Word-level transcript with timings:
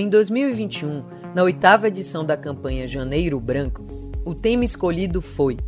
Em 0.00 0.08
2021, 0.08 1.04
na 1.34 1.42
oitava 1.42 1.88
edição 1.88 2.24
da 2.24 2.34
campanha 2.34 2.86
Janeiro 2.86 3.38
Branco, 3.38 3.84
o 4.24 4.34
tema 4.34 4.64
escolhido 4.64 5.20
foi 5.20 5.58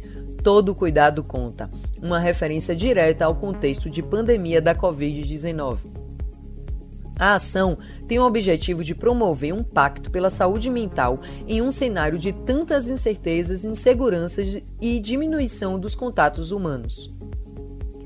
Todo 0.43 0.75
Cuidado 0.75 1.23
Conta, 1.23 1.71
uma 2.01 2.19
referência 2.19 2.75
direta 2.75 3.27
ao 3.27 3.37
contexto 3.37 3.91
de 3.91 4.03
pandemia 4.03 4.59
da 4.59 4.75
Covid-19. 4.75 5.81
A 7.19 7.35
ação 7.35 7.77
tem 8.09 8.19
o 8.19 8.25
objetivo 8.25 8.83
de 8.83 8.95
promover 8.95 9.53
um 9.53 9.63
pacto 9.63 10.11
pela 10.11 10.31
saúde 10.31 10.71
mental 10.71 11.21
em 11.47 11.61
um 11.61 11.71
cenário 11.71 12.19
de 12.19 12.33
tantas 12.33 12.89
incertezas, 12.89 13.67
inseguranças 13.67 14.63
e 14.81 14.99
diminuição 14.99 15.79
dos 15.79 15.95
contatos 15.95 16.53
humanos. 16.53 17.15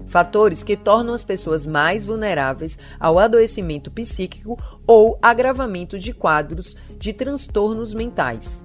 Fatores 0.06 0.62
que 0.62 0.76
tornam 0.76 1.14
as 1.14 1.24
pessoas 1.24 1.66
mais 1.66 2.04
vulneráveis 2.04 2.78
ao 2.98 3.18
adoecimento 3.18 3.90
psíquico 3.90 4.58
ou 4.86 5.18
agravamento 5.20 5.98
de 5.98 6.12
quadros 6.12 6.76
de 6.98 7.12
transtornos 7.12 7.92
mentais. 7.92 8.64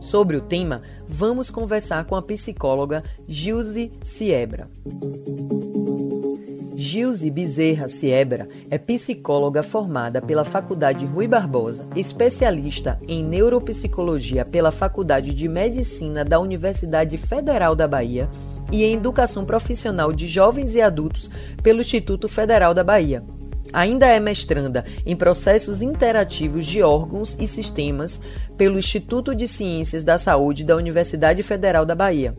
Sobre 0.00 0.36
o 0.36 0.40
tema, 0.40 0.82
vamos 1.08 1.50
conversar 1.50 2.04
com 2.04 2.14
a 2.14 2.22
psicóloga 2.22 3.02
Gilze 3.26 3.90
Siebra. 4.02 4.68
Gilze 6.76 7.28
Bezerra 7.28 7.88
Siebra 7.88 8.48
é 8.70 8.78
psicóloga 8.78 9.64
formada 9.64 10.22
pela 10.22 10.44
Faculdade 10.44 11.04
Rui 11.04 11.26
Barbosa, 11.26 11.84
especialista 11.96 13.00
em 13.08 13.24
neuropsicologia 13.24 14.44
pela 14.44 14.70
Faculdade 14.70 15.34
de 15.34 15.48
Medicina 15.48 16.24
da 16.24 16.38
Universidade 16.38 17.16
Federal 17.16 17.74
da 17.74 17.88
Bahia 17.88 18.30
e 18.70 18.84
em 18.84 18.94
educação 18.94 19.44
profissional 19.44 20.12
de 20.12 20.26
jovens 20.26 20.74
e 20.74 20.80
adultos 20.80 21.30
pelo 21.62 21.80
Instituto 21.80 22.28
Federal 22.28 22.74
da 22.74 22.84
Bahia. 22.84 23.22
Ainda 23.72 24.06
é 24.06 24.18
mestranda 24.18 24.84
em 25.04 25.14
processos 25.14 25.82
interativos 25.82 26.64
de 26.64 26.82
órgãos 26.82 27.36
e 27.38 27.46
sistemas 27.46 28.20
pelo 28.56 28.78
Instituto 28.78 29.34
de 29.34 29.46
Ciências 29.46 30.04
da 30.04 30.16
Saúde 30.16 30.64
da 30.64 30.74
Universidade 30.74 31.42
Federal 31.42 31.84
da 31.84 31.94
Bahia. 31.94 32.34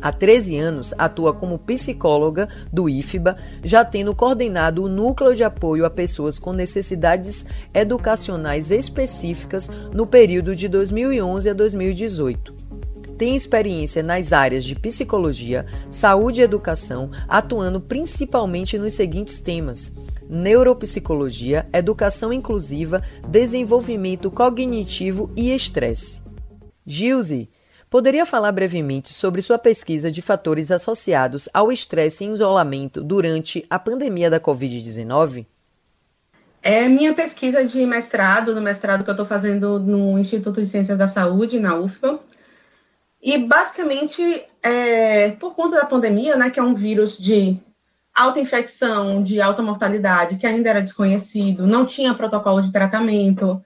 Há 0.00 0.12
13 0.12 0.58
anos 0.58 0.94
atua 0.96 1.32
como 1.32 1.58
psicóloga 1.58 2.48
do 2.72 2.88
IFBA, 2.88 3.36
já 3.64 3.84
tendo 3.84 4.14
coordenado 4.14 4.84
o 4.84 4.88
Núcleo 4.88 5.34
de 5.34 5.42
Apoio 5.42 5.84
a 5.84 5.90
Pessoas 5.90 6.38
com 6.38 6.52
Necessidades 6.52 7.46
Educacionais 7.74 8.70
Específicas 8.70 9.68
no 9.92 10.06
período 10.06 10.54
de 10.54 10.68
2011 10.68 11.50
a 11.50 11.52
2018 11.52 12.67
tem 13.18 13.34
experiência 13.34 14.02
nas 14.02 14.32
áreas 14.32 14.64
de 14.64 14.76
psicologia, 14.76 15.66
saúde 15.90 16.40
e 16.40 16.44
educação, 16.44 17.10
atuando 17.28 17.80
principalmente 17.80 18.78
nos 18.78 18.94
seguintes 18.94 19.40
temas: 19.40 19.92
neuropsicologia, 20.30 21.66
educação 21.72 22.32
inclusiva, 22.32 23.02
desenvolvimento 23.28 24.30
cognitivo 24.30 25.32
e 25.36 25.52
estresse. 25.52 26.22
Gilze, 26.86 27.50
poderia 27.90 28.24
falar 28.24 28.52
brevemente 28.52 29.12
sobre 29.12 29.42
sua 29.42 29.58
pesquisa 29.58 30.10
de 30.10 30.22
fatores 30.22 30.70
associados 30.70 31.48
ao 31.52 31.72
estresse 31.72 32.24
e 32.24 32.30
isolamento 32.30 33.02
durante 33.02 33.66
a 33.68 33.78
pandemia 33.78 34.30
da 34.30 34.38
Covid-19? 34.38 35.44
É 36.62 36.88
minha 36.88 37.14
pesquisa 37.14 37.64
de 37.64 37.84
mestrado, 37.86 38.54
no 38.54 38.60
mestrado 38.60 39.02
que 39.02 39.10
eu 39.10 39.12
estou 39.12 39.26
fazendo 39.26 39.78
no 39.78 40.18
Instituto 40.18 40.60
de 40.60 40.66
Ciências 40.68 40.98
da 40.98 41.08
Saúde, 41.08 41.58
na 41.58 41.76
UFBA. 41.76 42.20
E 43.20 43.36
basicamente, 43.38 44.44
é, 44.62 45.30
por 45.32 45.54
conta 45.54 45.76
da 45.76 45.86
pandemia, 45.86 46.36
né, 46.36 46.50
que 46.50 46.60
é 46.60 46.62
um 46.62 46.74
vírus 46.74 47.18
de 47.18 47.60
alta 48.14 48.40
infecção, 48.40 49.22
de 49.22 49.40
alta 49.40 49.62
mortalidade, 49.62 50.36
que 50.36 50.46
ainda 50.46 50.70
era 50.70 50.82
desconhecido, 50.82 51.66
não 51.66 51.84
tinha 51.84 52.14
protocolo 52.14 52.62
de 52.62 52.72
tratamento, 52.72 53.62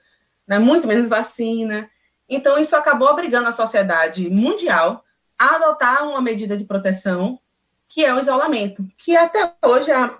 né, 0.47 0.59
muito 0.59 0.87
menos 0.87 1.07
vacina. 1.07 1.89
Então, 2.27 2.57
isso 2.57 2.75
acabou 2.75 3.09
obrigando 3.09 3.47
a 3.47 3.53
sociedade 3.53 4.29
mundial 4.29 5.03
a 5.37 5.55
adotar 5.55 6.07
uma 6.07 6.21
medida 6.21 6.57
de 6.57 6.63
proteção, 6.63 7.39
que 7.87 8.03
é 8.03 8.13
o 8.13 8.19
isolamento, 8.19 8.83
que 8.97 9.15
até 9.15 9.53
hoje 9.63 9.91
é 9.91 9.95
a 9.95 10.15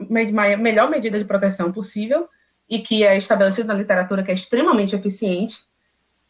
melhor 0.58 0.90
medida 0.90 1.18
de 1.18 1.26
proteção 1.26 1.72
possível 1.72 2.30
e 2.70 2.80
que 2.80 3.04
é 3.04 3.18
estabelecido 3.18 3.68
na 3.68 3.74
literatura 3.74 4.24
que 4.24 4.32
é 4.32 4.34
extremamente 4.34 4.96
eficiente. 4.96 5.58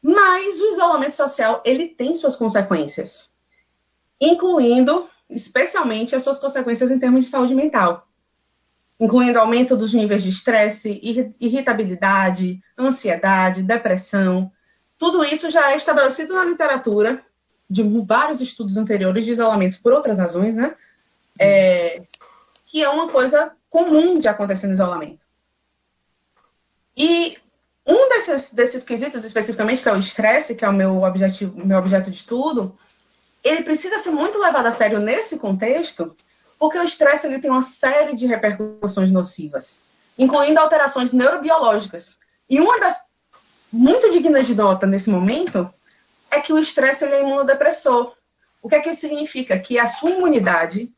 Mas 0.03 0.59
o 0.59 0.73
isolamento 0.73 1.15
social, 1.15 1.63
ele 1.65 1.87
tem 1.87 2.13
suas 2.13 2.35
consequências, 2.35 3.31
incluindo 4.19 5.09
especialmente 5.29 6.13
as 6.13 6.23
suas 6.23 6.37
consequências 6.37 6.91
em 6.91 6.99
termos 6.99 7.23
de 7.23 7.31
saúde 7.31 7.55
mental, 7.55 8.05
incluindo 8.99 9.39
aumento 9.39 9.77
dos 9.77 9.93
níveis 9.93 10.21
de 10.21 10.27
estresse, 10.27 10.99
irritabilidade, 11.39 12.61
ansiedade, 12.77 13.63
depressão. 13.63 14.51
Tudo 14.97 15.23
isso 15.23 15.49
já 15.49 15.71
é 15.71 15.77
estabelecido 15.77 16.33
na 16.33 16.43
literatura 16.43 17.25
de 17.69 17.81
vários 18.05 18.41
estudos 18.41 18.75
anteriores 18.75 19.23
de 19.23 19.31
isolamentos 19.31 19.77
por 19.77 19.93
outras 19.93 20.17
razões, 20.17 20.53
né? 20.53 20.75
É, 21.39 22.03
que 22.65 22.83
é 22.83 22.89
uma 22.89 23.07
coisa 23.07 23.53
comum 23.69 24.19
de 24.19 24.27
acontecer 24.27 24.67
no 24.67 24.73
isolamento. 24.73 25.23
E 26.95 27.37
desses, 28.25 28.53
desses 28.53 28.83
quesitos 28.83 29.23
especificamente, 29.23 29.81
que 29.81 29.89
é 29.89 29.93
o 29.93 29.99
estresse, 29.99 30.55
que 30.55 30.65
é 30.65 30.69
o 30.69 30.73
meu 30.73 31.03
objetivo, 31.03 31.65
meu 31.65 31.77
objeto 31.77 32.09
de 32.09 32.17
estudo, 32.17 32.77
ele 33.43 33.63
precisa 33.63 33.99
ser 33.99 34.11
muito 34.11 34.37
levado 34.37 34.65
a 34.65 34.71
sério 34.71 34.99
nesse 34.99 35.37
contexto, 35.37 36.15
porque 36.57 36.77
o 36.77 36.83
estresse 36.83 37.27
ele 37.27 37.39
tem 37.39 37.51
uma 37.51 37.61
série 37.61 38.15
de 38.15 38.25
repercussões 38.25 39.11
nocivas, 39.11 39.83
incluindo 40.17 40.59
alterações 40.59 41.11
neurobiológicas. 41.11 42.17
E 42.49 42.59
uma 42.59 42.79
das 42.79 42.97
muito 43.71 44.11
dignas 44.11 44.47
de 44.47 44.55
nota 44.55 44.85
nesse 44.85 45.09
momento 45.09 45.71
é 46.31 46.39
que 46.39 46.53
o 46.53 46.59
estresse 46.59 47.03
é 47.03 47.21
imunodepressor. 47.21 48.13
O 48.61 48.69
que 48.69 48.75
é 48.75 48.79
que 48.79 48.91
isso 48.91 49.01
significa? 49.01 49.59
Que 49.59 49.77
a 49.77 49.87
sua 49.87 50.11
imunidade 50.11 50.91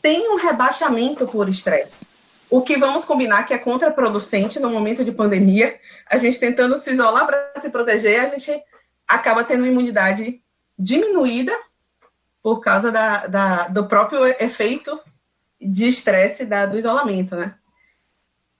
tem 0.00 0.30
um 0.30 0.36
rebaixamento 0.36 1.26
por 1.26 1.48
estresse. 1.48 2.13
O 2.50 2.62
que 2.62 2.76
vamos 2.76 3.04
combinar 3.04 3.44
que 3.44 3.54
é 3.54 3.58
contraproducente 3.58 4.60
no 4.60 4.70
momento 4.70 5.04
de 5.04 5.12
pandemia, 5.12 5.78
a 6.08 6.16
gente 6.18 6.38
tentando 6.38 6.78
se 6.78 6.92
isolar 6.92 7.26
para 7.26 7.60
se 7.60 7.70
proteger, 7.70 8.20
a 8.20 8.28
gente 8.28 8.62
acaba 9.08 9.44
tendo 9.44 9.66
imunidade 9.66 10.40
diminuída 10.78 11.52
por 12.42 12.60
causa 12.60 12.92
da, 12.92 13.26
da, 13.26 13.68
do 13.68 13.86
próprio 13.86 14.24
efeito 14.26 15.00
de 15.60 15.88
estresse 15.88 16.44
do 16.44 16.78
isolamento, 16.78 17.34
né? 17.34 17.54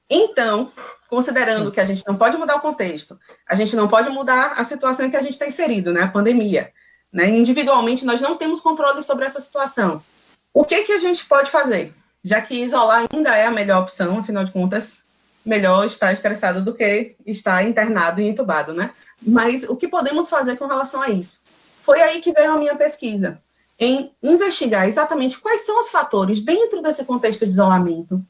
Então, 0.09 0.72
considerando 1.09 1.71
que 1.71 1.81
a 1.81 1.84
gente 1.84 2.03
não 2.06 2.16
pode 2.16 2.37
mudar 2.37 2.56
o 2.56 2.61
contexto, 2.61 3.19
a 3.47 3.55
gente 3.55 3.77
não 3.77 3.89
pode 3.89 4.09
mudar 4.11 4.55
a 4.56 4.65
situação 4.65 5.06
em 5.06 5.11
que 5.11 5.16
a 5.16 5.22
gente 5.22 5.34
está 5.34 5.47
inserido, 5.47 5.93
né? 5.93 6.03
A 6.03 6.09
pandemia. 6.09 6.72
Né? 7.12 7.28
Individualmente, 7.28 8.05
nós 8.05 8.21
não 8.21 8.37
temos 8.37 8.61
controle 8.61 9.03
sobre 9.03 9.25
essa 9.25 9.41
situação. 9.41 10.03
O 10.53 10.65
que, 10.65 10.83
que 10.84 10.93
a 10.93 10.99
gente 10.99 11.25
pode 11.27 11.51
fazer? 11.51 11.95
Já 12.24 12.40
que 12.40 12.54
isolar 12.54 13.06
ainda 13.12 13.36
é 13.36 13.44
a 13.44 13.50
melhor 13.50 13.82
opção, 13.82 14.18
afinal 14.18 14.44
de 14.44 14.52
contas, 14.52 15.04
melhor 15.44 15.86
estar 15.86 16.12
estressado 16.12 16.64
do 16.64 16.74
que 16.74 17.14
estar 17.26 17.62
internado 17.62 18.20
e 18.20 18.26
entubado, 18.26 18.72
né? 18.72 18.92
Mas 19.20 19.62
o 19.64 19.76
que 19.76 19.86
podemos 19.86 20.30
fazer 20.30 20.56
com 20.56 20.66
relação 20.66 21.02
a 21.02 21.10
isso? 21.10 21.40
Foi 21.82 22.00
aí 22.00 22.22
que 22.22 22.32
veio 22.32 22.52
a 22.52 22.58
minha 22.58 22.76
pesquisa, 22.76 23.42
em 23.78 24.10
investigar 24.22 24.88
exatamente 24.88 25.38
quais 25.38 25.66
são 25.66 25.78
os 25.78 25.90
fatores 25.90 26.40
dentro 26.40 26.80
desse 26.80 27.04
contexto 27.04 27.44
de 27.44 27.52
isolamento 27.52 28.24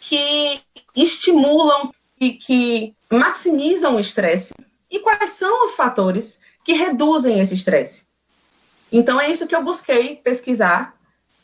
que 0.00 0.60
estimulam 0.94 1.90
e 2.20 2.32
que 2.32 2.94
maximizam 3.10 3.96
o 3.96 4.00
estresse 4.00 4.52
e 4.90 4.98
quais 4.98 5.30
são 5.30 5.64
os 5.64 5.74
fatores 5.74 6.38
que 6.64 6.74
reduzem 6.74 7.40
esse 7.40 7.54
estresse. 7.54 8.04
Então 8.90 9.18
é 9.18 9.30
isso 9.30 9.46
que 9.46 9.56
eu 9.56 9.64
busquei 9.64 10.16
pesquisar, 10.16 10.94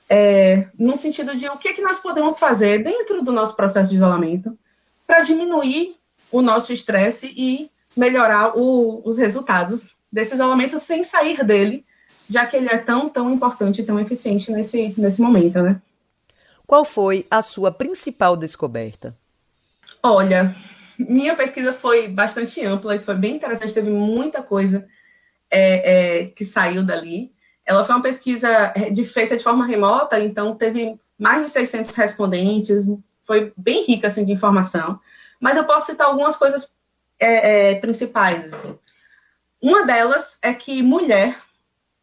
é, 0.09 0.67
no 0.79 0.97
sentido 0.97 1.37
de 1.37 1.49
o 1.49 1.57
que, 1.57 1.75
que 1.75 1.83
nós 1.83 1.99
podemos 1.99 2.39
fazer 2.39 2.83
dentro 2.83 3.23
do 3.23 3.33
nosso 3.33 3.55
processo 3.55 3.91
de 3.91 3.97
isolamento 3.97 4.59
para 5.07 5.23
diminuir 5.23 5.97
o 6.31 6.43
nosso 6.43 6.73
estresse 6.73 7.27
e 7.37 7.71
melhorar 7.97 8.57
o, 8.57 9.03
os 9.05 9.19
resultados 9.19 9.97
desse 10.11 10.35
isolamento 10.35 10.79
sem 10.79 11.05
sair 11.05 11.45
dele, 11.45 11.85
já 12.29 12.47
que 12.47 12.57
ele 12.57 12.69
é 12.69 12.79
tão, 12.79 13.09
tão 13.09 13.33
importante 13.33 13.81
e 13.81 13.85
tão 13.85 13.99
eficiente 13.99 14.51
nesse, 14.51 14.95
nesse 14.97 15.21
momento, 15.21 15.63
né? 15.63 15.81
Qual 16.67 16.85
foi 16.85 17.27
a 17.31 17.41
sua 17.41 17.73
principal 17.73 18.37
descoberta? 18.37 19.17
Olha, 20.03 20.55
minha 20.99 21.35
pesquisa 21.35 21.73
foi 21.73 22.09
bastante 22.09 22.65
ampla, 22.65 22.95
isso 22.95 23.07
foi 23.07 23.15
bem 23.15 23.37
interessante, 23.37 23.73
teve 23.73 23.91
muita 23.91 24.43
coisa 24.43 24.87
é, 25.51 26.21
é, 26.21 26.27
que 26.27 26.45
saiu 26.45 26.85
dali. 26.85 27.33
Ela 27.69 27.85
foi 27.85 27.95
uma 27.95 28.03
pesquisa 28.03 28.73
de, 28.91 29.05
feita 29.05 29.37
de 29.37 29.45
forma 29.45 29.67
remota, 29.67 30.19
então 30.19 30.55
teve 30.55 30.99
mais 31.19 31.45
de 31.45 31.51
600 31.51 31.95
respondentes, 31.95 32.87
foi 33.27 33.53
bem 33.55 33.85
rica 33.85 34.09
assim, 34.09 34.25
de 34.25 34.33
informação. 34.33 34.99
Mas 35.39 35.55
eu 35.55 35.65
posso 35.65 35.85
citar 35.85 36.07
algumas 36.07 36.35
coisas 36.35 36.73
é, 37.21 37.73
é 37.73 37.75
principais. 37.75 38.51
Assim. 38.55 38.75
Uma 39.61 39.85
delas 39.85 40.39
é 40.41 40.55
que 40.55 40.83
mulher 40.83 41.37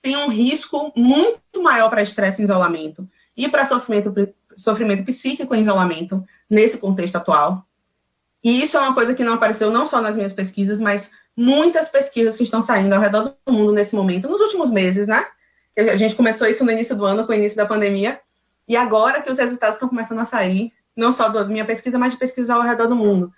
tem 0.04 0.16
um 0.16 0.30
risco 0.30 0.94
muito 0.96 1.64
maior 1.64 1.90
para 1.90 2.04
estresse 2.04 2.44
em 2.44 2.46
isolamento 2.46 3.10
e 3.36 3.50
para 3.50 3.66
sofrimento, 3.66 4.14
sofrimento 4.56 5.04
psíquico 5.04 5.56
em 5.56 5.62
isolamento 5.62 6.24
nesse 6.48 6.78
contexto 6.78 7.16
atual. 7.16 7.66
E 8.44 8.62
isso 8.62 8.78
é 8.78 8.82
uma 8.82 8.94
coisa 8.94 9.16
que 9.16 9.24
não 9.24 9.34
apareceu 9.34 9.72
não 9.72 9.88
só 9.88 10.00
nas 10.00 10.16
minhas 10.16 10.34
pesquisas, 10.34 10.80
mas 10.80 11.10
muitas 11.36 11.90
pesquisas 11.90 12.38
que 12.38 12.44
estão 12.44 12.62
saindo 12.62 12.94
ao 12.94 13.02
redor 13.02 13.36
do 13.44 13.52
mundo 13.52 13.72
nesse 13.72 13.96
momento, 13.96 14.30
nos 14.30 14.42
últimos 14.42 14.70
meses, 14.70 15.08
né? 15.08 15.26
A 15.78 15.98
gente 15.98 16.16
começou 16.16 16.48
isso 16.48 16.64
no 16.64 16.72
início 16.72 16.96
do 16.96 17.06
ano, 17.06 17.26
com 17.26 17.32
o 17.32 17.36
início 17.36 17.58
da 17.58 17.66
pandemia, 17.66 18.20
e 18.68 18.76
agora 18.76 19.22
que 19.22 19.30
os 19.30 19.38
resultados 19.38 19.76
estão 19.76 19.90
começando 19.90 20.20
a 20.20 20.26
sair, 20.26 20.74
não 20.96 21.12
só 21.12 21.30
da 21.30 21.44
minha 21.46 21.66
pesquisa, 21.66 22.00
mas 22.00 22.14
de 22.14 22.20
pesquisas 22.20 22.50
ao 22.50 22.62
redor 22.62 22.88
do 22.88 22.96
mundo. 22.96 23.32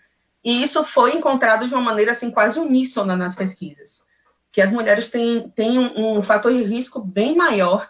E 0.43 0.63
isso 0.63 0.83
foi 0.83 1.15
encontrado 1.15 1.67
de 1.67 1.73
uma 1.73 1.81
maneira 1.81 2.11
assim 2.11 2.29
quase 2.29 2.59
uníssona 2.59 3.15
nas 3.15 3.35
pesquisas, 3.35 4.03
que 4.51 4.61
as 4.61 4.71
mulheres 4.71 5.09
têm, 5.09 5.49
têm 5.49 5.79
um, 5.79 6.19
um 6.19 6.23
fator 6.23 6.53
de 6.53 6.63
risco 6.63 6.99
bem 6.99 7.35
maior 7.35 7.89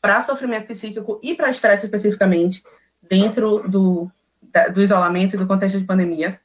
para 0.00 0.22
sofrimento 0.22 0.66
psíquico 0.66 1.20
e 1.22 1.34
para 1.34 1.50
estresse 1.50 1.86
especificamente 1.86 2.62
dentro 3.02 3.68
do, 3.68 4.10
da, 4.42 4.68
do 4.68 4.82
isolamento 4.82 5.34
e 5.34 5.38
do 5.38 5.46
contexto 5.46 5.78
de 5.78 5.86
pandemia. 5.86 6.40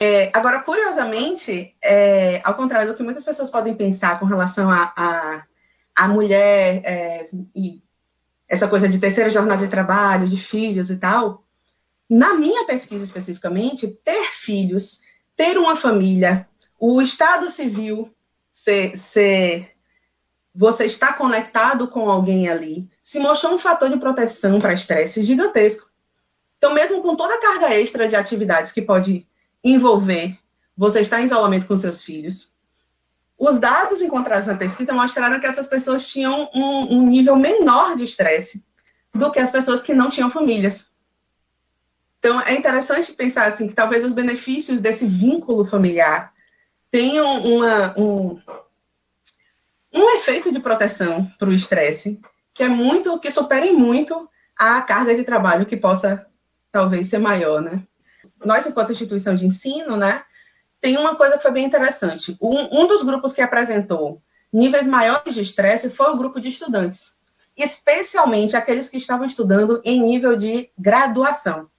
É, 0.00 0.30
agora, 0.32 0.60
curiosamente, 0.62 1.76
é, 1.80 2.40
ao 2.42 2.54
contrário 2.54 2.88
do 2.88 2.96
que 2.96 3.04
muitas 3.04 3.24
pessoas 3.24 3.50
podem 3.50 3.74
pensar 3.74 4.18
com 4.18 4.26
relação 4.26 4.68
a, 4.68 4.92
a, 4.96 5.44
a 5.94 6.08
mulher 6.08 6.82
é, 6.84 7.28
e 7.54 7.82
essa 8.48 8.68
coisa 8.68 8.88
de 8.88 8.98
terceira 8.98 9.30
jornada 9.30 9.64
de 9.64 9.70
trabalho, 9.70 10.28
de 10.28 10.36
filhos 10.36 10.90
e 10.90 10.96
tal, 10.96 11.44
na 12.08 12.34
minha 12.34 12.66
pesquisa 12.66 13.02
especificamente, 13.02 13.88
ter 14.04 14.24
filhos, 14.34 15.00
ter 15.34 15.56
uma 15.56 15.76
família, 15.76 16.46
o 16.78 17.00
estado 17.00 17.48
civil 17.48 18.14
ser, 18.52 19.70
você 20.54 20.84
está 20.84 21.14
conectado 21.14 21.88
com 21.88 22.10
alguém 22.10 22.48
ali, 22.48 22.86
se 23.02 23.18
mostrou 23.18 23.54
um 23.54 23.58
fator 23.58 23.88
de 23.88 23.96
proteção 23.96 24.60
para 24.60 24.74
estresse 24.74 25.22
gigantesco. 25.22 25.88
Então, 26.58 26.74
mesmo 26.74 27.00
com 27.00 27.16
toda 27.16 27.34
a 27.34 27.40
carga 27.40 27.74
extra 27.74 28.06
de 28.06 28.14
atividades 28.14 28.70
que 28.70 28.82
pode 28.82 29.26
envolver 29.64 30.38
você 30.76 31.00
estar 31.00 31.22
em 31.22 31.24
isolamento 31.24 31.66
com 31.66 31.76
seus 31.78 32.04
filhos, 32.04 32.51
os 33.44 33.58
dados 33.58 34.00
encontrados 34.00 34.46
na 34.46 34.56
pesquisa 34.56 34.92
mostraram 34.92 35.40
que 35.40 35.46
essas 35.46 35.66
pessoas 35.66 36.06
tinham 36.06 36.48
um, 36.54 36.98
um 36.98 37.06
nível 37.08 37.34
menor 37.34 37.96
de 37.96 38.04
estresse 38.04 38.64
do 39.12 39.32
que 39.32 39.40
as 39.40 39.50
pessoas 39.50 39.82
que 39.82 39.92
não 39.92 40.08
tinham 40.08 40.30
famílias. 40.30 40.88
Então, 42.20 42.40
é 42.40 42.54
interessante 42.54 43.12
pensar 43.12 43.46
assim 43.46 43.66
que 43.66 43.74
talvez 43.74 44.04
os 44.04 44.12
benefícios 44.12 44.78
desse 44.78 45.04
vínculo 45.04 45.64
familiar 45.64 46.32
tenham 46.88 47.42
uma, 47.44 47.98
um, 47.98 48.40
um 49.92 50.10
efeito 50.10 50.52
de 50.52 50.60
proteção 50.60 51.28
para 51.36 51.48
o 51.48 51.52
estresse 51.52 52.20
que 52.54 52.62
é 52.62 52.68
muito, 52.68 53.18
que 53.18 53.30
supere 53.32 53.72
muito 53.72 54.28
a 54.56 54.80
carga 54.82 55.16
de 55.16 55.24
trabalho 55.24 55.66
que 55.66 55.76
possa 55.76 56.24
talvez 56.70 57.08
ser 57.08 57.18
maior, 57.18 57.60
né? 57.60 57.82
Nós, 58.44 58.64
enquanto 58.68 58.92
instituição 58.92 59.34
de 59.34 59.46
ensino, 59.46 59.96
né, 59.96 60.22
tem 60.82 60.98
uma 60.98 61.14
coisa 61.14 61.36
que 61.36 61.42
foi 61.42 61.52
bem 61.52 61.64
interessante. 61.64 62.36
Um, 62.42 62.82
um 62.82 62.86
dos 62.88 63.04
grupos 63.04 63.32
que 63.32 63.40
apresentou 63.40 64.20
níveis 64.52 64.86
maiores 64.86 65.32
de 65.32 65.40
estresse 65.40 65.88
foi 65.88 66.10
o 66.10 66.16
grupo 66.16 66.40
de 66.40 66.48
estudantes, 66.48 67.14
especialmente 67.56 68.56
aqueles 68.56 68.88
que 68.88 68.96
estavam 68.96 69.24
estudando 69.24 69.80
em 69.84 70.02
nível 70.02 70.36
de 70.36 70.68
graduação. 70.76 71.70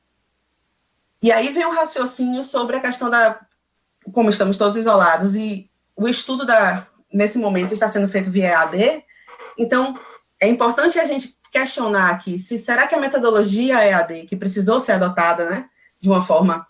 E 1.22 1.34
aí 1.34 1.52
vem 1.52 1.66
um 1.66 1.76
raciocínio 1.76 2.46
sobre 2.46 2.78
a 2.78 2.80
questão 2.80 3.10
da 3.10 3.42
como 4.14 4.30
estamos 4.30 4.58
todos 4.58 4.78
isolados 4.78 5.36
e 5.36 5.70
o 5.96 6.08
estudo 6.08 6.46
da 6.46 6.88
nesse 7.12 7.38
momento 7.38 7.74
está 7.74 7.90
sendo 7.90 8.08
feito 8.08 8.32
via 8.32 8.52
EAD. 8.52 9.04
Então, 9.58 10.00
é 10.40 10.48
importante 10.48 10.98
a 10.98 11.06
gente 11.06 11.38
questionar 11.52 12.10
aqui 12.10 12.40
se 12.40 12.58
será 12.58 12.88
que 12.88 12.96
a 12.96 13.00
metodologia 13.00 13.86
EAD 13.86 14.26
que 14.28 14.36
precisou 14.36 14.80
ser 14.80 14.94
adotada, 14.94 15.50
né, 15.50 15.70
de 16.00 16.10
uma 16.10 16.26
forma 16.26 16.66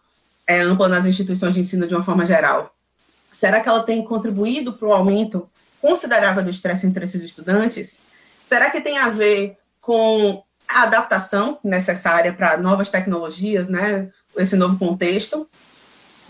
é, 0.47 0.61
ampla 0.61 0.87
nas 0.89 1.05
instituições 1.05 1.53
de 1.53 1.61
ensino 1.61 1.87
de 1.87 1.93
uma 1.93 2.03
forma 2.03 2.25
geral. 2.25 2.73
Será 3.31 3.61
que 3.61 3.69
ela 3.69 3.83
tem 3.83 4.03
contribuído 4.03 4.73
para 4.73 4.87
o 4.87 4.93
aumento 4.93 5.49
considerável 5.81 6.43
do 6.43 6.49
estresse 6.49 6.85
entre 6.85 7.03
esses 7.05 7.21
estudantes? 7.23 7.99
Será 8.45 8.69
que 8.69 8.81
tem 8.81 8.97
a 8.97 9.09
ver 9.09 9.57
com 9.81 10.43
a 10.67 10.83
adaptação 10.83 11.59
necessária 11.63 12.33
para 12.33 12.57
novas 12.57 12.89
tecnologias, 12.89 13.67
né? 13.67 14.09
Esse 14.35 14.55
novo 14.55 14.77
contexto. 14.77 15.47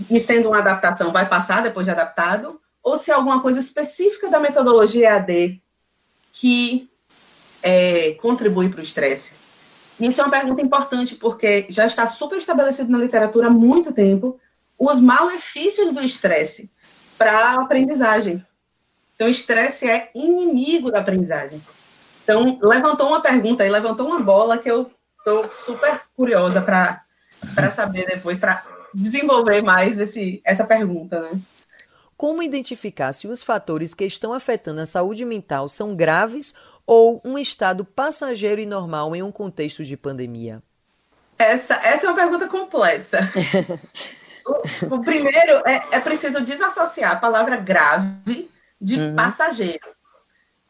E 0.10 0.20
sendo 0.20 0.50
uma 0.50 0.60
adaptação, 0.60 1.12
vai 1.12 1.28
passar 1.28 1.62
depois 1.62 1.86
de 1.86 1.92
adaptado? 1.92 2.60
Ou 2.82 2.98
se 2.98 3.12
é 3.12 3.14
alguma 3.14 3.42
coisa 3.42 3.60
específica 3.60 4.30
da 4.30 4.40
metodologia 4.40 5.10
EAD 5.10 5.62
que 6.34 6.90
é, 7.62 8.12
contribui 8.16 8.70
para 8.70 8.82
o 8.82 8.84
estresse? 8.84 9.43
Isso 10.00 10.22
é 10.22 10.24
uma 10.24 10.32
pergunta 10.32 10.62
importante, 10.62 11.16
porque 11.16 11.68
já 11.70 11.86
está 11.86 12.08
super 12.08 12.38
estabelecido 12.38 12.92
na 12.92 12.98
literatura 12.98 13.48
há 13.48 13.52
muito 13.52 13.94
tempo 13.94 14.40
os 14.78 15.00
malefícios 15.00 15.94
do 15.94 16.02
estresse 16.02 16.70
para 17.18 17.32
a 17.32 17.62
aprendizagem. 17.62 18.46
Então, 19.16 19.28
estresse 19.28 19.88
é 19.88 20.10
inimigo 20.16 20.92
da 20.92 21.00
aprendizagem. 21.00 21.62
Então, 22.24 22.58
levantou 22.62 23.08
uma 23.08 23.22
pergunta 23.22 23.66
e 23.66 23.70
levantou 23.70 24.08
uma 24.08 24.20
bola 24.20 24.58
que 24.58 24.70
eu 24.70 24.92
estou 25.20 25.54
super 25.54 26.02
curiosa 26.16 26.62
para 26.62 27.72
saber 27.76 28.06
depois, 28.08 28.40
para 28.40 28.64
desenvolver 28.94 29.62
mais 29.62 29.98
esse, 30.00 30.42
essa 30.44 30.64
pergunta, 30.64 31.22
né? 31.22 31.40
Como 32.16 32.44
identificar 32.44 33.12
se 33.12 33.28
os 33.28 33.44
fatores 33.44 33.94
que 33.94 34.06
estão 34.06 34.34
afetando 34.34 34.82
a 34.82 34.86
saúde 34.86 35.26
mental 35.26 35.68
são 35.68 35.96
graves 35.96 36.54
ou 36.86 37.22
um 37.24 37.38
estado 37.38 37.86
passageiro 37.86 38.62
e 38.62 38.66
normal 38.66 39.16
em 39.16 39.24
um 39.24 39.32
contexto 39.32 39.84
de 39.84 39.96
pandemia? 39.96 40.62
Essa, 41.38 41.76
essa 41.76 42.06
é 42.06 42.10
uma 42.10 42.16
pergunta 42.16 42.48
complexa. 42.48 43.20
o, 44.46 44.96
o, 44.96 45.02
primeiro 45.02 45.68
é, 45.68 45.88
é 45.92 46.00
preciso 46.00 46.42
desassociar 46.42 47.14
a 47.14 47.20
palavra 47.20 47.58
grave 47.58 48.50
de 48.80 49.00
uhum. 49.00 49.16
passageiro. 49.16 49.94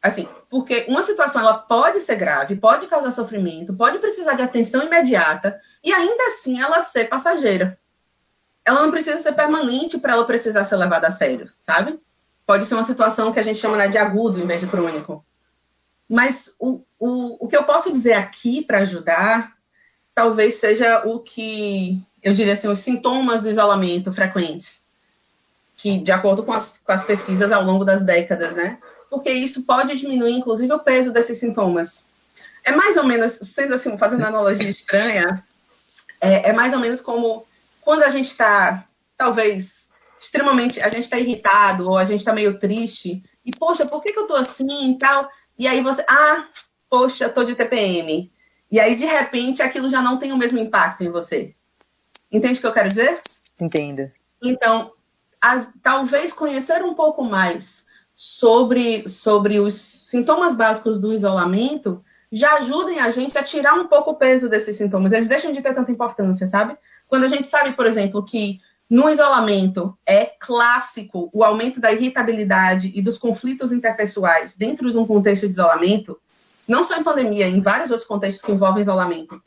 Assim, 0.01 0.27
porque 0.49 0.85
uma 0.89 1.03
situação 1.03 1.41
ela 1.41 1.57
pode 1.57 2.01
ser 2.01 2.17
grave, 2.17 2.57
pode 2.57 2.87
causar 2.87 3.11
sofrimento, 3.13 3.73
pode 3.73 3.99
precisar 3.99 4.33
de 4.33 4.41
atenção 4.41 4.83
imediata 4.83 5.59
e 5.83 5.93
ainda 5.93 6.23
assim 6.27 6.61
ela 6.61 6.83
ser 6.83 7.05
passageira. 7.05 7.79
Ela 8.65 8.81
não 8.81 8.91
precisa 8.91 9.19
ser 9.19 9.33
permanente 9.33 9.97
para 9.97 10.13
ela 10.13 10.25
precisar 10.25 10.65
ser 10.65 10.75
levada 10.75 11.07
a 11.07 11.11
sério, 11.11 11.47
sabe? 11.57 11.99
Pode 12.45 12.65
ser 12.65 12.75
uma 12.75 12.83
situação 12.83 13.31
que 13.31 13.39
a 13.39 13.43
gente 13.43 13.59
chama 13.59 13.77
né, 13.77 13.87
de 13.87 13.97
agudo 13.97 14.39
em 14.39 14.47
vez 14.47 14.59
de 14.59 14.67
crônico. 14.67 15.25
Mas 16.13 16.53
o, 16.59 16.83
o, 16.99 17.43
o 17.43 17.47
que 17.47 17.57
eu 17.57 17.63
posso 17.63 17.91
dizer 17.91 18.13
aqui 18.13 18.61
para 18.63 18.81
ajudar, 18.81 19.53
talvez 20.13 20.59
seja 20.59 21.01
o 21.07 21.17
que 21.17 21.99
eu 22.21 22.35
diria 22.35 22.53
assim, 22.53 22.67
os 22.67 22.81
sintomas 22.81 23.41
do 23.41 23.49
isolamento 23.49 24.13
frequentes, 24.13 24.85
que 25.75 25.97
de 25.97 26.11
acordo 26.11 26.43
com 26.43 26.53
as, 26.53 26.77
com 26.77 26.91
as 26.91 27.03
pesquisas 27.03 27.51
ao 27.51 27.63
longo 27.63 27.83
das 27.83 28.03
décadas, 28.03 28.53
né? 28.53 28.77
Porque 29.09 29.31
isso 29.31 29.63
pode 29.63 29.97
diminuir, 29.97 30.33
inclusive, 30.33 30.71
o 30.71 30.77
peso 30.77 31.11
desses 31.11 31.39
sintomas. 31.39 32.05
É 32.63 32.71
mais 32.71 32.95
ou 32.95 33.05
menos, 33.05 33.33
sendo 33.51 33.73
assim, 33.73 33.97
fazendo 33.97 34.19
uma 34.19 34.27
analogia 34.27 34.69
estranha, 34.69 35.43
é, 36.21 36.51
é 36.51 36.53
mais 36.53 36.75
ou 36.75 36.79
menos 36.79 37.01
como 37.01 37.43
quando 37.81 38.03
a 38.03 38.09
gente 38.09 38.27
está, 38.27 38.85
talvez, 39.17 39.87
extremamente, 40.21 40.79
a 40.79 40.89
gente 40.89 41.05
está 41.05 41.17
irritado 41.17 41.89
ou 41.89 41.97
a 41.97 42.05
gente 42.05 42.19
está 42.19 42.33
meio 42.33 42.59
triste, 42.59 43.23
e, 43.43 43.51
poxa, 43.51 43.85
por 43.85 44.01
que, 44.01 44.13
que 44.13 44.19
eu 44.19 44.23
estou 44.23 44.37
assim 44.37 44.91
e 44.91 44.97
tal? 44.97 45.27
E 45.57 45.67
aí 45.67 45.81
você, 45.81 46.03
ah, 46.07 46.47
poxa, 46.89 47.29
tô 47.29 47.43
de 47.43 47.55
TPM. 47.55 48.31
E 48.71 48.79
aí, 48.79 48.95
de 48.95 49.05
repente, 49.05 49.61
aquilo 49.61 49.89
já 49.89 50.01
não 50.01 50.17
tem 50.17 50.31
o 50.31 50.37
mesmo 50.37 50.59
impacto 50.59 51.03
em 51.03 51.09
você. 51.09 51.53
Entende 52.31 52.57
o 52.57 52.61
que 52.61 52.67
eu 52.67 52.73
quero 52.73 52.89
dizer? 52.89 53.21
Entendo. 53.61 54.11
Então, 54.41 54.91
as, 55.39 55.71
talvez 55.81 56.33
conhecer 56.33 56.83
um 56.83 56.95
pouco 56.95 57.23
mais 57.23 57.85
sobre, 58.15 59.07
sobre 59.07 59.59
os 59.59 59.75
sintomas 60.09 60.55
básicos 60.55 60.99
do 60.99 61.13
isolamento 61.13 62.03
já 62.31 62.55
ajudem 62.57 62.99
a 62.99 63.11
gente 63.11 63.37
a 63.37 63.43
tirar 63.43 63.75
um 63.75 63.87
pouco 63.87 64.11
o 64.11 64.15
peso 64.15 64.49
desses 64.49 64.75
sintomas. 64.75 65.13
Eles 65.13 65.27
deixam 65.27 65.51
de 65.51 65.61
ter 65.61 65.73
tanta 65.73 65.91
importância, 65.91 66.47
sabe? 66.47 66.75
Quando 67.07 67.25
a 67.25 67.27
gente 67.27 67.47
sabe, 67.47 67.73
por 67.73 67.85
exemplo, 67.85 68.25
que 68.25 68.59
no 68.93 69.09
isolamento, 69.09 69.97
é 70.05 70.23
clássico 70.23 71.27
o 71.33 71.43
aumento 71.43 71.81
da 71.81 71.91
irritabilidade 71.91 72.91
e 72.93 73.01
dos 73.01 73.17
conflitos 73.17 73.71
interpessoais 73.71 74.55
dentro 74.55 74.91
de 74.91 74.97
um 74.99 75.07
contexto 75.07 75.47
de 75.47 75.53
isolamento, 75.53 76.19
não 76.67 76.83
só 76.83 76.95
em 76.95 77.03
pandemia, 77.03 77.47
em 77.47 77.59
vários 77.59 77.89
outros 77.89 78.07
contextos 78.07 78.45
que 78.45 78.51
envolvem 78.51 78.83
isolamento. 78.83 79.41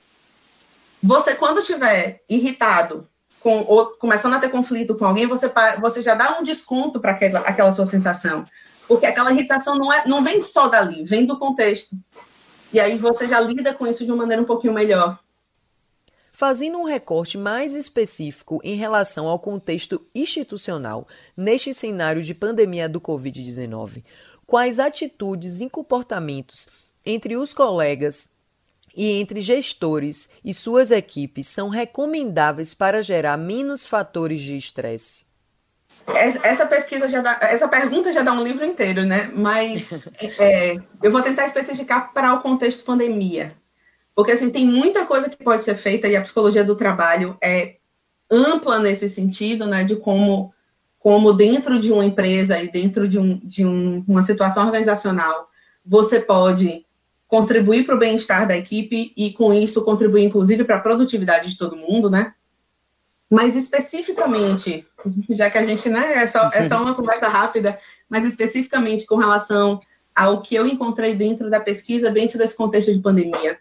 Você, 1.01 1.37
quando 1.37 1.61
estiver 1.61 2.25
irritado, 2.29 3.07
com, 3.39 3.65
ou 3.69 3.87
começando 4.01 4.35
a 4.35 4.41
ter 4.41 4.49
conflito 4.49 4.97
com 4.97 5.05
alguém, 5.05 5.29
você, 5.29 5.49
você 5.81 6.03
já 6.03 6.17
dá 6.17 6.41
um 6.41 6.43
desconto 6.43 6.99
para 6.99 7.13
aquela, 7.13 7.39
aquela 7.39 7.71
sua 7.71 7.87
sensação. 7.87 8.43
Porque 8.89 9.07
aquela 9.07 9.31
irritação 9.31 9.79
não, 9.79 9.93
é, 9.93 10.09
não 10.09 10.25
vem 10.25 10.43
só 10.43 10.67
dali, 10.67 11.05
vem 11.05 11.25
do 11.25 11.39
contexto. 11.39 11.95
E 12.73 12.81
aí 12.81 12.99
você 12.99 13.29
já 13.29 13.39
lida 13.39 13.73
com 13.73 13.87
isso 13.87 14.05
de 14.05 14.11
uma 14.11 14.23
maneira 14.23 14.43
um 14.43 14.47
pouquinho 14.47 14.75
melhor. 14.75 15.21
Fazendo 16.39 16.77
um 16.77 16.85
recorte 16.85 17.39
mais 17.39 17.75
específico 17.75 18.61
em 18.63 18.75
relação 18.75 19.27
ao 19.27 19.39
contexto 19.39 20.05
institucional 20.15 21.09
neste 21.35 21.73
cenário 21.73 22.23
de 22.23 22.35
pandemia 22.35 22.91
do 22.91 23.01
Covid-19, 23.01 24.05
quais 24.47 24.79
atitudes 24.79 25.63
e 25.63 25.71
comportamentos 25.71 26.69
entre 27.07 27.39
os 27.39 27.55
colegas 27.55 28.29
e 28.95 29.13
entre 29.13 29.41
gestores 29.41 30.29
e 30.45 30.53
suas 30.53 30.91
equipes 30.91 31.47
são 31.47 31.71
recomendáveis 31.71 32.75
para 32.75 33.03
gerar 33.03 33.39
menos 33.39 33.87
fatores 33.87 34.43
de 34.43 34.59
estresse? 34.59 35.25
Essa 36.43 36.67
pesquisa 36.67 37.09
já 37.09 37.23
dá, 37.23 37.39
essa 37.41 37.67
pergunta 37.67 38.13
já 38.13 38.23
dá 38.23 38.35
um 38.35 38.45
livro 38.45 38.67
inteiro, 38.67 39.07
né? 39.07 39.31
Mas 39.35 39.89
é, 40.39 40.77
eu 41.03 41.11
vou 41.11 41.23
tentar 41.23 41.47
especificar 41.47 42.13
para 42.13 42.35
o 42.35 42.43
contexto 42.43 42.85
pandemia, 42.85 43.55
porque 44.17 44.33
assim 44.33 44.49
tem 44.49 44.67
muita 44.67 45.05
coisa 45.05 45.29
que 45.29 45.45
pode 45.45 45.63
ser 45.63 45.77
feita 45.77 46.09
e 46.09 46.17
a 46.17 46.23
psicologia 46.23 46.65
do 46.65 46.75
trabalho 46.75 47.37
é 47.39 47.77
ampla 48.31 48.79
nesse 48.79 49.11
sentido, 49.11 49.67
né? 49.67 49.85
De 49.85 49.95
como, 49.95 50.55
como 50.99 51.35
dentro 51.35 51.79
de 51.79 51.93
uma 51.93 52.05
empresa 52.05 52.59
e 52.59 52.73
dentro 52.73 53.07
de, 53.07 53.19
um, 53.19 53.39
de 53.45 53.67
um, 53.67 54.03
uma 54.09 54.23
situação 54.23 54.65
organizacional 54.65 55.51
você 55.85 56.19
pode 56.19 56.87
contribuir 57.29 57.85
para 57.85 57.95
o 57.95 57.99
bem-estar 57.99 58.49
da 58.49 58.57
equipe 58.57 59.13
e 59.15 59.33
com 59.35 59.53
isso 59.53 59.85
contribuir 59.85 60.25
inclusive 60.25 60.65
para 60.65 60.77
a 60.77 60.81
produtividade 60.81 61.51
de 61.51 61.59
todo 61.59 61.77
mundo, 61.77 62.09
né? 62.09 62.33
Mas 63.31 63.55
especificamente, 63.55 64.87
já 65.29 65.51
que 65.51 65.59
a 65.59 65.65
gente, 65.65 65.91
né, 65.91 66.23
é 66.23 66.27
só, 66.27 66.51
é 66.55 66.67
só 66.67 66.81
uma 66.81 66.95
conversa 66.95 67.29
rápida, 67.29 67.79
mas 68.09 68.25
especificamente 68.25 69.05
com 69.05 69.17
relação 69.17 69.79
ao 70.15 70.41
que 70.41 70.55
eu 70.55 70.67
encontrei 70.67 71.15
dentro 71.15 71.51
da 71.51 71.61
pesquisa, 71.61 72.11
dentro 72.11 72.39
desse 72.39 72.57
contexto 72.57 72.95
de 72.95 73.01
pandemia, 73.01 73.59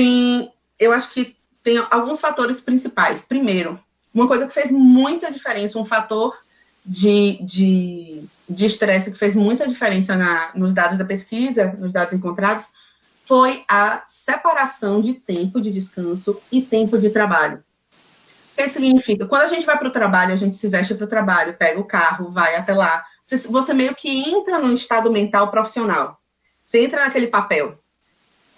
tem, 0.00 0.50
eu 0.78 0.92
acho 0.92 1.12
que 1.12 1.36
tem 1.62 1.76
alguns 1.90 2.22
fatores 2.22 2.58
principais. 2.58 3.20
Primeiro, 3.20 3.78
uma 4.14 4.26
coisa 4.26 4.46
que 4.46 4.54
fez 4.54 4.70
muita 4.70 5.30
diferença, 5.30 5.78
um 5.78 5.84
fator 5.84 6.34
de, 6.86 7.38
de, 7.42 8.24
de 8.48 8.64
estresse 8.64 9.10
que 9.10 9.18
fez 9.18 9.34
muita 9.34 9.68
diferença 9.68 10.16
na, 10.16 10.52
nos 10.54 10.72
dados 10.72 10.96
da 10.96 11.04
pesquisa, 11.04 11.76
nos 11.78 11.92
dados 11.92 12.14
encontrados, 12.14 12.64
foi 13.26 13.62
a 13.68 14.02
separação 14.08 15.02
de 15.02 15.12
tempo 15.12 15.60
de 15.60 15.70
descanso 15.70 16.40
e 16.50 16.62
tempo 16.62 16.96
de 16.96 17.10
trabalho. 17.10 17.62
O 18.54 18.56
que 18.56 18.68
significa? 18.70 19.26
Quando 19.26 19.42
a 19.42 19.48
gente 19.48 19.66
vai 19.66 19.76
para 19.76 19.88
o 19.88 19.92
trabalho, 19.92 20.32
a 20.32 20.36
gente 20.36 20.56
se 20.56 20.66
veste 20.66 20.94
para 20.94 21.04
o 21.04 21.08
trabalho, 21.08 21.58
pega 21.58 21.78
o 21.78 21.84
carro, 21.84 22.30
vai 22.30 22.56
até 22.56 22.72
lá. 22.72 23.04
Você, 23.22 23.36
você 23.36 23.74
meio 23.74 23.94
que 23.94 24.08
entra 24.08 24.58
num 24.60 24.72
estado 24.72 25.12
mental 25.12 25.50
profissional. 25.50 26.18
Você 26.64 26.82
entra 26.82 27.04
naquele 27.04 27.26
papel. 27.26 27.78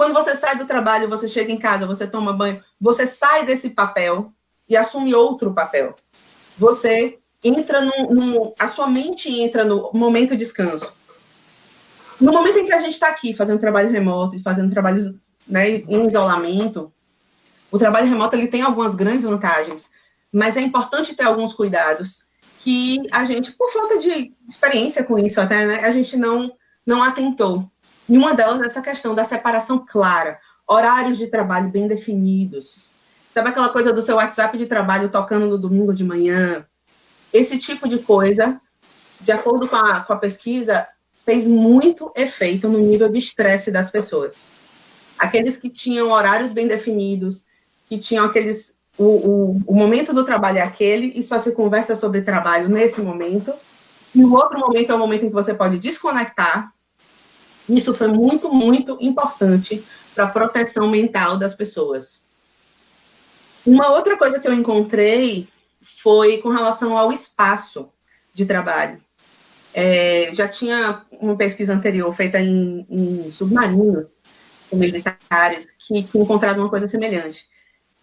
Quando 0.02 0.14
você 0.14 0.34
sai 0.34 0.58
do 0.58 0.66
trabalho, 0.66 1.08
você 1.08 1.28
chega 1.28 1.52
em 1.52 1.56
casa, 1.56 1.86
você 1.86 2.08
toma 2.08 2.32
banho, 2.32 2.60
você 2.80 3.06
sai 3.06 3.46
desse 3.46 3.70
papel 3.70 4.32
e 4.68 4.76
assume 4.76 5.14
outro 5.14 5.54
papel. 5.54 5.94
Você 6.58 7.20
entra 7.44 7.80
no, 7.80 8.52
a 8.58 8.66
sua 8.66 8.88
mente 8.88 9.30
entra 9.30 9.64
no 9.64 9.92
momento 9.94 10.30
de 10.30 10.38
descanso. 10.38 10.92
No 12.20 12.32
momento 12.32 12.58
em 12.58 12.66
que 12.66 12.72
a 12.72 12.80
gente 12.80 12.94
está 12.94 13.10
aqui 13.10 13.32
fazendo 13.32 13.60
trabalho 13.60 13.92
remoto, 13.92 14.42
fazendo 14.42 14.72
trabalho 14.72 15.16
né, 15.46 15.70
em 15.70 16.04
isolamento, 16.04 16.92
o 17.70 17.78
trabalho 17.78 18.08
remoto 18.08 18.34
ele 18.34 18.48
tem 18.48 18.62
algumas 18.62 18.96
grandes 18.96 19.24
vantagens, 19.24 19.88
mas 20.32 20.56
é 20.56 20.62
importante 20.62 21.14
ter 21.14 21.26
alguns 21.26 21.54
cuidados 21.54 22.24
que 22.58 23.06
a 23.12 23.24
gente, 23.24 23.52
por 23.52 23.72
falta 23.72 24.00
de 24.00 24.32
experiência 24.48 25.04
com 25.04 25.16
isso 25.16 25.40
até, 25.40 25.64
né, 25.64 25.84
a 25.84 25.92
gente 25.92 26.16
não, 26.16 26.52
não 26.84 27.04
atentou. 27.04 27.70
E 28.12 28.18
uma 28.18 28.34
delas 28.34 28.60
é 28.60 28.66
essa 28.66 28.82
questão 28.82 29.14
da 29.14 29.24
separação 29.24 29.86
clara, 29.88 30.38
horários 30.68 31.16
de 31.16 31.28
trabalho 31.28 31.70
bem 31.70 31.88
definidos. 31.88 32.90
Sabe 33.32 33.48
aquela 33.48 33.70
coisa 33.70 33.90
do 33.90 34.02
seu 34.02 34.16
WhatsApp 34.16 34.58
de 34.58 34.66
trabalho 34.66 35.08
tocando 35.08 35.46
no 35.46 35.56
domingo 35.56 35.94
de 35.94 36.04
manhã? 36.04 36.66
Esse 37.32 37.56
tipo 37.56 37.88
de 37.88 38.00
coisa, 38.00 38.60
de 39.18 39.32
acordo 39.32 39.66
com 39.66 39.76
a, 39.76 40.00
com 40.00 40.12
a 40.12 40.18
pesquisa, 40.18 40.86
fez 41.24 41.46
muito 41.46 42.12
efeito 42.14 42.68
no 42.68 42.80
nível 42.80 43.08
de 43.08 43.18
estresse 43.18 43.70
das 43.70 43.90
pessoas. 43.90 44.46
Aqueles 45.18 45.56
que 45.56 45.70
tinham 45.70 46.10
horários 46.10 46.52
bem 46.52 46.68
definidos, 46.68 47.46
que 47.88 47.96
tinham 47.96 48.26
aqueles. 48.26 48.74
O, 48.98 49.04
o, 49.04 49.62
o 49.68 49.74
momento 49.74 50.12
do 50.12 50.22
trabalho 50.22 50.58
é 50.58 50.62
aquele 50.62 51.14
e 51.16 51.22
só 51.22 51.40
se 51.40 51.52
conversa 51.52 51.96
sobre 51.96 52.20
trabalho 52.20 52.68
nesse 52.68 53.00
momento. 53.00 53.54
E 54.14 54.22
o 54.22 54.34
outro 54.34 54.58
momento 54.60 54.92
é 54.92 54.94
o 54.94 54.98
momento 54.98 55.24
em 55.24 55.28
que 55.28 55.34
você 55.34 55.54
pode 55.54 55.78
desconectar 55.78 56.74
isso 57.76 57.94
foi 57.94 58.08
muito, 58.08 58.52
muito 58.52 58.98
importante 59.00 59.84
para 60.14 60.24
a 60.24 60.28
proteção 60.28 60.88
mental 60.88 61.38
das 61.38 61.54
pessoas. 61.54 62.20
Uma 63.64 63.90
outra 63.90 64.16
coisa 64.16 64.38
que 64.38 64.46
eu 64.46 64.52
encontrei 64.52 65.48
foi 66.02 66.38
com 66.38 66.48
relação 66.48 66.96
ao 66.96 67.12
espaço 67.12 67.88
de 68.34 68.44
trabalho. 68.44 69.00
É, 69.74 70.30
já 70.34 70.48
tinha 70.48 71.02
uma 71.12 71.36
pesquisa 71.36 71.72
anterior 71.72 72.12
feita 72.14 72.38
em, 72.38 72.86
em 72.90 73.30
submarinos 73.30 74.10
militares 74.72 75.66
que, 75.78 76.02
que 76.02 76.18
encontraram 76.18 76.60
uma 76.60 76.68
coisa 76.70 76.88
semelhante. 76.88 77.46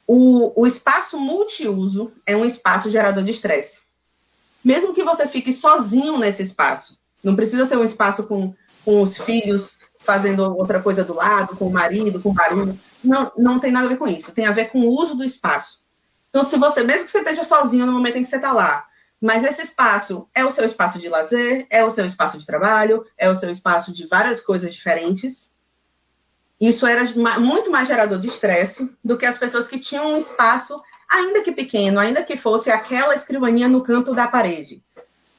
O, 0.07 0.61
o 0.61 0.65
espaço 0.65 1.19
multiuso 1.19 2.11
é 2.25 2.35
um 2.35 2.45
espaço 2.45 2.89
gerador 2.89 3.23
de 3.23 3.31
estresse. 3.31 3.81
Mesmo 4.63 4.93
que 4.93 5.03
você 5.03 5.27
fique 5.27 5.53
sozinho 5.53 6.17
nesse 6.17 6.41
espaço, 6.41 6.97
não 7.23 7.35
precisa 7.35 7.65
ser 7.65 7.77
um 7.77 7.83
espaço 7.83 8.23
com 8.23 8.53
com 8.83 9.01
os 9.01 9.17
filhos 9.17 9.79
fazendo 9.99 10.43
outra 10.57 10.81
coisa 10.81 11.03
do 11.03 11.13
lado, 11.13 11.55
com 11.55 11.67
o 11.67 11.71
marido, 11.71 12.21
com 12.21 12.29
o 12.29 12.33
marido. 12.33 12.77
Não, 13.03 13.31
não 13.37 13.59
tem 13.59 13.71
nada 13.71 13.85
a 13.85 13.89
ver 13.89 13.97
com 13.97 14.07
isso. 14.07 14.31
Tem 14.31 14.45
a 14.45 14.51
ver 14.51 14.71
com 14.71 14.79
o 14.81 14.89
uso 14.89 15.15
do 15.15 15.23
espaço. 15.23 15.79
Então, 16.29 16.43
se 16.43 16.57
você, 16.57 16.83
mesmo 16.83 17.05
que 17.05 17.11
você 17.11 17.19
esteja 17.19 17.43
sozinho 17.43 17.85
no 17.85 17.91
momento 17.91 18.17
em 18.17 18.23
que 18.23 18.29
você 18.29 18.35
está 18.35 18.51
lá, 18.51 18.85
mas 19.21 19.43
esse 19.43 19.61
espaço 19.61 20.27
é 20.33 20.45
o 20.45 20.51
seu 20.51 20.63
espaço 20.63 20.99
de 20.99 21.09
lazer, 21.09 21.67
é 21.69 21.83
o 21.83 21.91
seu 21.91 22.05
espaço 22.05 22.37
de 22.37 22.45
trabalho, 22.45 23.05
é 23.17 23.29
o 23.29 23.35
seu 23.35 23.49
espaço 23.49 23.91
de 23.91 24.07
várias 24.07 24.39
coisas 24.39 24.73
diferentes. 24.73 25.51
Isso 26.59 26.85
era 26.85 27.03
muito 27.39 27.71
mais 27.71 27.87
gerador 27.87 28.19
de 28.19 28.27
estresse 28.27 28.89
do 29.03 29.17
que 29.17 29.25
as 29.25 29.37
pessoas 29.37 29.67
que 29.67 29.79
tinham 29.79 30.13
um 30.13 30.17
espaço, 30.17 30.75
ainda 31.09 31.41
que 31.41 31.51
pequeno, 31.51 31.99
ainda 31.99 32.23
que 32.23 32.37
fosse 32.37 32.69
aquela 32.69 33.15
escrivaninha 33.15 33.67
no 33.67 33.83
canto 33.83 34.13
da 34.13 34.27
parede, 34.27 34.83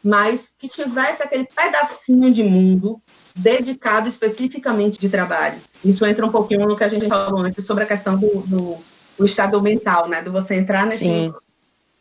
mas 0.02 0.54
que 0.58 0.68
tivesse 0.68 1.22
aquele 1.22 1.46
pedacinho 1.46 2.32
de 2.32 2.42
mundo 2.42 3.00
dedicado 3.34 4.08
especificamente 4.08 4.98
de 4.98 5.08
trabalho. 5.08 5.58
Isso 5.84 6.04
entra 6.04 6.26
um 6.26 6.30
pouquinho 6.30 6.66
no 6.66 6.76
que 6.76 6.84
a 6.84 6.88
gente 6.88 7.08
falou 7.08 7.40
antes 7.40 7.64
sobre 7.64 7.84
a 7.84 7.86
questão 7.86 8.18
do, 8.18 8.40
do, 8.42 8.78
do 9.18 9.24
estado 9.24 9.60
mental, 9.60 10.08
né? 10.08 10.22
De 10.22 10.28
você 10.28 10.54
entrar 10.54 10.86
nesse, 10.86 11.32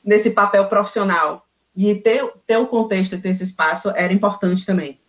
nesse 0.03 0.29
papel 0.29 0.67
profissional. 0.67 1.45
E 1.75 1.95
ter, 1.95 2.29
ter 2.45 2.57
o 2.57 2.67
contexto 2.67 3.15
e 3.15 3.21
ter 3.21 3.29
esse 3.29 3.43
espaço 3.43 3.89
era 3.89 4.11
importante 4.11 4.65
também. 4.65 4.99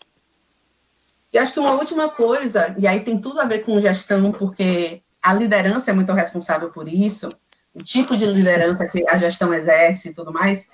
E 1.32 1.38
acho 1.38 1.52
que 1.52 1.60
uma 1.60 1.72
última 1.72 2.08
coisa, 2.08 2.74
e 2.78 2.86
aí 2.86 3.04
tem 3.04 3.20
tudo 3.20 3.40
a 3.40 3.44
ver 3.44 3.60
com 3.64 3.80
gestão, 3.80 4.32
porque 4.32 5.02
a 5.22 5.32
liderança 5.32 5.90
é 5.90 5.94
muito 5.94 6.12
responsável 6.12 6.70
por 6.70 6.88
isso, 6.88 7.28
o 7.74 7.78
tipo 7.78 8.16
de 8.16 8.26
liderança 8.26 8.86
que 8.88 9.08
a 9.08 9.16
gestão 9.16 9.54
exerce 9.54 10.08
e 10.08 10.14
tudo 10.14 10.32
mais, 10.32 10.68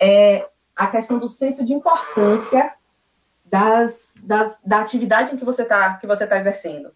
é 0.00 0.46
a 0.76 0.86
questão 0.86 1.18
do 1.18 1.28
senso 1.28 1.64
de 1.64 1.72
importância 1.72 2.72
das, 3.46 4.12
das, 4.22 4.56
da 4.64 4.80
atividade 4.80 5.34
em 5.34 5.38
que 5.38 5.44
você 5.44 5.62
está 5.62 5.94
tá 5.94 6.38
exercendo. 6.38 6.92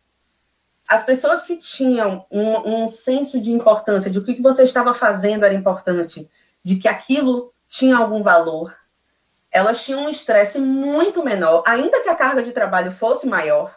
As 0.88 1.04
pessoas 1.04 1.42
que 1.42 1.56
tinham 1.56 2.26
um, 2.30 2.84
um 2.84 2.88
senso 2.88 3.40
de 3.40 3.52
importância, 3.52 4.10
de 4.10 4.18
o 4.18 4.24
que 4.24 4.42
você 4.42 4.64
estava 4.64 4.92
fazendo 4.92 5.44
era 5.44 5.54
importante, 5.54 6.28
de 6.64 6.76
que 6.76 6.88
aquilo 6.88 7.52
tinha 7.68 7.96
algum 7.96 8.22
valor, 8.22 8.76
elas 9.52 9.84
tinham 9.84 10.04
um 10.04 10.08
estresse 10.08 10.58
muito 10.58 11.24
menor, 11.24 11.62
ainda 11.66 12.02
que 12.02 12.08
a 12.08 12.16
carga 12.16 12.42
de 12.42 12.52
trabalho 12.52 12.90
fosse 12.90 13.26
maior, 13.26 13.76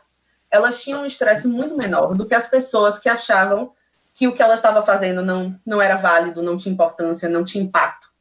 elas 0.50 0.82
tinham 0.82 1.01
um 1.01 1.06
estresse 1.06 1.48
muito 1.48 1.77
menor 1.77 2.15
do 2.15 2.25
que 2.25 2.36
as 2.36 2.48
pessoas 2.48 2.98
que 2.98 3.10
achavam 3.10 3.72
que 4.15 4.27
o 4.27 4.34
que 4.34 4.42
ela 4.42 4.53
estava 4.53 4.84
fazendo 4.84 5.24
não, 5.24 5.60
não 5.65 5.82
era 5.82 5.98
válido, 5.98 6.44
não 6.44 6.58
tinha 6.58 6.74
importância, 6.74 7.27
não 7.27 7.44
tinha 7.44 7.63
impacto. 7.63 8.12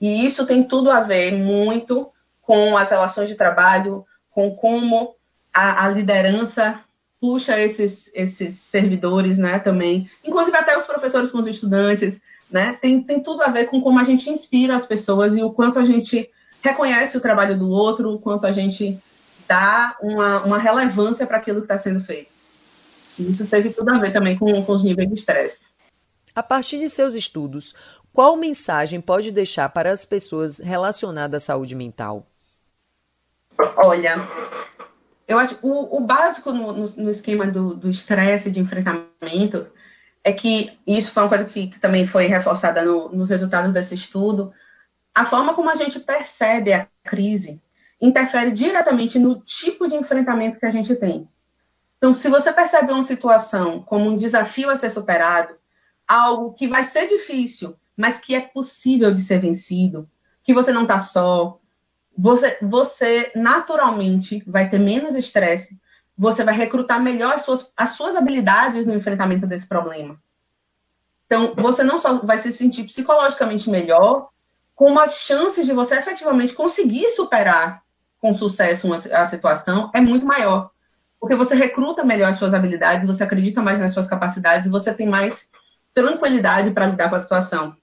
E 0.00 0.26
isso 0.26 0.46
tem 0.46 0.66
tudo 0.66 0.90
a 0.90 1.00
ver 1.00 1.32
muito 1.32 2.12
com 2.48 2.78
as 2.78 2.88
relações 2.88 3.28
de 3.28 3.34
trabalho, 3.34 4.06
com 4.30 4.56
como 4.56 5.14
a, 5.52 5.84
a 5.84 5.88
liderança 5.90 6.80
puxa 7.20 7.60
esses, 7.60 8.10
esses 8.14 8.58
servidores, 8.58 9.36
né, 9.36 9.58
também, 9.58 10.10
inclusive 10.24 10.56
até 10.56 10.78
os 10.78 10.86
professores 10.86 11.30
com 11.30 11.36
os 11.36 11.46
estudantes, 11.46 12.18
né, 12.50 12.78
tem, 12.80 13.02
tem 13.02 13.22
tudo 13.22 13.42
a 13.42 13.50
ver 13.50 13.66
com 13.66 13.82
como 13.82 13.98
a 13.98 14.04
gente 14.04 14.30
inspira 14.30 14.74
as 14.74 14.86
pessoas 14.86 15.36
e 15.36 15.42
o 15.42 15.50
quanto 15.50 15.78
a 15.78 15.84
gente 15.84 16.30
reconhece 16.62 17.18
o 17.18 17.20
trabalho 17.20 17.58
do 17.58 17.68
outro, 17.68 18.14
o 18.14 18.18
quanto 18.18 18.46
a 18.46 18.52
gente 18.52 18.98
dá 19.46 19.94
uma, 20.00 20.42
uma 20.42 20.58
relevância 20.58 21.26
para 21.26 21.36
aquilo 21.36 21.60
que 21.60 21.66
está 21.66 21.76
sendo 21.76 22.00
feito. 22.00 22.30
Isso 23.18 23.46
teve 23.46 23.74
tudo 23.74 23.90
a 23.90 23.98
ver 23.98 24.10
também 24.10 24.38
com, 24.38 24.64
com 24.64 24.72
os 24.72 24.82
níveis 24.82 25.06
de 25.06 25.14
estresse. 25.16 25.68
A 26.34 26.42
partir 26.42 26.78
de 26.78 26.88
seus 26.88 27.12
estudos, 27.12 27.74
qual 28.10 28.38
mensagem 28.38 29.02
pode 29.02 29.30
deixar 29.30 29.68
para 29.68 29.92
as 29.92 30.06
pessoas 30.06 30.60
relacionadas 30.60 31.42
à 31.42 31.46
saúde 31.46 31.74
mental? 31.74 32.26
Olha, 33.76 34.28
eu 35.26 35.38
acho 35.38 35.58
o, 35.62 35.96
o 35.96 36.00
básico 36.00 36.52
no, 36.52 36.72
no, 36.72 36.86
no 36.88 37.10
esquema 37.10 37.46
do 37.46 37.90
estresse 37.90 38.50
de 38.50 38.60
enfrentamento 38.60 39.66
é 40.22 40.32
que 40.32 40.78
isso 40.86 41.12
foi 41.12 41.22
uma 41.22 41.28
coisa 41.28 41.44
que, 41.44 41.68
que 41.68 41.80
também 41.80 42.06
foi 42.06 42.26
reforçada 42.26 42.82
no, 42.82 43.08
nos 43.08 43.30
resultados 43.30 43.72
desse 43.72 43.94
estudo. 43.94 44.52
A 45.14 45.24
forma 45.24 45.54
como 45.54 45.70
a 45.70 45.74
gente 45.74 45.98
percebe 46.00 46.72
a 46.72 46.86
crise 47.04 47.60
interfere 48.00 48.52
diretamente 48.52 49.18
no 49.18 49.40
tipo 49.40 49.88
de 49.88 49.96
enfrentamento 49.96 50.58
que 50.58 50.66
a 50.66 50.70
gente 50.70 50.94
tem. 50.94 51.28
Então, 51.96 52.14
se 52.14 52.28
você 52.28 52.52
percebe 52.52 52.92
uma 52.92 53.02
situação 53.02 53.82
como 53.82 54.08
um 54.08 54.16
desafio 54.16 54.70
a 54.70 54.76
ser 54.76 54.90
superado, 54.90 55.54
algo 56.06 56.52
que 56.52 56.68
vai 56.68 56.84
ser 56.84 57.08
difícil, 57.08 57.74
mas 57.96 58.18
que 58.18 58.34
é 58.34 58.40
possível 58.40 59.12
de 59.12 59.20
ser 59.20 59.40
vencido, 59.40 60.08
que 60.44 60.54
você 60.54 60.72
não 60.72 60.82
está 60.82 61.00
só, 61.00 61.58
você, 62.18 62.58
você 62.60 63.30
naturalmente 63.36 64.42
vai 64.44 64.68
ter 64.68 64.80
menos 64.80 65.14
estresse, 65.14 65.78
você 66.16 66.42
vai 66.42 66.52
recrutar 66.52 67.00
melhor 67.00 67.34
as 67.34 67.42
suas, 67.42 67.70
as 67.76 67.92
suas 67.92 68.16
habilidades 68.16 68.84
no 68.86 68.94
enfrentamento 68.94 69.46
desse 69.46 69.68
problema. 69.68 70.20
Então, 71.26 71.54
você 71.54 71.84
não 71.84 72.00
só 72.00 72.18
vai 72.18 72.40
se 72.40 72.52
sentir 72.52 72.84
psicologicamente 72.84 73.70
melhor, 73.70 74.30
como 74.74 74.98
as 74.98 75.18
chances 75.18 75.64
de 75.64 75.72
você 75.72 75.94
efetivamente 75.96 76.54
conseguir 76.54 77.08
superar 77.10 77.82
com 78.20 78.34
sucesso 78.34 78.88
uma, 78.88 78.96
a 78.96 79.26
situação 79.28 79.88
é 79.94 80.00
muito 80.00 80.26
maior. 80.26 80.70
Porque 81.20 81.36
você 81.36 81.54
recruta 81.54 82.02
melhor 82.02 82.30
as 82.30 82.38
suas 82.38 82.52
habilidades, 82.52 83.06
você 83.06 83.22
acredita 83.22 83.62
mais 83.62 83.78
nas 83.78 83.92
suas 83.92 84.08
capacidades 84.08 84.70
você 84.70 84.92
tem 84.92 85.06
mais 85.06 85.48
tranquilidade 85.94 86.70
para 86.72 86.86
lidar 86.86 87.10
com 87.10 87.16
a 87.16 87.20
situação. 87.20 87.76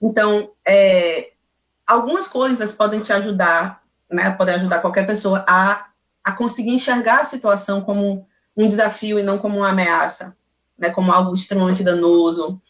Então, 0.00 0.50
é, 0.66 1.31
algumas 1.92 2.28
coisas 2.28 2.72
podem 2.72 3.00
te 3.00 3.12
ajudar, 3.12 3.82
né, 4.10 4.30
podem 4.30 4.54
ajudar 4.54 4.80
qualquer 4.80 5.06
pessoa 5.06 5.44
a, 5.48 5.86
a 6.22 6.32
conseguir 6.32 6.70
enxergar 6.70 7.20
a 7.20 7.24
situação 7.26 7.80
como 7.80 8.26
um 8.56 8.68
desafio 8.68 9.18
e 9.18 9.22
não 9.22 9.38
como 9.38 9.58
uma 9.58 9.70
ameaça 9.70 10.36
né, 10.82 10.90
como 10.90 11.12
algo 11.12 11.32
extremamente 11.32 11.84
danoso, 11.84 12.60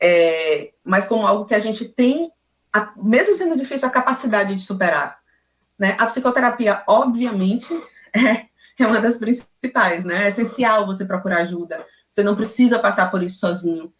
é, 0.00 0.72
mas 0.84 1.04
como 1.04 1.26
algo 1.26 1.44
que 1.44 1.54
a 1.54 1.58
gente 1.58 1.84
tem, 1.84 2.30
a, 2.72 2.92
mesmo 2.96 3.34
sendo 3.34 3.56
difícil, 3.56 3.88
a 3.88 3.90
capacidade 3.90 4.54
de 4.54 4.62
superar. 4.62 5.18
Né? 5.76 5.96
A 5.98 6.06
psicoterapia, 6.06 6.84
obviamente, 6.86 7.74
é, 8.14 8.46
é 8.78 8.86
uma 8.86 9.00
das 9.00 9.16
principais, 9.16 10.04
né? 10.04 10.26
É 10.26 10.28
essencial 10.28 10.86
você 10.86 11.04
procurar 11.04 11.38
ajuda. 11.38 11.84
Você 12.10 12.22
não 12.22 12.36
precisa 12.36 12.78
passar 12.78 13.10
por 13.10 13.22
isso 13.22 13.40
sozinho. 13.40 13.92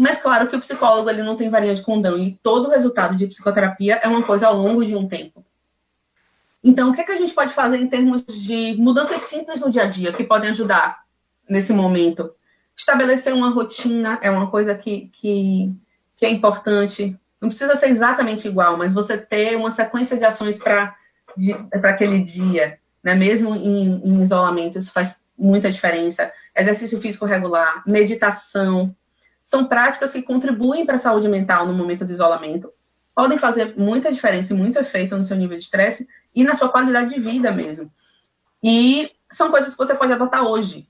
Mas 0.00 0.16
claro 0.16 0.48
que 0.48 0.56
o 0.56 0.60
psicólogo 0.60 1.10
ele 1.10 1.22
não 1.22 1.36
tem 1.36 1.50
varinha 1.50 1.74
de 1.74 1.82
condão 1.82 2.18
e 2.18 2.32
todo 2.42 2.68
o 2.68 2.70
resultado 2.70 3.14
de 3.14 3.26
psicoterapia 3.26 3.96
é 3.96 4.08
uma 4.08 4.22
coisa 4.22 4.46
ao 4.46 4.56
longo 4.56 4.82
de 4.82 4.96
um 4.96 5.06
tempo. 5.06 5.44
Então, 6.64 6.88
o 6.88 6.94
que, 6.94 7.02
é 7.02 7.04
que 7.04 7.12
a 7.12 7.18
gente 7.18 7.34
pode 7.34 7.52
fazer 7.52 7.76
em 7.76 7.86
termos 7.86 8.22
de 8.24 8.76
mudanças 8.78 9.20
simples 9.24 9.60
no 9.60 9.70
dia 9.70 9.82
a 9.82 9.86
dia 9.86 10.10
que 10.10 10.24
podem 10.24 10.52
ajudar 10.52 11.00
nesse 11.46 11.74
momento? 11.74 12.32
Estabelecer 12.74 13.34
uma 13.34 13.50
rotina 13.50 14.18
é 14.22 14.30
uma 14.30 14.50
coisa 14.50 14.74
que, 14.74 15.10
que, 15.12 15.70
que 16.16 16.24
é 16.24 16.30
importante. 16.30 17.14
Não 17.38 17.50
precisa 17.50 17.76
ser 17.76 17.90
exatamente 17.90 18.48
igual, 18.48 18.78
mas 18.78 18.94
você 18.94 19.18
ter 19.18 19.54
uma 19.54 19.70
sequência 19.70 20.16
de 20.16 20.24
ações 20.24 20.56
para 20.56 20.96
aquele 21.74 22.22
dia, 22.22 22.78
né? 23.04 23.14
mesmo 23.14 23.54
em, 23.54 24.00
em 24.02 24.22
isolamento, 24.22 24.78
isso 24.78 24.92
faz 24.92 25.22
muita 25.36 25.70
diferença. 25.70 26.32
Exercício 26.56 26.98
físico 26.98 27.26
regular, 27.26 27.82
meditação, 27.86 28.96
são 29.50 29.66
práticas 29.66 30.12
que 30.12 30.22
contribuem 30.22 30.86
para 30.86 30.94
a 30.94 31.00
saúde 31.00 31.26
mental 31.26 31.66
no 31.66 31.74
momento 31.74 32.04
do 32.04 32.12
isolamento, 32.12 32.72
podem 33.12 33.36
fazer 33.36 33.74
muita 33.76 34.12
diferença 34.12 34.54
e 34.54 34.56
muito 34.56 34.78
efeito 34.78 35.16
no 35.16 35.24
seu 35.24 35.36
nível 35.36 35.58
de 35.58 35.64
estresse 35.64 36.06
e 36.32 36.44
na 36.44 36.54
sua 36.54 36.68
qualidade 36.68 37.12
de 37.12 37.20
vida 37.20 37.50
mesmo. 37.50 37.90
E 38.62 39.10
são 39.32 39.50
coisas 39.50 39.72
que 39.72 39.76
você 39.76 39.92
pode 39.92 40.12
adotar 40.12 40.44
hoje. 40.44 40.86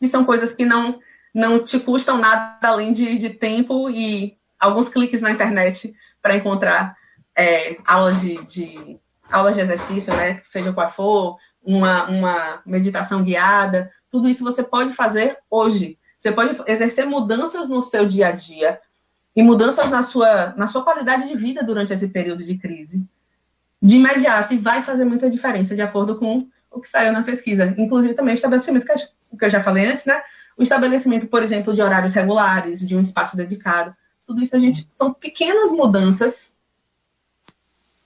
E 0.00 0.06
são 0.06 0.24
coisas 0.24 0.52
que 0.54 0.64
não 0.64 1.00
não 1.34 1.62
te 1.62 1.78
custam 1.78 2.18
nada 2.18 2.56
além 2.62 2.92
de, 2.92 3.18
de 3.18 3.30
tempo 3.30 3.90
e 3.90 4.36
alguns 4.58 4.88
cliques 4.88 5.20
na 5.20 5.32
internet 5.32 5.92
para 6.22 6.36
encontrar 6.36 6.96
é, 7.36 7.78
aulas 7.84 8.20
de, 8.20 8.44
de, 8.46 8.98
aulas 9.30 9.54
de 9.56 9.60
exercício, 9.60 10.14
né? 10.14 10.40
Seja 10.44 10.72
qual 10.72 10.90
for, 10.90 11.36
uma, 11.62 12.08
uma 12.08 12.62
meditação 12.64 13.22
guiada, 13.22 13.92
tudo 14.10 14.28
isso 14.28 14.42
você 14.44 14.62
pode 14.62 14.94
fazer 14.94 15.36
hoje. 15.50 15.98
Você 16.18 16.32
pode 16.32 16.60
exercer 16.66 17.06
mudanças 17.06 17.68
no 17.68 17.82
seu 17.82 18.06
dia 18.06 18.28
a 18.28 18.32
dia 18.32 18.80
e 19.36 19.42
mudanças 19.42 19.88
na 19.88 20.02
sua, 20.02 20.54
na 20.56 20.66
sua 20.66 20.82
qualidade 20.82 21.28
de 21.28 21.36
vida 21.36 21.62
durante 21.62 21.92
esse 21.92 22.08
período 22.08 22.44
de 22.44 22.58
crise. 22.58 23.00
De 23.80 23.96
imediato, 23.96 24.52
e 24.54 24.58
vai 24.58 24.82
fazer 24.82 25.04
muita 25.04 25.30
diferença, 25.30 25.74
de 25.74 25.82
acordo 25.82 26.16
com 26.16 26.48
o 26.70 26.80
que 26.80 26.88
saiu 26.88 27.12
na 27.12 27.22
pesquisa. 27.22 27.74
Inclusive 27.78 28.14
também 28.14 28.34
o 28.34 28.36
estabelecimento, 28.36 28.84
que 28.84 29.44
eu 29.44 29.50
já 29.50 29.62
falei 29.62 29.86
antes, 29.86 30.04
né? 30.04 30.20
o 30.58 30.62
estabelecimento, 30.64 31.28
por 31.28 31.42
exemplo, 31.42 31.72
de 31.72 31.80
horários 31.80 32.12
regulares, 32.12 32.86
de 32.86 32.96
um 32.96 33.00
espaço 33.00 33.36
dedicado. 33.36 33.94
Tudo 34.26 34.42
isso 34.42 34.56
a 34.56 34.58
gente 34.58 34.84
são 34.90 35.14
pequenas 35.14 35.70
mudanças 35.70 36.52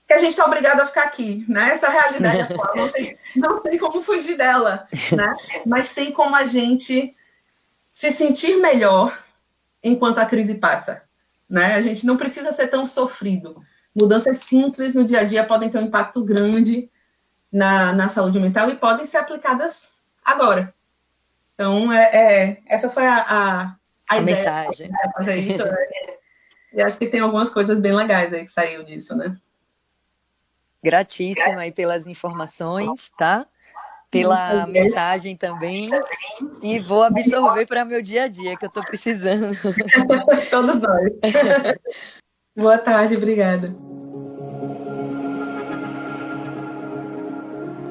que 0.07 0.13
a 0.13 0.19
gente 0.19 0.31
está 0.31 0.45
obrigado 0.45 0.81
a 0.81 0.85
ficar 0.85 1.05
aqui, 1.05 1.43
né? 1.49 1.71
Essa 1.71 1.89
realidade 1.89 2.41
atual, 2.41 2.75
não 2.75 2.91
sei, 2.91 3.17
não 3.35 3.61
sei 3.61 3.79
como 3.79 4.03
fugir 4.03 4.37
dela, 4.37 4.87
né? 5.11 5.35
Mas 5.65 5.93
tem 5.93 6.11
como 6.11 6.35
a 6.35 6.45
gente 6.45 7.15
se 7.93 8.11
sentir 8.11 8.55
melhor 8.57 9.23
enquanto 9.81 10.17
a 10.17 10.25
crise 10.25 10.55
passa, 10.55 11.03
né? 11.49 11.75
A 11.75 11.81
gente 11.81 12.05
não 12.05 12.17
precisa 12.17 12.51
ser 12.51 12.67
tão 12.67 12.87
sofrido. 12.87 13.61
Mudanças 13.95 14.39
simples 14.39 14.95
no 14.95 15.05
dia 15.05 15.19
a 15.19 15.23
dia 15.23 15.45
podem 15.45 15.69
ter 15.69 15.77
um 15.77 15.83
impacto 15.83 16.23
grande 16.23 16.89
na, 17.51 17.93
na 17.93 18.09
saúde 18.09 18.39
mental 18.39 18.69
e 18.69 18.75
podem 18.75 19.05
ser 19.05 19.17
aplicadas 19.17 19.87
agora. 20.25 20.73
Então, 21.53 21.93
é, 21.93 22.03
é 22.13 22.63
essa 22.65 22.89
foi 22.89 23.05
a, 23.05 23.17
a, 23.17 23.61
a, 23.61 23.75
a 24.09 24.17
ideia 24.21 24.37
mensagem. 24.37 24.91
fazer 25.15 25.35
isso. 25.35 25.63
Né? 25.63 25.75
e 26.73 26.81
acho 26.81 26.97
que 26.97 27.07
tem 27.07 27.19
algumas 27.19 27.51
coisas 27.51 27.79
bem 27.79 27.93
legais 27.93 28.33
aí 28.33 28.43
que 28.45 28.51
saiu 28.51 28.83
disso, 28.83 29.15
né? 29.15 29.37
Gratíssima 30.83 31.61
aí 31.61 31.71
pelas 31.71 32.07
informações, 32.07 33.09
tá? 33.17 33.45
Pela 34.13 34.67
mensagem 34.67 35.35
também. 35.35 35.89
E 36.61 36.79
vou 36.79 37.01
absorver 37.01 37.65
para 37.65 37.83
meu 37.83 38.01
dia 38.01 38.25
a 38.25 38.27
dia, 38.27 38.55
que 38.55 38.65
eu 38.65 38.67
estou 38.67 38.83
precisando. 38.83 39.57
Todos 40.51 40.79
nós. 40.79 41.13
Boa 42.55 42.77
tarde, 42.77 43.17
obrigada. 43.17 43.73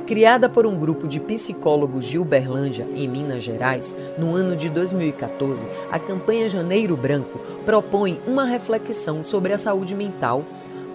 Criada 0.06 0.48
por 0.48 0.66
um 0.66 0.78
grupo 0.78 1.08
de 1.08 1.18
psicólogos 1.18 2.04
de 2.04 2.18
Uberlândia, 2.18 2.86
em 2.94 3.08
Minas 3.08 3.42
Gerais, 3.42 3.96
no 4.18 4.36
ano 4.36 4.54
de 4.54 4.68
2014, 4.68 5.66
a 5.90 5.98
campanha 5.98 6.48
Janeiro 6.48 6.96
Branco 6.96 7.38
propõe 7.64 8.20
uma 8.26 8.44
reflexão 8.44 9.24
sobre 9.24 9.52
a 9.52 9.58
saúde 9.58 9.94
mental, 9.94 10.44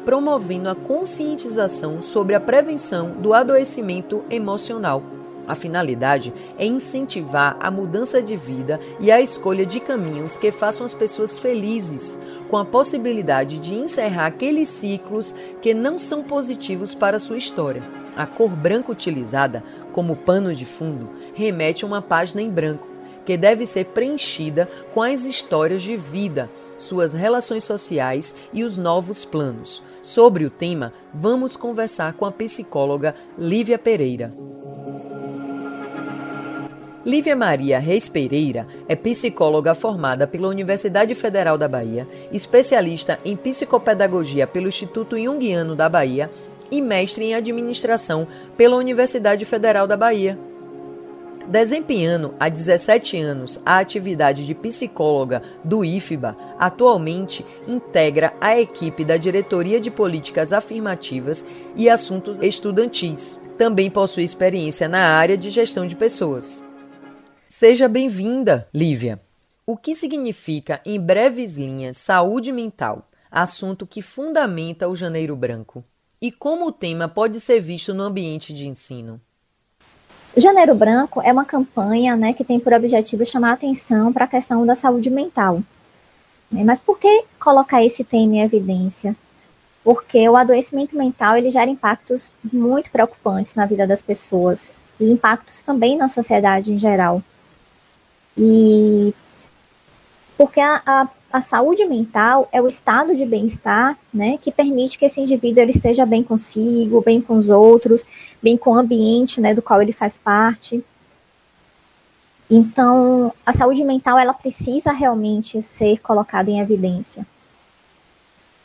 promovendo 0.06 0.70
a 0.70 0.76
conscientização 0.76 2.02
sobre 2.02 2.36
a 2.36 2.40
prevenção 2.40 3.12
do 3.12 3.34
adoecimento 3.34 4.24
emocional. 4.30 5.17
A 5.48 5.56
finalidade 5.56 6.34
é 6.58 6.66
incentivar 6.66 7.56
a 7.60 7.72
mudança 7.72 8.22
de 8.22 8.36
vida 8.36 8.80
e 9.00 9.10
a 9.10 9.22
escolha 9.22 9.66
de 9.66 9.80
caminhos 9.80 10.36
que 10.36 10.52
façam 10.52 10.86
as 10.86 10.94
pessoas 10.94 11.40
felizes, 11.40 12.20
com 12.50 12.58
a 12.58 12.66
possibilidade 12.66 13.58
de 13.58 13.74
encerrar 13.74 14.26
aqueles 14.26 14.68
ciclos 14.68 15.34
que 15.62 15.74
não 15.74 15.98
são 15.98 16.22
positivos 16.22 16.94
para 16.94 17.18
sua 17.18 17.38
história. 17.38 17.82
A 18.16 18.26
cor 18.26 18.50
branca 18.50 18.92
utilizada 18.92 19.64
como 19.94 20.16
pano 20.16 20.54
de 20.54 20.66
fundo 20.66 21.10
remete 21.34 21.86
a 21.86 21.88
uma 21.88 22.02
página 22.02 22.42
em 22.42 22.50
branco, 22.50 22.88
que 23.26 23.38
deve 23.38 23.66
ser 23.66 23.86
preenchida 23.86 24.70
com 24.94 25.02
as 25.02 25.24
histórias 25.24 25.82
de 25.82 25.96
vida, 25.96 26.50
suas 26.78 27.14
relações 27.14 27.64
sociais 27.64 28.34
e 28.52 28.64
os 28.64 28.78
novos 28.78 29.24
planos. 29.24 29.84
Sobre 30.02 30.46
o 30.46 30.50
tema, 30.50 30.94
vamos 31.14 31.58
conversar 31.58 32.14
com 32.14 32.26
a 32.26 32.32
psicóloga 32.32 33.16
Lívia 33.38 33.78
Pereira. 33.78 34.34
Lívia 37.08 37.38
Maria 37.38 37.80
Reis 37.80 38.10
Pereira 38.10 38.68
é 38.86 38.94
psicóloga 38.94 39.74
formada 39.74 40.28
pela 40.28 40.50
Universidade 40.50 41.16
Federal 41.16 41.58
da 41.58 41.66
Bahia, 41.66 42.06
especialista 42.34 43.18
em 43.24 43.34
psicopedagogia 43.34 44.46
pelo 44.46 44.68
Instituto 44.68 45.18
Jungiano 45.18 45.74
da 45.74 45.88
Bahia 45.88 46.30
e 46.70 46.82
mestre 46.82 47.24
em 47.24 47.34
administração 47.34 48.28
pela 48.58 48.76
Universidade 48.76 49.46
Federal 49.46 49.88
da 49.88 49.96
Bahia. 49.96 50.38
Desempenhando 51.48 52.34
há 52.38 52.50
17 52.50 53.18
anos 53.22 53.58
a 53.66 53.80
atividade 53.80 54.46
de 54.46 54.54
psicóloga 54.54 55.42
do 55.64 55.86
IFBA, 55.86 56.36
atualmente 56.60 57.46
integra 57.66 58.34
a 58.42 58.60
equipe 58.60 59.06
da 59.06 59.16
Diretoria 59.16 59.80
de 59.80 59.90
Políticas 59.90 60.52
Afirmativas 60.52 61.46
e 61.74 61.88
Assuntos 61.88 62.42
Estudantis. 62.42 63.40
Também 63.58 63.90
possui 63.90 64.26
experiência 64.26 64.90
na 64.90 65.16
área 65.16 65.38
de 65.38 65.50
gestão 65.50 65.88
de 65.88 65.96
pessoas. 65.96 66.67
Seja 67.60 67.88
bem-vinda, 67.88 68.68
Lívia. 68.72 69.20
O 69.66 69.76
que 69.76 69.96
significa, 69.96 70.80
em 70.86 71.00
breves 71.00 71.58
linhas, 71.58 71.98
saúde 71.98 72.52
mental, 72.52 73.10
assunto 73.32 73.88
que 73.88 74.00
fundamenta 74.00 74.88
o 74.88 74.94
Janeiro 74.94 75.36
Branco? 75.36 75.84
e 76.22 76.32
como 76.32 76.68
o 76.68 76.72
tema 76.72 77.08
pode 77.08 77.40
ser 77.40 77.60
visto 77.60 77.96
no 77.96 78.04
ambiente 78.04 78.54
de 78.54 78.68
ensino? 78.68 79.20
O 80.36 80.40
Janeiro 80.40 80.76
Branco 80.76 81.20
é 81.20 81.34
uma 81.34 81.46
campanha 81.46 82.16
né, 82.16 82.32
que 82.32 82.44
tem 82.44 82.60
por 82.60 82.74
objetivo 82.74 83.26
chamar 83.26 83.50
a 83.50 83.54
atenção 83.54 84.14
para 84.14 84.26
a 84.26 84.28
questão 84.28 84.64
da 84.64 84.76
saúde 84.76 85.10
mental. 85.10 85.64
Né, 86.52 86.64
mas 86.64 86.80
por 86.80 87.00
que 87.00 87.24
colocar 87.40 87.84
esse 87.84 88.04
tema 88.04 88.36
em 88.36 88.44
evidência? 88.44 89.16
Porque 89.84 90.30
o 90.30 90.36
adoecimento 90.36 90.96
mental 90.96 91.36
ele 91.36 91.50
gera 91.50 91.72
impactos 91.72 92.32
muito 92.54 92.92
preocupantes 92.92 93.56
na 93.56 93.66
vida 93.66 93.88
das 93.88 94.04
pessoas. 94.04 94.78
e 95.00 95.12
impactos 95.12 95.64
também 95.64 95.98
na 95.98 96.08
sociedade 96.08 96.72
em 96.72 96.78
geral. 96.78 97.24
E 98.38 99.14
porque 100.38 100.60
a, 100.60 100.82
a, 100.86 101.08
a 101.34 101.42
saúde 101.42 101.84
mental 101.86 102.48
é 102.52 102.62
o 102.62 102.68
estado 102.68 103.16
de 103.16 103.26
bem-estar, 103.26 103.98
né, 104.14 104.38
que 104.38 104.52
permite 104.52 104.98
que 105.00 105.06
esse 105.06 105.20
indivíduo 105.20 105.64
ele 105.64 105.72
esteja 105.72 106.06
bem 106.06 106.24
consigo, 106.24 107.02
bem 107.02 107.20
com 107.20 107.38
os 107.38 107.50
outros, 107.50 108.06
bem 108.42 108.56
com 108.56 108.72
o 108.72 108.76
ambiente, 108.76 109.42
né, 109.42 109.56
do 109.56 109.62
qual 109.62 109.82
ele 109.82 109.92
faz 109.92 110.18
parte. 110.18 110.86
Então, 112.50 113.34
a 113.46 113.52
saúde 113.52 113.84
mental 113.84 114.18
ela 114.18 114.34
precisa 114.34 114.92
realmente 114.92 115.62
ser 115.62 116.00
colocada 116.00 116.50
em 116.52 116.62
evidência. 116.62 117.26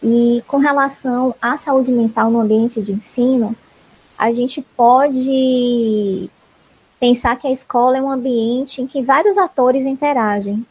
E 0.02 0.42
com 0.46 0.58
relação 0.58 1.34
à 1.40 1.56
saúde 1.56 1.90
mental 1.90 2.30
no 2.30 2.40
ambiente 2.40 2.82
de 2.82 2.92
ensino, 2.92 3.56
a 4.18 4.30
gente 4.30 4.60
pode 4.76 6.30
pensar 7.02 7.36
que 7.36 7.48
a 7.48 7.50
escola 7.50 7.98
é 7.98 8.00
um 8.00 8.08
ambiente 8.08 8.80
em 8.80 8.86
que 8.86 9.02
vários 9.02 9.36
atores 9.36 9.84
interagem. 9.84 10.64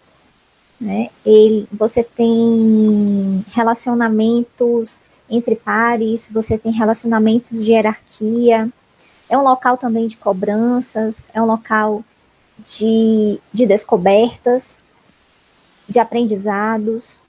Né? 0.79 1.09
Ele, 1.25 1.67
você 1.69 2.05
tem 2.05 3.43
relacionamentos 3.51 5.01
entre 5.29 5.57
pares, 5.57 6.31
você 6.31 6.57
tem 6.57 6.71
relacionamentos 6.71 7.49
de 7.49 7.73
hierarquia, 7.73 8.69
é 9.27 9.37
um 9.37 9.41
local 9.43 9.77
também 9.77 10.07
de 10.07 10.15
cobranças, 10.15 11.27
é 11.33 11.41
um 11.41 11.45
local 11.45 12.01
de, 12.65 13.37
de 13.51 13.65
descobertas, 13.65 14.77
de 15.85 15.99
aprendizados. 15.99 17.19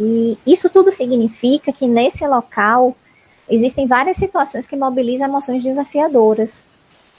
E 0.00 0.36
isso 0.44 0.68
tudo 0.68 0.90
significa 0.90 1.72
que 1.72 1.86
nesse 1.86 2.26
local 2.26 2.96
existem 3.48 3.86
várias 3.86 4.16
situações 4.16 4.66
que 4.66 4.74
mobilizam 4.74 5.28
emoções 5.28 5.62
desafiadoras. 5.62 6.66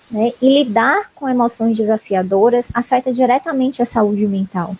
Né? 0.09 0.33
E 0.41 0.63
lidar 0.63 1.11
com 1.13 1.29
emoções 1.29 1.77
desafiadoras 1.77 2.69
afeta 2.73 3.13
diretamente 3.13 3.81
a 3.81 3.85
saúde 3.85 4.25
mental. 4.25 4.75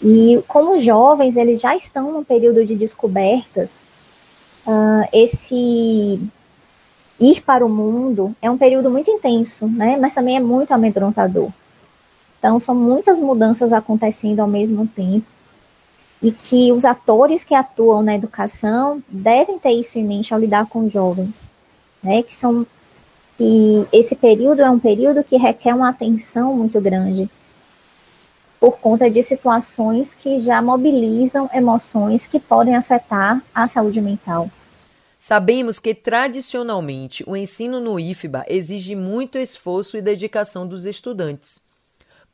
E 0.00 0.42
como 0.48 0.78
jovens 0.78 1.36
eles 1.36 1.60
já 1.60 1.74
estão 1.76 2.12
num 2.12 2.24
período 2.24 2.64
de 2.64 2.74
descobertas, 2.74 3.68
uh, 4.66 5.08
esse 5.12 6.20
ir 7.20 7.40
para 7.42 7.64
o 7.64 7.68
mundo 7.68 8.34
é 8.42 8.50
um 8.50 8.58
período 8.58 8.90
muito 8.90 9.10
intenso, 9.10 9.66
né? 9.68 9.96
Mas 9.96 10.14
também 10.14 10.36
é 10.36 10.40
muito 10.40 10.72
amedrontador. 10.72 11.50
Então 12.38 12.58
são 12.58 12.74
muitas 12.74 13.20
mudanças 13.20 13.72
acontecendo 13.72 14.40
ao 14.40 14.48
mesmo 14.48 14.86
tempo 14.88 15.26
e 16.20 16.32
que 16.32 16.72
os 16.72 16.84
atores 16.84 17.44
que 17.44 17.54
atuam 17.54 18.02
na 18.02 18.16
educação 18.16 19.02
devem 19.08 19.58
ter 19.58 19.72
isso 19.72 19.98
em 19.98 20.04
mente 20.04 20.34
ao 20.34 20.40
lidar 20.40 20.66
com 20.66 20.88
jovens, 20.88 21.32
né? 22.02 22.22
Que 22.22 22.34
são 22.34 22.66
que 23.42 23.88
esse 23.92 24.14
período 24.14 24.62
é 24.62 24.70
um 24.70 24.78
período 24.78 25.24
que 25.24 25.36
requer 25.36 25.74
uma 25.74 25.88
atenção 25.88 26.54
muito 26.54 26.80
grande 26.80 27.28
por 28.60 28.78
conta 28.78 29.10
de 29.10 29.20
situações 29.24 30.14
que 30.14 30.38
já 30.38 30.62
mobilizam 30.62 31.50
emoções 31.52 32.28
que 32.28 32.38
podem 32.38 32.76
afetar 32.76 33.42
a 33.52 33.66
saúde 33.66 34.00
mental. 34.00 34.48
Sabemos 35.18 35.80
que 35.80 35.92
tradicionalmente 35.92 37.24
o 37.26 37.36
ensino 37.36 37.80
no 37.80 37.98
IFBA 37.98 38.44
exige 38.46 38.94
muito 38.94 39.36
esforço 39.36 39.96
e 39.96 40.02
dedicação 40.02 40.64
dos 40.64 40.86
estudantes. 40.86 41.60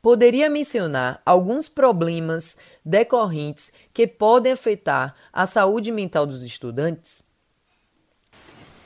Poderia 0.03 0.47
mencionar 0.47 1.19
alguns 1.25 1.67
problemas 1.67 2.55
decorrentes 2.85 3.73
que 3.91 4.05
podem 4.05 4.51
afetar 4.51 5.15
a 5.33 5.47
saúde 5.47 5.91
mental 5.91 6.27
dos 6.27 6.43
estudantes? 6.43 7.27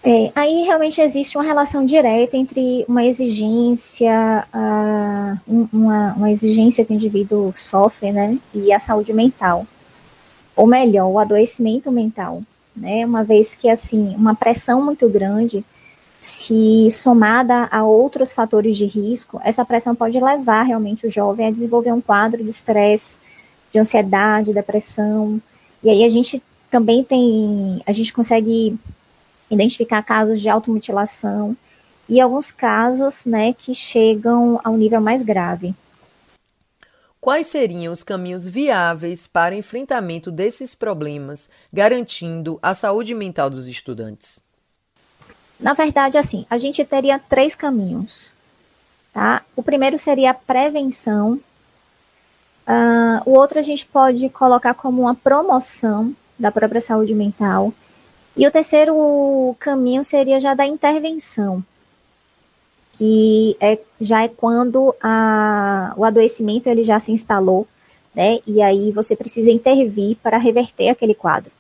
É, 0.06 0.34
aí 0.36 0.64
realmente 0.64 1.00
existe 1.00 1.38
uma 1.38 1.46
relação 1.46 1.86
direta 1.86 2.36
entre 2.36 2.84
uma 2.90 3.06
exigência, 3.06 4.46
uma, 5.48 6.14
uma, 6.14 6.30
exigência 6.30 6.84
que 6.84 6.92
o 6.92 6.96
indivíduo 6.96 7.54
sofre, 7.56 8.12
né, 8.12 8.38
e 8.54 8.74
a 8.74 8.80
saúde 8.80 9.14
mental. 9.14 9.66
Ou 10.58 10.68
melhor, 10.68 11.08
o 11.08 11.20
adoecimento 11.20 11.90
mental, 11.90 12.44
né, 12.76 13.06
uma 13.06 13.24
vez 13.24 13.56
que, 13.56 13.70
assim, 13.70 14.14
uma 14.18 14.36
pressão 14.36 14.84
muito 14.84 15.08
grande, 15.08 15.64
se 16.20 16.92
somada 16.92 17.70
a 17.72 17.86
outros 17.86 18.34
fatores 18.34 18.76
de 18.76 18.86
risco, 18.86 19.40
essa 19.42 19.64
pressão 19.64 19.96
pode 19.96 20.20
levar 20.20 20.64
realmente 20.64 21.08
o 21.08 21.12
jovem 21.12 21.48
a 21.48 21.52
desenvolver 21.52 21.94
um 21.94 22.02
quadro 22.02 22.44
de 22.44 22.50
estresse, 22.50 23.18
de 23.72 23.80
ansiedade, 23.80 24.54
depressão, 24.54 25.42
e 25.82 25.90
aí 25.90 26.04
a 26.04 26.10
gente 26.10 26.44
também 26.70 27.06
tem, 27.06 27.82
a 27.86 27.94
gente 27.94 28.12
consegue 28.12 28.78
identificar 29.54 30.02
casos 30.04 30.42
de 30.42 30.50
automutilação 30.50 31.56
e 32.08 32.20
alguns 32.20 32.52
casos 32.52 33.26
né, 33.26 33.54
que 33.54 33.74
chegam 33.74 34.60
ao 34.64 34.76
nível 34.76 35.00
mais 35.00 35.24
grave. 35.24 35.74
Quais 37.20 37.48
seriam 37.48 37.94
os 37.94 38.04
caminhos 38.04 38.46
viáveis 38.46 39.26
para 39.28 39.56
o 39.56 39.58
enfrentamento 39.58 40.30
desses 40.30 40.76
problemas, 40.76 41.50
garantindo 41.72 42.60
a 42.62 42.74
saúde 42.74 43.16
mental 43.16 43.50
dos 43.50 43.66
estudantes? 43.66 44.44
Na 45.58 45.74
verdade, 45.74 46.18
assim, 46.18 46.46
a 46.50 46.58
gente 46.58 46.84
teria 46.84 47.18
três 47.18 47.56
caminhos. 47.56 48.34
Tá? 49.14 49.42
O 49.56 49.64
primeiro 49.64 49.98
seria 49.98 50.32
a 50.32 50.34
prevenção. 50.34 51.40
Uh, 52.68 53.22
o 53.26 53.32
outro 53.32 53.58
a 53.58 53.62
gente 53.62 53.86
pode 53.86 54.28
colocar 54.30 54.74
como 54.74 55.04
uma 55.04 55.16
promoção 55.16 56.14
da 56.38 56.52
própria 56.52 56.82
saúde 56.82 57.14
mental. 57.14 57.74
E 58.36 58.48
o 58.48 58.52
terceiro 58.52 59.56
caminho 59.60 60.04
seria 60.04 60.40
já 60.40 60.54
da 60.54 60.66
intervenção, 60.66 61.64
que 62.94 63.56
é, 63.60 63.80
já 64.02 64.24
é 64.24 64.28
quando 64.28 64.96
a, 65.02 65.94
o 65.96 66.04
adoecimento 66.04 66.68
ele 66.68 66.84
já 66.84 67.00
se 67.00 67.12
instalou, 67.12 67.68
né? 68.14 68.40
E 68.46 68.62
aí 68.62 68.92
você 68.92 69.16
precisa 69.16 69.52
intervir 69.52 70.18
para 70.22 70.38
reverter 70.38 70.90
aquele 70.90 71.14
quadro. 71.14 71.52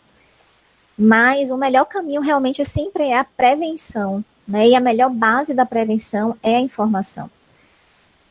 Mas 0.97 1.51
o 1.51 1.57
melhor 1.57 1.85
caminho 1.85 2.21
realmente 2.21 2.63
sempre 2.65 3.03
é 3.03 3.17
a 3.17 3.23
prevenção, 3.23 4.23
né? 4.47 4.69
E 4.69 4.75
a 4.75 4.79
melhor 4.79 5.11
base 5.11 5.53
da 5.53 5.65
prevenção 5.65 6.35
é 6.41 6.55
a 6.55 6.61
informação. 6.61 7.29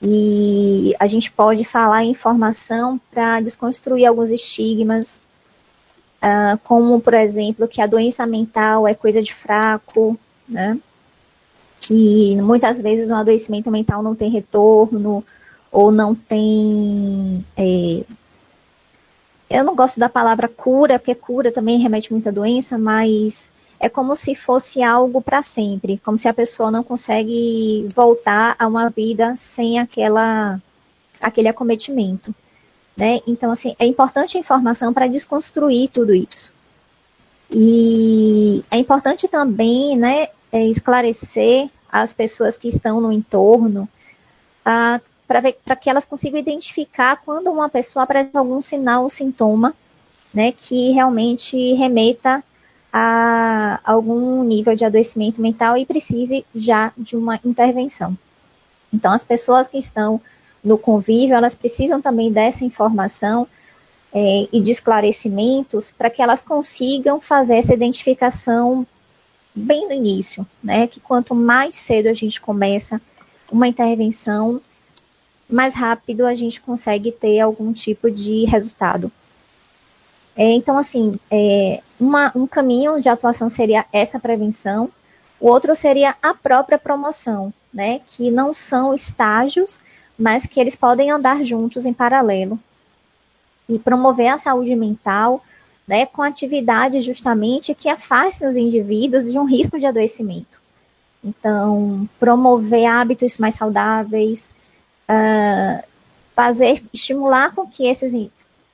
E 0.00 0.96
a 0.98 1.06
gente 1.06 1.30
pode 1.30 1.64
falar 1.64 2.04
em 2.04 2.10
informação 2.10 3.00
para 3.10 3.40
desconstruir 3.40 4.06
alguns 4.06 4.30
estigmas, 4.30 5.24
uh, 6.22 6.58
como, 6.64 7.00
por 7.00 7.14
exemplo, 7.14 7.68
que 7.68 7.80
a 7.80 7.86
doença 7.86 8.26
mental 8.26 8.86
é 8.86 8.94
coisa 8.94 9.22
de 9.22 9.34
fraco, 9.34 10.18
né? 10.48 10.78
que 11.82 12.36
muitas 12.40 12.80
vezes 12.80 13.10
um 13.10 13.16
adoecimento 13.16 13.70
mental 13.70 14.02
não 14.02 14.14
tem 14.14 14.30
retorno, 14.30 15.24
ou 15.70 15.90
não 15.90 16.14
tem. 16.14 17.44
É, 17.56 18.04
eu 19.50 19.64
não 19.64 19.74
gosto 19.74 19.98
da 19.98 20.08
palavra 20.08 20.48
cura, 20.48 20.98
porque 20.98 21.14
cura 21.14 21.50
também 21.50 21.80
remete 21.80 22.12
muita 22.12 22.30
doença, 22.30 22.78
mas 22.78 23.50
é 23.80 23.88
como 23.88 24.14
se 24.14 24.34
fosse 24.36 24.82
algo 24.82 25.20
para 25.20 25.42
sempre, 25.42 25.98
como 26.04 26.16
se 26.16 26.28
a 26.28 26.34
pessoa 26.34 26.70
não 26.70 26.84
consegue 26.84 27.88
voltar 27.94 28.54
a 28.58 28.66
uma 28.68 28.88
vida 28.88 29.34
sem 29.36 29.80
aquela, 29.80 30.60
aquele 31.20 31.48
acometimento. 31.48 32.32
Né? 32.96 33.20
Então, 33.26 33.50
assim, 33.50 33.74
é 33.78 33.86
importante 33.86 34.36
a 34.36 34.40
informação 34.40 34.92
para 34.92 35.06
desconstruir 35.06 35.90
tudo 35.90 36.14
isso. 36.14 36.52
E 37.50 38.64
é 38.70 38.78
importante 38.78 39.28
também 39.28 39.96
né, 39.96 40.28
é 40.50 40.66
esclarecer 40.66 41.70
as 41.90 42.12
pessoas 42.12 42.56
que 42.56 42.68
estão 42.68 43.00
no 43.00 43.12
entorno 43.12 43.88
para 44.62 45.76
que 45.76 45.90
elas 45.90 46.04
consigam 46.04 46.38
identificar 46.38 47.20
quando 47.24 47.50
uma 47.50 47.68
pessoa 47.68 48.04
apresenta 48.04 48.38
algum 48.38 48.60
sinal 48.62 49.02
ou 49.02 49.10
sintoma 49.10 49.74
né, 50.32 50.52
que 50.52 50.90
realmente 50.92 51.74
remeta 51.74 52.42
a 52.92 53.80
algum 53.84 54.42
nível 54.42 54.76
de 54.76 54.84
adoecimento 54.84 55.40
mental 55.40 55.76
e 55.76 55.86
precise 55.86 56.44
já 56.54 56.92
de 56.96 57.16
uma 57.16 57.40
intervenção. 57.44 58.16
Então, 58.92 59.12
as 59.12 59.24
pessoas 59.24 59.68
que 59.68 59.78
estão 59.78 60.20
no 60.62 60.78
convívio, 60.78 61.34
elas 61.34 61.54
precisam 61.54 62.00
também 62.00 62.30
dessa 62.30 62.64
informação 62.64 63.48
é, 64.12 64.48
e 64.52 64.60
de 64.60 64.70
esclarecimentos 64.70 65.90
para 65.90 66.10
que 66.10 66.22
elas 66.22 66.42
consigam 66.42 67.20
fazer 67.20 67.56
essa 67.56 67.74
identificação 67.74 68.86
bem 69.54 69.86
no 69.86 69.92
início, 69.92 70.46
né? 70.62 70.86
Que 70.86 71.00
quanto 71.00 71.34
mais 71.34 71.76
cedo 71.76 72.08
a 72.08 72.12
gente 72.12 72.40
começa 72.40 73.00
uma 73.50 73.68
intervenção, 73.68 74.60
mais 75.48 75.74
rápido 75.74 76.26
a 76.26 76.34
gente 76.34 76.60
consegue 76.60 77.12
ter 77.12 77.40
algum 77.40 77.72
tipo 77.72 78.10
de 78.10 78.44
resultado. 78.44 79.10
É, 80.34 80.50
então, 80.52 80.78
assim, 80.78 81.14
é, 81.30 81.82
uma, 82.00 82.32
um 82.34 82.46
caminho 82.46 83.00
de 83.00 83.08
atuação 83.08 83.50
seria 83.50 83.84
essa 83.92 84.18
prevenção, 84.18 84.90
o 85.38 85.48
outro 85.48 85.74
seria 85.74 86.16
a 86.22 86.32
própria 86.32 86.78
promoção, 86.78 87.52
né? 87.72 88.00
Que 88.06 88.30
não 88.30 88.54
são 88.54 88.94
estágios 88.94 89.80
mas 90.18 90.46
que 90.46 90.60
eles 90.60 90.76
podem 90.76 91.10
andar 91.10 91.44
juntos 91.44 91.86
em 91.86 91.92
paralelo 91.92 92.58
e 93.68 93.78
promover 93.78 94.28
a 94.28 94.38
saúde 94.38 94.74
mental, 94.74 95.42
né, 95.86 96.06
com 96.06 96.22
atividades 96.22 97.04
justamente 97.04 97.74
que 97.74 97.88
afastem 97.88 98.48
os 98.48 98.56
indivíduos 98.56 99.30
de 99.30 99.38
um 99.38 99.44
risco 99.44 99.78
de 99.78 99.86
adoecimento. 99.86 100.60
Então, 101.24 102.08
promover 102.18 102.86
hábitos 102.86 103.38
mais 103.38 103.54
saudáveis, 103.54 104.50
uh, 105.08 105.82
fazer, 106.34 106.82
estimular 106.92 107.54
com 107.54 107.66
que 107.66 107.86
esses, 107.86 108.12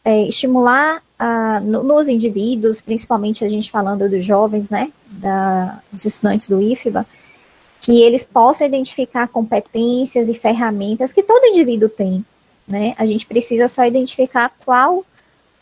é, 0.05 0.23
estimular 0.27 1.03
uh, 1.21 1.61
nos 1.61 2.09
indivíduos, 2.09 2.81
principalmente 2.81 3.45
a 3.45 3.49
gente 3.49 3.71
falando 3.71 4.09
dos 4.09 4.25
jovens, 4.25 4.71
né, 4.71 4.91
da, 5.07 5.81
dos 5.93 6.05
estudantes 6.05 6.49
do 6.49 6.61
IFBA, 6.61 7.07
que 7.81 8.03
eles 8.03 8.25
possam 8.25 8.67
identificar 8.67 9.29
competências 9.29 10.29
e 10.29 10.35
ferramentas 10.35 11.13
que 11.13 11.23
todo 11.23 11.47
indivíduo 11.47 11.89
tem, 11.89 12.25
né? 12.67 12.95
A 12.99 13.07
gente 13.07 13.27
precisa 13.27 13.69
só 13.69 13.85
identificar 13.85 14.53
qual 14.65 15.05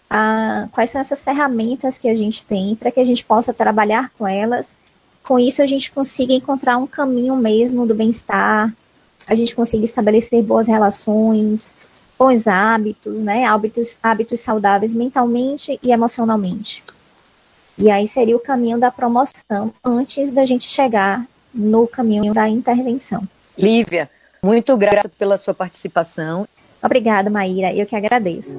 a, 0.08 0.68
quais 0.72 0.90
são 0.90 1.00
essas 1.00 1.22
ferramentas 1.22 1.98
que 1.98 2.08
a 2.08 2.14
gente 2.14 2.44
tem 2.44 2.74
para 2.74 2.90
que 2.90 3.00
a 3.00 3.04
gente 3.04 3.24
possa 3.24 3.52
trabalhar 3.52 4.10
com 4.16 4.26
elas. 4.26 4.76
Com 5.22 5.38
isso, 5.38 5.60
a 5.60 5.66
gente 5.66 5.90
consiga 5.90 6.32
encontrar 6.32 6.78
um 6.78 6.86
caminho 6.86 7.36
mesmo 7.36 7.86
do 7.86 7.94
bem-estar, 7.94 8.72
a 9.26 9.34
gente 9.34 9.54
consiga 9.54 9.84
estabelecer 9.84 10.42
boas 10.42 10.68
relações, 10.68 11.72
bons 12.18 12.46
hábitos, 12.46 13.22
né? 13.22 13.44
Hábitos, 13.44 13.98
hábitos 14.02 14.40
saudáveis 14.40 14.94
mentalmente 14.94 15.78
e 15.82 15.90
emocionalmente. 15.90 16.82
E 17.76 17.90
aí 17.90 18.08
seria 18.08 18.36
o 18.36 18.40
caminho 18.40 18.78
da 18.78 18.90
promoção 18.90 19.74
antes 19.84 20.30
da 20.30 20.46
gente 20.46 20.68
chegar 20.68 21.26
no 21.56 21.88
caminho 21.88 22.34
da 22.34 22.48
intervenção. 22.48 23.26
Lívia, 23.56 24.10
muito 24.42 24.76
grata 24.76 25.08
pela 25.08 25.38
sua 25.38 25.54
participação. 25.54 26.46
Obrigada, 26.82 27.30
Maíra. 27.30 27.72
Eu 27.74 27.86
que 27.86 27.96
agradeço. 27.96 28.56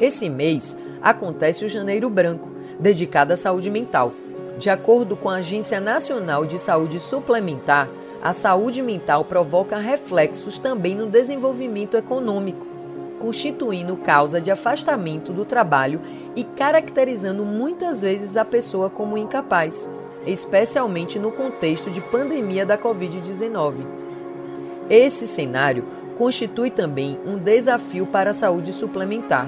Esse 0.00 0.28
mês 0.28 0.76
acontece 1.00 1.64
o 1.64 1.68
Janeiro 1.68 2.10
Branco, 2.10 2.50
dedicado 2.78 3.32
à 3.32 3.36
saúde 3.36 3.70
mental. 3.70 4.12
De 4.58 4.68
acordo 4.68 5.16
com 5.16 5.30
a 5.30 5.36
Agência 5.36 5.80
Nacional 5.80 6.44
de 6.44 6.58
Saúde 6.58 6.98
Suplementar, 6.98 7.88
a 8.22 8.32
saúde 8.34 8.82
mental 8.82 9.24
provoca 9.24 9.78
reflexos 9.78 10.58
também 10.58 10.94
no 10.94 11.06
desenvolvimento 11.06 11.96
econômico, 11.96 12.66
constituindo 13.20 13.98
causa 13.98 14.40
de 14.40 14.50
afastamento 14.50 15.32
do 15.32 15.44
trabalho 15.44 16.00
e 16.34 16.42
caracterizando 16.42 17.44
muitas 17.44 18.00
vezes 18.00 18.36
a 18.36 18.44
pessoa 18.44 18.88
como 18.88 19.18
incapaz, 19.18 19.88
especialmente 20.26 21.18
no 21.18 21.30
contexto 21.30 21.90
de 21.90 22.00
pandemia 22.00 22.64
da 22.64 22.78
Covid-19. 22.78 23.84
Esse 24.88 25.26
cenário 25.26 25.84
constitui 26.16 26.70
também 26.70 27.20
um 27.24 27.36
desafio 27.36 28.06
para 28.06 28.30
a 28.30 28.34
saúde 28.34 28.72
suplementar. 28.72 29.46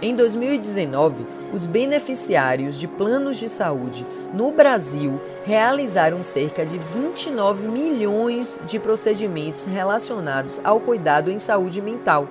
Em 0.00 0.14
2019, 0.14 1.26
os 1.52 1.64
beneficiários 1.64 2.78
de 2.78 2.86
planos 2.86 3.38
de 3.38 3.48
saúde 3.48 4.04
no 4.34 4.52
Brasil 4.52 5.18
realizaram 5.44 6.22
cerca 6.22 6.66
de 6.66 6.76
29 6.76 7.66
milhões 7.66 8.60
de 8.66 8.78
procedimentos 8.78 9.64
relacionados 9.64 10.60
ao 10.62 10.80
cuidado 10.80 11.30
em 11.30 11.38
saúde 11.38 11.80
mental 11.80 12.28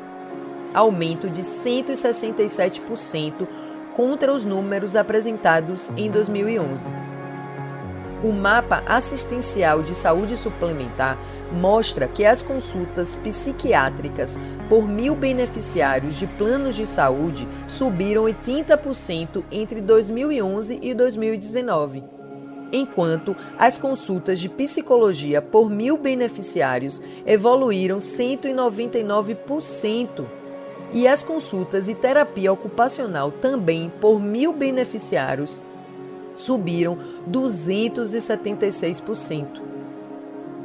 aumento 0.75 1.29
de 1.29 1.41
167% 1.41 3.47
contra 3.95 4.33
os 4.33 4.43
números 4.43 4.95
apresentados 4.95 5.89
em 5.95 6.11
2011. 6.11 6.89
O 8.23 8.31
mapa 8.31 8.83
assistencial 8.85 9.81
de 9.81 9.95
saúde 9.95 10.35
suplementar 10.35 11.17
mostra 11.51 12.07
que 12.07 12.25
as 12.25 12.41
consultas 12.41 13.15
psiquiátricas 13.15 14.39
por 14.67 14.87
mil 14.87 15.15
beneficiários 15.15 16.15
de 16.15 16.25
planos 16.27 16.75
de 16.75 16.85
saúde 16.85 17.47
subiram 17.67 18.25
80% 18.25 19.43
entre 19.51 19.79
2011 19.79 20.79
e 20.81 20.93
2019, 20.93 22.03
enquanto 22.71 23.35
as 23.57 23.77
consultas 23.77 24.39
de 24.39 24.49
psicologia 24.49 25.41
por 25.41 25.69
mil 25.69 25.97
beneficiários 25.97 27.01
evoluíram 27.25 27.99
199% 27.99 30.25
e 30.95 31.07
as 31.09 31.21
consultas 31.21 31.89
e 31.89 31.93
terapia 31.93 32.53
ocupacional 32.53 33.29
também 33.29 33.91
por 33.99 34.17
mil 34.17 34.53
beneficiários 34.53 35.61
subiram 36.37 36.97
276%. 37.29 39.45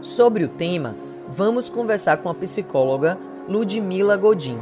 Sobre 0.00 0.44
o 0.44 0.48
tema, 0.48 0.94
vamos 1.28 1.68
conversar 1.68 2.18
com 2.18 2.28
a 2.28 2.34
psicóloga 2.34 3.18
Ludmila 3.48 4.16
Godin. 4.16 4.60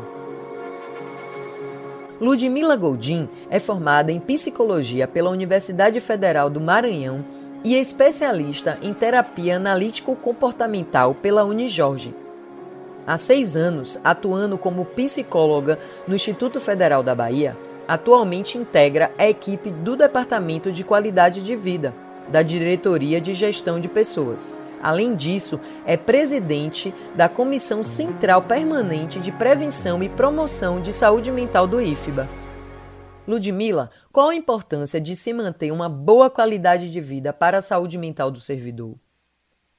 Ludmila 2.18 2.74
Godin 2.74 3.28
é 3.50 3.60
formada 3.60 4.10
em 4.10 4.18
psicologia 4.18 5.06
pela 5.06 5.28
Universidade 5.28 6.00
Federal 6.00 6.48
do 6.48 6.62
Maranhão 6.62 7.22
e 7.62 7.76
é 7.76 7.78
especialista 7.78 8.78
em 8.80 8.94
terapia 8.94 9.56
analítico-comportamental 9.56 11.14
pela 11.14 11.44
Unijorge. 11.44 12.14
Há 13.08 13.16
seis 13.16 13.56
anos, 13.56 13.98
atuando 14.04 14.58
como 14.58 14.84
psicóloga 14.84 15.78
no 16.06 16.14
Instituto 16.14 16.60
Federal 16.60 17.02
da 17.02 17.14
Bahia, 17.14 17.56
atualmente 17.88 18.58
integra 18.58 19.10
a 19.16 19.26
equipe 19.26 19.70
do 19.70 19.96
Departamento 19.96 20.70
de 20.70 20.84
Qualidade 20.84 21.42
de 21.42 21.56
Vida, 21.56 21.94
da 22.30 22.42
Diretoria 22.42 23.18
de 23.18 23.32
Gestão 23.32 23.80
de 23.80 23.88
Pessoas. 23.88 24.54
Além 24.82 25.16
disso, 25.16 25.58
é 25.86 25.96
presidente 25.96 26.94
da 27.16 27.30
Comissão 27.30 27.82
Central 27.82 28.42
Permanente 28.42 29.18
de 29.18 29.32
Prevenção 29.32 30.02
e 30.02 30.10
Promoção 30.10 30.78
de 30.78 30.92
Saúde 30.92 31.32
Mental 31.32 31.66
do 31.66 31.80
IFBA. 31.80 32.28
Ludmila, 33.26 33.88
qual 34.12 34.28
a 34.28 34.34
importância 34.34 35.00
de 35.00 35.16
se 35.16 35.32
manter 35.32 35.72
uma 35.72 35.88
boa 35.88 36.28
qualidade 36.28 36.92
de 36.92 37.00
vida 37.00 37.32
para 37.32 37.56
a 37.56 37.62
saúde 37.62 37.96
mental 37.96 38.30
do 38.30 38.38
servidor? 38.38 38.96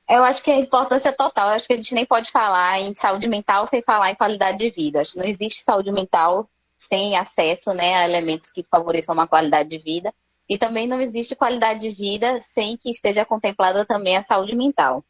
Eu 0.09 0.23
acho 0.23 0.41
que 0.43 0.49
a 0.49 0.57
importância 0.57 1.13
total. 1.13 1.49
Eu 1.49 1.55
acho 1.55 1.67
que 1.67 1.73
a 1.73 1.77
gente 1.77 1.93
nem 1.93 2.05
pode 2.05 2.31
falar 2.31 2.79
em 2.79 2.95
saúde 2.95 3.27
mental 3.27 3.67
sem 3.67 3.83
falar 3.83 4.09
em 4.09 4.15
qualidade 4.15 4.57
de 4.57 4.71
vida. 4.71 5.01
Acho 5.01 5.13
que 5.13 5.19
não 5.19 5.25
existe 5.25 5.61
saúde 5.61 5.91
mental 5.91 6.49
sem 6.79 7.15
acesso 7.15 7.71
né, 7.73 7.95
a 7.95 8.05
elementos 8.05 8.49
que 8.49 8.63
favoreçam 8.63 9.13
uma 9.13 9.27
qualidade 9.27 9.69
de 9.69 9.77
vida. 9.77 10.11
E 10.47 10.57
também 10.57 10.87
não 10.87 10.99
existe 10.99 11.35
qualidade 11.35 11.81
de 11.81 11.89
vida 11.91 12.41
sem 12.41 12.75
que 12.75 12.89
esteja 12.89 13.23
contemplada 13.23 13.85
também 13.85 14.17
a 14.17 14.23
saúde 14.23 14.55
mental. 14.55 15.05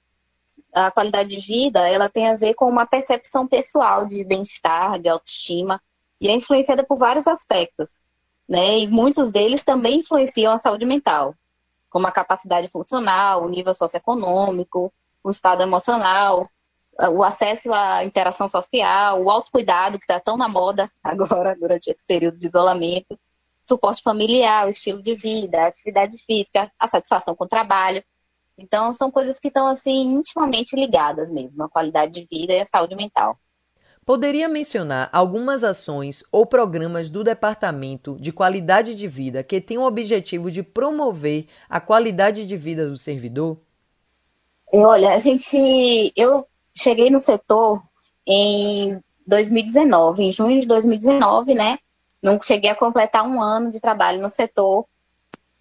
A 0.74 0.92
qualidade 0.92 1.30
de 1.30 1.40
vida, 1.40 1.88
ela 1.88 2.10
tem 2.10 2.28
a 2.28 2.36
ver 2.36 2.54
com 2.56 2.70
uma 2.70 2.86
percepção 2.86 3.48
pessoal 3.48 4.06
de 4.06 4.26
bem-estar, 4.26 5.00
de 5.00 5.08
autoestima, 5.08 5.82
e 6.20 6.28
é 6.28 6.34
influenciada 6.34 6.84
por 6.84 6.98
vários 6.98 7.26
aspectos, 7.26 7.94
né? 8.48 8.80
E 8.80 8.88
muitos 8.88 9.32
deles 9.32 9.64
também 9.64 10.00
influenciam 10.00 10.52
a 10.52 10.60
saúde 10.60 10.86
mental 10.86 11.34
como 11.90 12.08
a 12.08 12.12
capacidade 12.12 12.68
funcional, 12.70 13.44
o 13.44 13.50
nível 13.50 13.74
socioeconômico, 13.74 14.94
o 15.24 15.32
estado 15.32 15.64
emocional, 15.64 16.50
o 17.12 17.24
acesso 17.24 17.74
à 17.74 18.04
interação 18.04 18.50
social, 18.50 19.24
o 19.24 19.30
autocuidado, 19.30 19.98
que 19.98 20.04
está 20.04 20.20
tão 20.20 20.38
na 20.38 20.48
moda 20.48 20.90
agora, 21.04 21.56
durante 21.56 21.90
esse 21.90 22.04
período 22.06 22.38
de 22.38 22.48
isolamento, 22.48 23.18
suporte 23.62 24.02
familiar, 24.02 24.68
o 24.68 24.72
estilo 24.72 25.02
de 25.02 25.16
vida, 25.16 25.62
a 25.64 25.68
atividade 25.68 26.18
física, 26.26 26.72
a 26.78 26.88
satisfação 26.88 27.36
com 27.36 27.46
o 27.46 27.48
trabalho. 27.48 28.04
Então, 28.58 28.92
são 28.92 29.10
coisas 29.10 29.40
que 29.40 29.48
estão, 29.48 29.68
assim, 29.68 30.16
intimamente 30.16 30.76
ligadas 30.76 31.32
mesmo, 31.32 31.64
a 31.64 31.70
qualidade 31.70 32.14
de 32.14 32.28
vida 32.30 32.54
e 32.54 32.60
a 32.60 32.68
saúde 32.68 32.96
mental. 32.96 33.38
Poderia 34.06 34.50
mencionar 34.50 35.10
algumas 35.12 35.64
ações 35.64 36.24
ou 36.32 36.46
programas 36.46 37.10
do 37.10 37.24
Departamento 37.24 38.18
de 38.20 38.32
Qualidade 38.32 38.96
de 38.96 39.08
Vida 39.08 39.44
que 39.44 39.62
têm 39.62 39.78
o 39.78 39.86
objetivo 39.86 40.50
de 40.50 40.64
promover 40.64 41.46
a 41.70 41.80
qualidade 41.80 42.46
de 42.46 42.56
vida 42.58 42.88
do 42.88 42.98
servidor? 42.98 43.58
Olha, 44.72 45.14
a 45.14 45.20
gente. 45.20 46.12
Eu 46.16 46.46
cheguei 46.74 47.10
no 47.10 47.20
setor 47.20 47.82
em 48.26 49.00
2019, 49.26 50.24
em 50.24 50.32
junho 50.32 50.60
de 50.62 50.68
2019, 50.68 51.54
né? 51.54 51.78
Não 52.22 52.42
cheguei 52.42 52.70
a 52.70 52.76
completar 52.76 53.28
um 53.28 53.42
ano 53.42 53.72
de 53.72 53.80
trabalho 53.80 54.22
no 54.22 54.30
setor. 54.30 54.86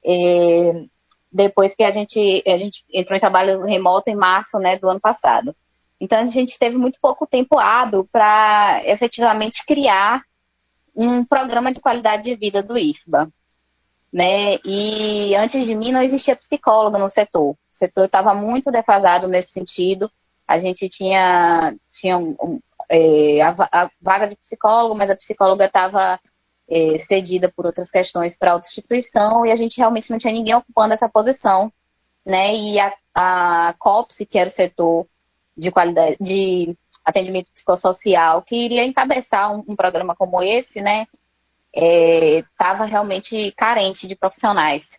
É, 0.05 0.85
depois 1.31 1.75
que 1.75 1.85
a 1.85 1.91
gente, 1.91 2.43
a 2.47 2.59
gente 2.59 2.85
entrou 2.93 3.17
em 3.17 3.21
trabalho 3.21 3.63
remoto 3.65 4.11
em 4.11 4.17
março 4.17 4.59
né, 4.59 4.79
do 4.79 4.89
ano 4.89 5.01
passado. 5.01 5.55
Então, 6.01 6.19
a 6.21 6.27
gente 6.27 6.59
teve 6.59 6.77
muito 6.77 6.99
pouco 7.01 7.27
tempo 7.27 7.59
hábil 7.59 8.09
para 8.11 8.83
efetivamente 8.85 9.65
criar 9.67 10.23
um 10.95 11.25
programa 11.25 11.73
de 11.73 11.81
qualidade 11.81 12.25
de 12.25 12.35
vida 12.35 12.63
do 12.63 12.77
IFBA. 12.77 13.31
Né? 14.13 14.59
E 14.65 15.35
antes 15.37 15.65
de 15.65 15.75
mim 15.75 15.93
não 15.93 16.03
existia 16.03 16.35
psicóloga 16.35 16.99
no 16.99 17.09
setor. 17.09 17.51
O 17.51 17.57
setor 17.71 18.07
estava 18.07 18.35
muito 18.35 18.71
defasado 18.71 19.29
nesse 19.29 19.53
sentido. 19.53 20.11
A 20.47 20.59
gente 20.59 20.89
tinha, 20.89 21.77
tinha 21.91 22.17
um, 22.19 22.61
é, 22.89 23.43
a, 23.43 23.55
a, 23.71 23.91
vaga 24.01 24.29
de 24.29 24.37
psicólogo, 24.37 24.95
mas 24.97 25.11
a 25.11 25.17
psicóloga 25.17 25.67
estava 25.67 26.19
é, 26.69 26.99
cedida 26.99 27.53
por 27.55 27.67
outras 27.67 27.91
questões 27.91 28.37
para 28.37 28.55
outra 28.55 28.69
instituição 28.69 29.45
e 29.45 29.53
a 29.53 29.57
gente 29.57 29.79
realmente 29.79 30.11
não 30.11 30.19
tinha 30.19 30.33
ninguém 30.33 30.55
ocupando 30.55 30.95
essa 30.95 31.09
posição. 31.09 31.73
Né? 32.25 32.55
E 32.55 32.81
a, 32.81 32.95
a 33.15 33.75
que 34.29 34.39
era 34.39 34.49
o 34.49 34.53
setor 34.53 35.07
de 35.59 35.71
qualidade 35.73 36.17
de 36.21 36.77
atendimento 37.05 37.51
psicossocial 37.53 38.43
que 38.43 38.55
iria 38.55 38.85
encabeçar 38.85 39.53
um, 39.53 39.65
um 39.67 39.77
programa 39.77 40.15
como 40.15 40.43
esse, 40.43 40.81
né, 40.81 41.07
estava 41.75 42.85
é, 42.85 42.89
realmente 42.89 43.53
carente 43.57 44.07
de 44.07 44.15
profissionais. 44.15 44.99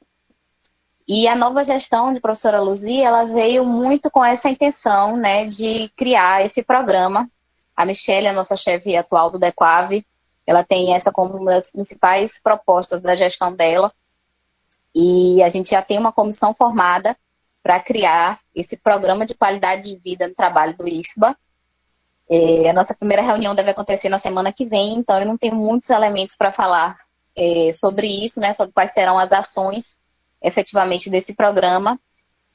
e 1.07 1.27
a 1.27 1.35
nova 1.35 1.63
gestão 1.63 2.13
de 2.13 2.19
professora 2.19 2.61
Luzia, 2.61 3.07
ela 3.07 3.23
veio 3.25 3.65
muito 3.65 4.11
com 4.11 4.23
essa 4.23 4.49
intenção, 4.49 5.17
né, 5.17 5.45
de 5.45 5.89
criar 5.95 6.45
esse 6.45 6.61
programa. 6.63 7.29
A 7.75 7.85
Michelle, 7.85 8.27
a 8.27 8.33
nossa 8.33 8.55
chefe 8.55 8.95
atual 8.95 9.31
do 9.31 9.39
DECOAV, 9.39 10.05
ela 10.45 10.63
tem 10.63 10.93
essa 10.93 11.11
como 11.11 11.35
uma 11.37 11.51
das 11.51 11.71
principais 11.71 12.39
propostas 12.41 13.01
da 13.01 13.15
gestão 13.15 13.55
dela. 13.55 13.91
E 14.93 15.41
a 15.43 15.49
gente 15.49 15.69
já 15.69 15.81
tem 15.81 15.97
uma 15.97 16.11
comissão 16.11 16.53
formada 16.53 17.15
para 17.61 17.79
criar 17.79 18.39
esse 18.55 18.77
programa 18.77 19.25
de 19.25 19.33
qualidade 19.33 19.83
de 19.83 19.97
vida 19.97 20.27
no 20.27 20.35
trabalho 20.35 20.75
do 20.77 20.87
ISBA. 20.87 21.35
É, 22.29 22.69
a 22.69 22.73
nossa 22.73 22.93
primeira 22.93 23.23
reunião 23.23 23.55
deve 23.55 23.71
acontecer 23.71 24.09
na 24.09 24.19
semana 24.19 24.53
que 24.53 24.65
vem, 24.65 24.97
então 24.97 25.19
eu 25.19 25.25
não 25.25 25.37
tenho 25.37 25.55
muitos 25.55 25.89
elementos 25.89 26.35
para 26.35 26.53
falar 26.53 26.97
é, 27.35 27.71
sobre 27.73 28.07
isso, 28.07 28.39
né, 28.39 28.53
sobre 28.53 28.73
quais 28.73 28.93
serão 28.93 29.17
as 29.17 29.31
ações 29.31 29.97
efetivamente 30.41 31.09
desse 31.09 31.33
programa, 31.33 31.99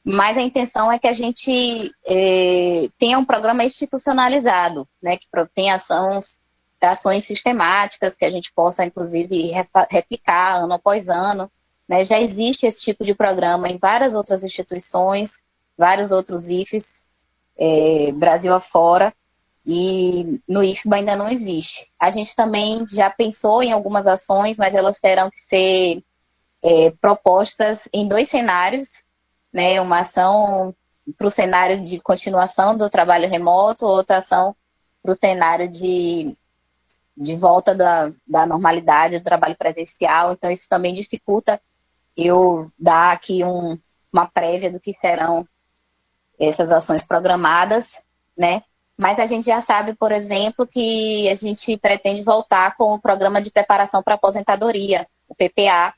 mas 0.04 0.36
a 0.36 0.42
intenção 0.42 0.92
é 0.92 0.98
que 0.98 1.08
a 1.08 1.14
gente 1.14 1.90
é, 2.06 2.88
tenha 2.98 3.18
um 3.18 3.24
programa 3.24 3.64
institucionalizado, 3.64 4.86
né, 5.02 5.16
que 5.16 5.26
tenha 5.54 5.76
ações, 5.76 6.38
ações 6.80 7.26
sistemáticas, 7.26 8.14
que 8.14 8.24
a 8.26 8.30
gente 8.30 8.52
possa, 8.54 8.84
inclusive, 8.84 9.50
replicar 9.90 10.62
ano 10.62 10.74
após 10.74 11.08
ano. 11.08 11.50
Né? 11.88 12.04
Já 12.04 12.20
existe 12.20 12.66
esse 12.66 12.80
tipo 12.82 13.04
de 13.04 13.14
programa 13.14 13.68
em 13.68 13.78
várias 13.78 14.14
outras 14.14 14.42
instituições, 14.42 15.32
vários 15.76 16.10
outros 16.10 16.48
IFES, 16.48 17.02
é, 17.56 18.12
Brasil 18.12 18.52
afora, 18.52 19.12
e 19.66 20.40
no 20.46 20.62
IFBA 20.62 20.96
ainda 20.96 21.16
não 21.16 21.28
existe. 21.28 21.86
A 21.98 22.10
gente 22.10 22.36
também 22.36 22.86
já 22.92 23.08
pensou 23.08 23.62
em 23.62 23.72
algumas 23.72 24.06
ações, 24.06 24.58
mas 24.58 24.74
elas 24.74 25.00
terão 25.00 25.30
que 25.30 25.38
ser 25.38 26.04
é, 26.62 26.90
propostas 27.00 27.88
em 27.92 28.06
dois 28.06 28.28
cenários, 28.28 28.88
né? 29.52 29.80
Uma 29.80 30.00
ação 30.00 30.74
para 31.16 31.26
o 31.26 31.30
cenário 31.30 31.80
de 31.82 31.98
continuação 32.00 32.76
do 32.76 32.90
trabalho 32.90 33.28
remoto, 33.28 33.86
outra 33.86 34.18
ação 34.18 34.54
para 35.02 35.12
o 35.12 35.18
cenário 35.18 35.70
de, 35.70 36.36
de 37.16 37.36
volta 37.36 37.74
da, 37.74 38.10
da 38.26 38.46
normalidade 38.46 39.18
do 39.18 39.24
trabalho 39.24 39.56
presencial. 39.56 40.32
Então, 40.32 40.50
isso 40.50 40.68
também 40.68 40.94
dificulta 40.94 41.60
eu 42.16 42.70
dar 42.78 43.12
aqui 43.12 43.44
um, 43.44 43.78
uma 44.12 44.26
prévia 44.26 44.70
do 44.70 44.80
que 44.80 44.94
serão 44.94 45.46
essas 46.38 46.70
ações 46.70 47.04
programadas, 47.04 47.86
né? 48.36 48.62
Mas 48.96 49.18
a 49.18 49.26
gente 49.26 49.46
já 49.46 49.60
sabe, 49.60 49.94
por 49.94 50.12
exemplo, 50.12 50.66
que 50.66 51.28
a 51.28 51.34
gente 51.34 51.76
pretende 51.78 52.22
voltar 52.22 52.76
com 52.76 52.94
o 52.94 53.00
programa 53.00 53.42
de 53.42 53.50
preparação 53.50 54.02
para 54.02 54.14
aposentadoria, 54.14 55.06
o 55.28 55.34
PPA, 55.34 55.94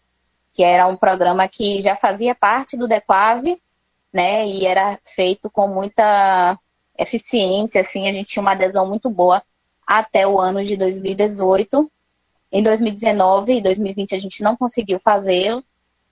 que 0.55 0.64
era 0.64 0.87
um 0.87 0.96
programa 0.96 1.46
que 1.46 1.83
já 1.83 1.94
fazia 1.94 2.35
parte 2.35 2.76
do 2.76 2.88
DECOAV, 2.88 3.61
né, 4.12 4.46
e 4.46 4.66
era 4.66 4.98
feito 5.05 5.50
com 5.50 5.68
muita 5.68 6.59
eficiência, 6.98 7.83
assim, 7.83 8.09
a 8.09 8.12
gente 8.12 8.29
tinha 8.29 8.40
uma 8.40 8.52
adesão 8.52 8.88
muito 8.88 9.11
boa 9.11 9.42
até 9.87 10.26
o 10.26 10.40
ano 10.40 10.64
de 10.64 10.76
2018. 10.76 11.90
Em 12.50 12.62
2019 12.62 13.59
e 13.59 13.61
2020 13.61 14.14
a 14.14 14.18
gente 14.18 14.42
não 14.42 14.57
conseguiu 14.57 14.98
fazê-lo, 15.00 15.62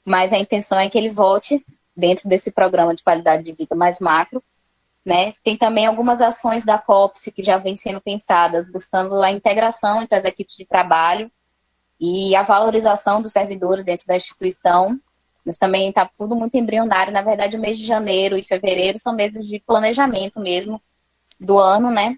mas 0.04 0.32
a 0.32 0.38
intenção 0.38 0.78
é 0.78 0.88
que 0.88 0.98
ele 0.98 1.08
volte 1.08 1.64
dentro 1.96 2.28
desse 2.28 2.52
programa 2.52 2.94
de 2.94 3.02
qualidade 3.02 3.42
de 3.42 3.52
vida 3.52 3.74
mais 3.74 3.98
macro. 4.00 4.42
Né? 5.04 5.34
Tem 5.42 5.56
também 5.56 5.86
algumas 5.86 6.20
ações 6.20 6.64
da 6.64 6.78
COPS 6.78 7.30
que 7.34 7.44
já 7.44 7.58
vêm 7.58 7.76
sendo 7.76 8.00
pensadas, 8.00 8.70
buscando 8.70 9.22
a 9.22 9.30
integração 9.30 10.02
entre 10.02 10.18
as 10.18 10.24
equipes 10.24 10.56
de 10.56 10.64
trabalho 10.64 11.30
e 12.00 12.34
a 12.34 12.42
valorização 12.42 13.20
dos 13.20 13.32
servidores 13.32 13.84
dentro 13.84 14.06
da 14.06 14.16
instituição. 14.16 14.98
Mas 15.44 15.58
também 15.58 15.90
está 15.90 16.08
tudo 16.16 16.34
muito 16.34 16.56
embrionário. 16.56 17.12
Na 17.12 17.20
verdade, 17.20 17.56
o 17.56 17.60
mês 17.60 17.78
de 17.78 17.84
janeiro 17.84 18.36
e 18.36 18.42
fevereiro 18.42 18.98
são 18.98 19.14
meses 19.14 19.46
de 19.46 19.60
planejamento 19.60 20.40
mesmo 20.40 20.80
do 21.38 21.58
ano, 21.58 21.90
né? 21.90 22.16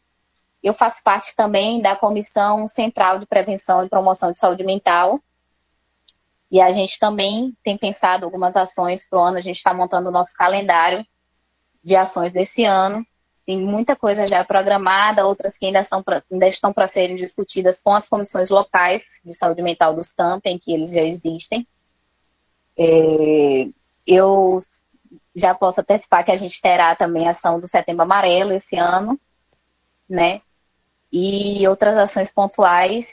Eu 0.63 0.73
faço 0.73 1.03
parte 1.03 1.35
também 1.35 1.83
da 1.83 1.97
Comissão 1.97 2.67
Central 2.69 3.19
de 3.19 3.27
Prevenção 3.27 3.85
e 3.85 3.89
Promoção 3.89 4.31
de 4.31 4.39
Saúde 4.39 4.65
Mental. 4.65 5.21
E 6.51 6.61
a 6.61 6.71
gente 6.71 6.99
também 6.99 7.57
tem 7.63 7.77
pensado 7.77 8.25
algumas 8.25 8.57
ações 8.57 9.09
para 9.09 9.19
o 9.19 9.23
ano. 9.23 9.39
A 9.39 9.41
gente 9.41 9.57
está 9.57 9.75
montando 9.75 10.09
o 10.09 10.13
nosso 10.13 10.33
calendário 10.35 11.05
de 11.83 11.97
ações 11.97 12.33
desse 12.33 12.65
ano. 12.65 13.05
Tem 13.45 13.59
muita 13.59 13.95
coisa 13.95 14.27
já 14.27 14.45
programada, 14.45 15.27
outras 15.27 15.57
que 15.57 15.67
ainda, 15.67 15.85
são 15.85 16.03
pra, 16.03 16.23
ainda 16.31 16.49
estão 16.49 16.73
para 16.73 16.89
serem 16.89 17.17
discutidas 17.17 17.81
com 17.81 17.95
as 17.95 18.09
comissões 18.09 18.51
locais 18.51 19.05
de 19.25 19.35
saúde 19.35 19.63
mental 19.63 19.95
dos 19.95 20.13
TAMP, 20.13 20.47
em 20.47 20.59
que 20.59 20.73
eles 20.73 20.91
já 20.91 21.03
existem. 21.03 21.67
É, 22.77 23.69
eu 24.05 24.61
já 25.35 25.55
posso 25.55 25.81
antecipar 25.81 26.25
que 26.25 26.33
a 26.33 26.37
gente 26.37 26.61
terá 26.61 26.97
também 26.97 27.29
a 27.29 27.31
ação 27.31 27.61
do 27.61 27.69
Setembro 27.69 28.03
Amarelo 28.03 28.53
esse 28.53 28.77
ano, 28.77 29.19
né? 30.09 30.41
E 31.13 31.67
outras 31.69 31.97
ações 31.97 32.33
pontuais 32.33 33.07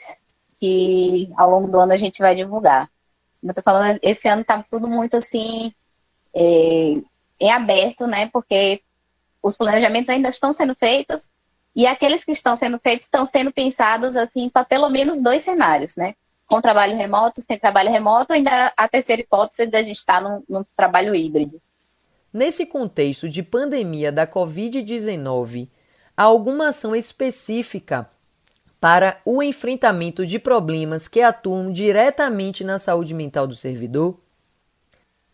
que 0.56 1.30
ao 1.36 1.50
longo 1.50 1.68
do 1.68 1.78
ano 1.78 1.92
a 1.92 1.96
gente 1.96 2.18
vai 2.18 2.34
divulgar. 2.34 2.90
Eu 3.44 3.54
tô 3.54 3.62
falando, 3.62 3.98
esse 4.02 4.26
ano 4.26 4.42
está 4.42 4.62
tudo 4.62 4.88
muito 4.88 5.16
assim 5.16 5.72
é, 6.34 7.00
em 7.40 7.50
aberto, 7.50 8.06
né? 8.06 8.30
Porque 8.32 8.80
os 9.42 9.56
planejamentos 9.56 10.08
ainda 10.08 10.30
estão 10.30 10.52
sendo 10.52 10.74
feitos 10.74 11.20
e 11.76 11.86
aqueles 11.86 12.24
que 12.24 12.32
estão 12.32 12.56
sendo 12.56 12.78
feitos 12.78 13.04
estão 13.06 13.26
sendo 13.26 13.52
pensados 13.52 14.16
assim 14.16 14.48
para 14.48 14.64
pelo 14.64 14.88
menos 14.88 15.20
dois 15.20 15.42
cenários, 15.42 15.94
né? 15.96 16.14
Com 16.46 16.60
trabalho 16.60 16.96
remoto, 16.96 17.42
sem 17.42 17.58
trabalho 17.58 17.90
remoto, 17.90 18.32
ainda 18.32 18.72
a 18.76 18.88
terceira 18.88 19.22
hipótese 19.22 19.66
da 19.66 19.82
gente 19.82 19.96
estar 19.96 20.22
num, 20.22 20.42
num 20.48 20.64
trabalho 20.76 21.14
híbrido. 21.14 21.60
Nesse 22.32 22.66
contexto 22.66 23.28
de 23.28 23.42
pandemia 23.42 24.10
da 24.10 24.26
Covid-19, 24.26 25.68
há 26.16 26.22
alguma 26.22 26.68
ação 26.68 26.94
específica 26.94 28.08
para 28.84 29.16
o 29.24 29.42
enfrentamento 29.42 30.26
de 30.26 30.38
problemas 30.38 31.08
que 31.08 31.22
atuam 31.22 31.72
diretamente 31.72 32.62
na 32.62 32.78
saúde 32.78 33.14
mental 33.14 33.46
do 33.46 33.56
servidor? 33.56 34.20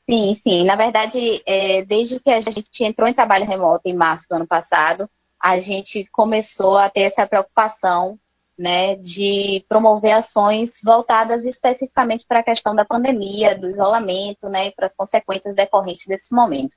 Sim, 0.08 0.40
sim. 0.40 0.64
Na 0.64 0.76
verdade, 0.76 1.42
é, 1.44 1.84
desde 1.84 2.20
que 2.20 2.30
a 2.30 2.40
gente 2.40 2.84
entrou 2.84 3.08
em 3.08 3.12
trabalho 3.12 3.44
remoto 3.44 3.88
em 3.88 3.92
março 3.92 4.24
do 4.30 4.36
ano 4.36 4.46
passado, 4.46 5.10
a 5.42 5.58
gente 5.58 6.06
começou 6.12 6.78
a 6.78 6.88
ter 6.88 7.00
essa 7.00 7.26
preocupação 7.26 8.16
né, 8.56 8.94
de 8.94 9.64
promover 9.68 10.12
ações 10.12 10.78
voltadas 10.84 11.44
especificamente 11.44 12.24
para 12.28 12.38
a 12.38 12.44
questão 12.44 12.72
da 12.72 12.84
pandemia, 12.84 13.58
do 13.58 13.68
isolamento, 13.68 14.48
né, 14.48 14.68
e 14.68 14.70
para 14.70 14.86
as 14.86 14.94
consequências 14.94 15.56
decorrentes 15.56 16.06
desse 16.06 16.32
momento. 16.32 16.76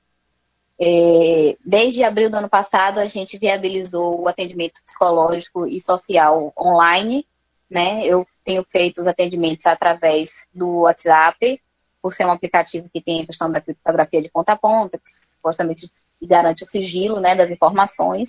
É, 0.80 1.56
desde 1.64 2.02
abril 2.02 2.30
do 2.30 2.36
ano 2.36 2.48
passado, 2.48 2.98
a 2.98 3.06
gente 3.06 3.38
viabilizou 3.38 4.20
o 4.20 4.28
atendimento 4.28 4.82
psicológico 4.84 5.66
e 5.66 5.80
social 5.80 6.52
online. 6.58 7.26
Né? 7.70 8.04
Eu 8.04 8.26
tenho 8.44 8.64
feito 8.68 9.00
os 9.00 9.06
atendimentos 9.06 9.66
através 9.66 10.30
do 10.52 10.80
WhatsApp, 10.80 11.60
por 12.02 12.12
ser 12.12 12.26
um 12.26 12.30
aplicativo 12.30 12.88
que 12.92 13.00
tem 13.00 13.22
a 13.22 13.26
questão 13.26 13.50
da 13.50 13.60
criptografia 13.60 14.20
de 14.20 14.28
ponta 14.28 14.52
a 14.52 14.56
ponta, 14.56 14.98
que 14.98 15.08
supostamente 15.32 15.86
garante 16.20 16.62
o 16.62 16.66
sigilo 16.66 17.20
né, 17.20 17.34
das 17.34 17.50
informações. 17.50 18.28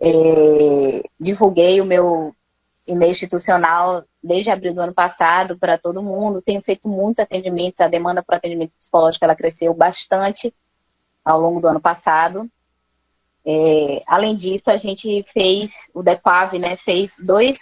É, 0.00 1.02
divulguei 1.18 1.80
o 1.80 1.84
meu 1.84 2.34
e-mail 2.86 3.12
institucional 3.12 4.04
desde 4.22 4.50
abril 4.50 4.74
do 4.74 4.80
ano 4.80 4.94
passado 4.94 5.58
para 5.58 5.78
todo 5.78 6.02
mundo. 6.02 6.42
Tenho 6.42 6.60
feito 6.62 6.88
muitos 6.88 7.20
atendimentos, 7.20 7.80
a 7.80 7.88
demanda 7.88 8.22
por 8.22 8.34
atendimento 8.34 8.72
psicológico 8.78 9.24
ela 9.24 9.36
cresceu 9.36 9.72
bastante 9.72 10.52
ao 11.24 11.40
longo 11.40 11.60
do 11.60 11.68
ano 11.68 11.80
passado. 11.80 12.50
É, 13.44 14.02
além 14.06 14.36
disso, 14.36 14.70
a 14.70 14.76
gente 14.76 15.24
fez, 15.32 15.70
o 15.94 16.02
DEPAV 16.02 16.58
né, 16.58 16.76
fez 16.76 17.14
dois 17.24 17.58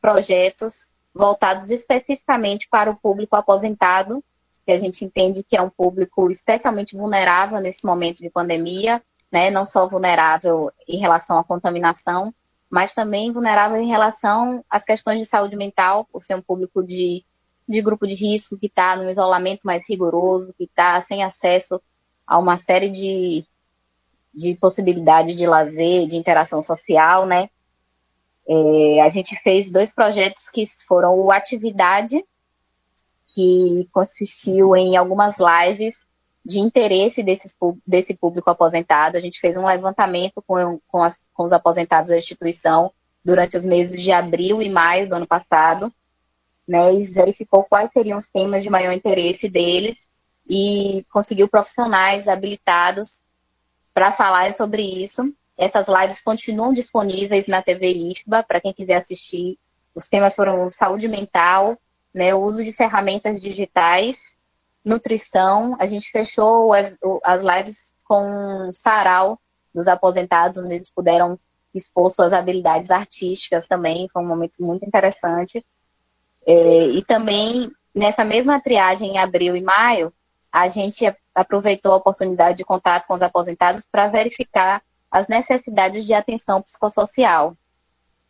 projetos 0.00 0.86
voltados 1.12 1.70
especificamente 1.70 2.68
para 2.70 2.90
o 2.90 2.96
público 2.96 3.34
aposentado 3.34 4.22
que 4.66 4.72
a 4.72 4.78
gente 4.78 5.04
entende 5.04 5.44
que 5.44 5.56
é 5.56 5.62
um 5.62 5.70
público 5.70 6.28
especialmente 6.28 6.96
vulnerável 6.96 7.60
nesse 7.60 7.86
momento 7.86 8.18
de 8.18 8.28
pandemia, 8.28 9.00
né? 9.30 9.48
não 9.48 9.64
só 9.64 9.88
vulnerável 9.88 10.72
em 10.88 10.98
relação 10.98 11.38
à 11.38 11.44
contaminação, 11.44 12.34
mas 12.68 12.92
também 12.92 13.32
vulnerável 13.32 13.76
em 13.76 13.86
relação 13.86 14.64
às 14.68 14.84
questões 14.84 15.20
de 15.20 15.24
saúde 15.24 15.54
mental, 15.54 16.04
por 16.06 16.24
ser 16.24 16.34
um 16.34 16.42
público 16.42 16.84
de, 16.84 17.24
de 17.68 17.80
grupo 17.80 18.08
de 18.08 18.14
risco 18.14 18.58
que 18.58 18.66
está 18.66 18.96
no 18.96 19.08
isolamento 19.08 19.60
mais 19.62 19.88
rigoroso, 19.88 20.52
que 20.58 20.64
está 20.64 21.00
sem 21.00 21.22
acesso 21.22 21.80
a 22.26 22.38
uma 22.38 22.56
série 22.56 22.90
de, 22.90 23.44
de 24.34 24.54
possibilidades 24.56 25.36
de 25.36 25.46
lazer, 25.46 26.06
de 26.06 26.16
interação 26.16 26.62
social, 26.62 27.26
né? 27.26 27.48
É, 28.48 29.00
a 29.02 29.08
gente 29.08 29.34
fez 29.42 29.70
dois 29.70 29.92
projetos 29.92 30.48
que 30.48 30.66
foram 30.86 31.18
o 31.18 31.32
Atividade, 31.32 32.24
que 33.26 33.88
consistiu 33.92 34.76
em 34.76 34.96
algumas 34.96 35.36
lives 35.38 35.94
de 36.44 36.60
interesse 36.60 37.24
desses, 37.24 37.56
desse 37.84 38.14
público 38.14 38.48
aposentado. 38.48 39.16
A 39.16 39.20
gente 39.20 39.40
fez 39.40 39.56
um 39.56 39.66
levantamento 39.66 40.42
com, 40.46 40.80
com, 40.86 41.02
as, 41.02 41.20
com 41.34 41.44
os 41.44 41.52
aposentados 41.52 42.10
da 42.10 42.18
instituição 42.18 42.92
durante 43.24 43.56
os 43.56 43.66
meses 43.66 44.00
de 44.00 44.12
abril 44.12 44.62
e 44.62 44.70
maio 44.70 45.08
do 45.08 45.16
ano 45.16 45.26
passado, 45.26 45.92
né, 46.66 46.94
e 46.94 47.04
verificou 47.04 47.64
quais 47.64 47.90
seriam 47.92 48.18
os 48.18 48.28
temas 48.28 48.62
de 48.62 48.70
maior 48.70 48.92
interesse 48.92 49.48
deles. 49.48 49.96
E 50.48 51.04
conseguiu 51.10 51.48
profissionais 51.48 52.28
habilitados 52.28 53.20
para 53.92 54.12
falar 54.12 54.54
sobre 54.54 54.82
isso. 54.82 55.32
Essas 55.56 55.86
lives 55.88 56.20
continuam 56.20 56.72
disponíveis 56.72 57.46
na 57.46 57.62
TV 57.62 57.92
IFBA 57.92 58.42
para 58.42 58.60
quem 58.60 58.72
quiser 58.72 58.96
assistir. 58.96 59.58
Os 59.94 60.06
temas 60.06 60.34
foram 60.34 60.70
saúde 60.70 61.08
mental, 61.08 61.76
né, 62.14 62.34
o 62.34 62.42
uso 62.42 62.62
de 62.62 62.72
ferramentas 62.72 63.40
digitais, 63.40 64.16
nutrição. 64.84 65.74
A 65.80 65.86
gente 65.86 66.10
fechou 66.10 66.72
as 67.24 67.42
lives 67.42 67.92
com 68.04 68.70
sarau 68.72 69.38
dos 69.74 69.88
aposentados, 69.88 70.62
onde 70.62 70.74
eles 70.74 70.90
puderam 70.90 71.38
expor 71.74 72.10
suas 72.10 72.32
habilidades 72.32 72.90
artísticas 72.90 73.66
também. 73.66 74.08
Foi 74.12 74.22
um 74.22 74.28
momento 74.28 74.54
muito 74.60 74.84
interessante. 74.84 75.64
É, 76.46 76.86
e 76.88 77.04
também, 77.04 77.70
nessa 77.94 78.24
mesma 78.24 78.60
triagem 78.60 79.12
em 79.12 79.18
abril 79.18 79.56
e 79.56 79.62
maio, 79.62 80.12
a 80.56 80.68
gente 80.68 81.04
aproveitou 81.34 81.92
a 81.92 81.96
oportunidade 81.96 82.56
de 82.56 82.64
contato 82.64 83.06
com 83.06 83.12
os 83.12 83.20
aposentados 83.20 83.86
para 83.92 84.08
verificar 84.08 84.82
as 85.10 85.28
necessidades 85.28 86.06
de 86.06 86.14
atenção 86.14 86.62
psicossocial. 86.62 87.54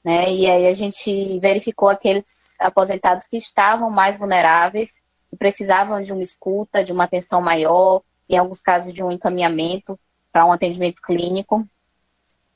Né? 0.05 0.35
E 0.35 0.51
aí 0.51 0.67
a 0.67 0.75
gente 0.75 1.39
verificou 1.39 1.89
aqueles 1.89 2.27
aposentados 2.59 3.29
que 3.29 3.37
estavam 3.37 3.91
mais 3.91 4.19
vulneráveis, 4.19 4.91
que 5.31 5.37
precisavam 5.37 6.03
de 6.03 6.13
uma 6.13 6.23
escuta, 6.23 6.85
de 6.85 6.91
uma 6.91 7.05
atenção 7.05 7.41
maior, 7.41 8.03
em 8.29 8.37
alguns 8.37 8.61
casos 8.61 8.93
de 8.93 9.05
um 9.05 9.13
encaminhamento 9.13 9.97
para 10.33 10.45
um 10.45 10.51
atendimento 10.51 11.01
clínico. 11.01 11.65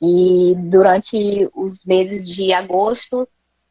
E 0.03 0.53
durante 0.57 1.49
os 1.55 1.85
meses 1.85 2.27
de 2.27 2.53
agosto 2.53 3.29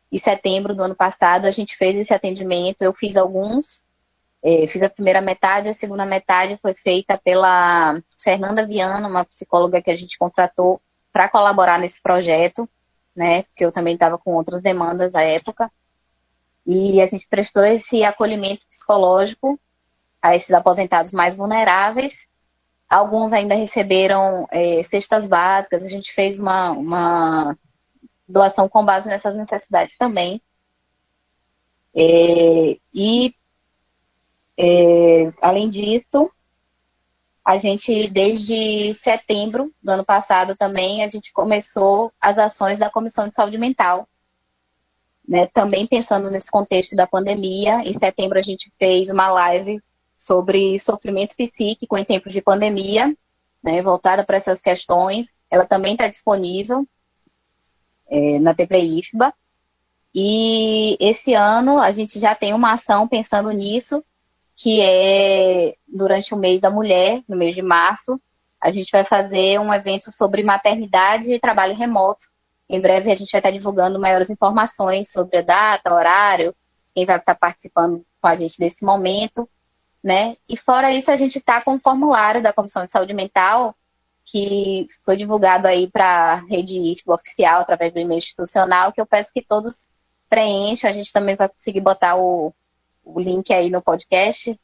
e 0.10 0.18
setembro 0.18 0.74
do 0.74 0.82
ano 0.82 0.96
passado, 0.96 1.44
a 1.44 1.52
gente 1.52 1.76
fez 1.76 1.98
esse 1.98 2.14
atendimento. 2.14 2.84
Eu 2.84 2.94
fiz 2.94 3.18
alguns, 3.18 3.84
é, 4.44 4.68
fiz 4.68 4.82
a 4.82 4.90
primeira 4.90 5.22
metade, 5.22 5.70
a 5.70 5.74
segunda 5.74 6.06
metade 6.06 6.58
foi 6.62 6.74
feita 6.74 7.18
pela 7.18 8.02
Fernanda 8.18 8.66
Viana, 8.66 9.08
uma 9.08 9.26
psicóloga 9.26 9.82
que 9.82 9.92
a 9.92 9.96
gente 9.96 10.18
contratou 10.18 10.82
para 11.12 11.30
colaborar 11.30 11.78
nesse 11.80 12.02
projeto, 12.02 12.68
né? 13.16 13.44
Porque 13.44 13.66
eu 13.66 13.72
também 13.72 13.96
estava 13.96 14.18
com 14.18 14.34
outras 14.34 14.62
demandas 14.62 15.14
à 15.14 15.22
época. 15.22 15.70
E 16.66 17.02
a 17.02 17.06
gente 17.06 17.28
prestou 17.28 17.64
esse 17.66 18.04
acolhimento 18.04 18.66
psicológico 18.68 19.60
a 20.22 20.36
esses 20.36 20.52
aposentados 20.52 21.12
mais 21.12 21.36
vulneráveis. 21.36 22.14
Alguns 22.88 23.34
ainda 23.34 23.56
receberam 23.56 24.48
é, 24.52 24.84
cestas 24.84 25.26
básicas. 25.26 25.84
A 25.84 25.90
gente 25.90 26.14
fez 26.14 26.40
uma, 26.40 26.72
uma 26.72 27.58
doação 28.28 28.70
com 28.70 28.86
base 28.86 29.08
nessas 29.08 29.36
necessidades 29.36 29.98
também. 29.98 30.42
É, 31.96 32.78
e, 32.94 33.34
é, 34.62 35.32
além 35.42 35.70
disso, 35.70 36.30
a 37.46 37.56
gente, 37.56 38.10
desde 38.10 38.94
setembro 38.94 39.74
do 39.82 39.90
ano 39.90 40.04
passado 40.04 40.54
também, 40.54 41.02
a 41.02 41.08
gente 41.08 41.32
começou 41.32 42.12
as 42.20 42.38
ações 42.38 42.78
da 42.78 42.90
Comissão 42.90 43.30
de 43.30 43.36
Saúde 43.36 43.58
Mental. 43.58 44.06
Né, 45.26 45.48
também 45.48 45.88
pensando 45.88 46.30
nesse 46.30 46.52
contexto 46.52 46.96
da 46.96 47.08
pandemia, 47.08 47.84
em 47.86 47.94
setembro 47.94 48.38
a 48.38 48.42
gente 48.42 48.72
fez 48.80 49.10
uma 49.10 49.30
live 49.30 49.80
sobre 50.16 50.78
sofrimento 50.80 51.36
psíquico 51.38 51.96
em 51.98 52.04
tempos 52.04 52.34
de 52.34 52.42
pandemia, 52.42 53.16
né, 53.64 53.82
voltada 53.82 54.26
para 54.26 54.38
essas 54.38 54.60
questões. 54.60 55.28
Ela 55.50 55.66
também 55.66 55.94
está 55.94 56.08
disponível 56.08 56.86
é, 58.10 58.40
na 58.40 58.54
TV 58.54 58.80
IFBA. 58.80 59.34
E 60.14 60.98
esse 61.00 61.34
ano 61.34 61.80
a 61.80 61.92
gente 61.92 62.20
já 62.20 62.36
tem 62.36 62.54
uma 62.54 62.74
ação 62.74 63.08
pensando 63.08 63.52
nisso, 63.52 64.04
que 64.60 64.82
é 64.82 65.74
durante 65.88 66.34
o 66.34 66.38
mês 66.38 66.60
da 66.60 66.70
mulher, 66.70 67.24
no 67.30 67.38
mês 67.38 67.56
de 67.56 67.62
março, 67.62 68.22
a 68.60 68.70
gente 68.72 68.92
vai 68.92 69.06
fazer 69.06 69.58
um 69.58 69.74
evento 69.74 70.12
sobre 70.12 70.44
maternidade 70.44 71.32
e 71.32 71.40
trabalho 71.40 71.78
remoto. 71.78 72.28
Em 72.70 72.82
breve 72.82 73.10
a 73.10 73.16
gente 73.16 73.32
vai 73.32 73.40
estar 73.40 73.52
divulgando 73.52 73.98
maiores 73.98 74.30
informações 74.30 75.10
sobre 75.10 75.38
a 75.38 75.42
data, 75.42 75.94
horário, 75.94 76.54
quem 76.94 77.06
vai 77.06 77.16
estar 77.16 77.36
participando 77.36 78.06
com 78.22 78.28
a 78.28 78.36
gente 78.36 78.60
desse 78.60 78.84
momento, 78.84 79.50
né? 80.04 80.36
E 80.48 80.58
fora 80.58 80.92
isso, 80.92 81.10
a 81.10 81.16
gente 81.16 81.38
está 81.38 81.62
com 81.62 81.76
o 81.76 81.80
formulário 81.80 82.44
da 82.44 82.52
Comissão 82.52 82.86
de 82.86 82.92
Saúde 82.92 83.14
Mental 83.14 83.74
que 84.26 84.88
foi 85.06 85.16
divulgado 85.16 85.68
aí 85.68 85.90
para 85.90 86.06
a 86.06 86.36
rede 86.36 86.96
oficial 87.08 87.62
através 87.62 87.94
do 87.94 88.00
e-mail 88.00 88.20
institucional, 88.20 88.92
que 88.94 89.02
eu 89.02 89.06
peço 89.06 89.32
que 89.34 89.42
todos 89.42 89.90
preencham. 90.30 90.90
A 90.90 90.94
gente 90.94 91.12
também 91.12 91.36
vai 91.36 91.50
conseguir 91.50 91.82
botar 91.82 92.16
o, 92.16 92.54
o 93.14 93.20
link 93.20 93.54
aí 93.54 93.70
no 93.70 93.82
podcast, 93.82 94.60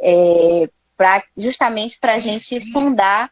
é, 0.00 0.70
pra, 0.96 1.22
justamente 1.36 1.98
para 1.98 2.14
a 2.14 2.18
gente 2.18 2.60
sondar 2.72 3.30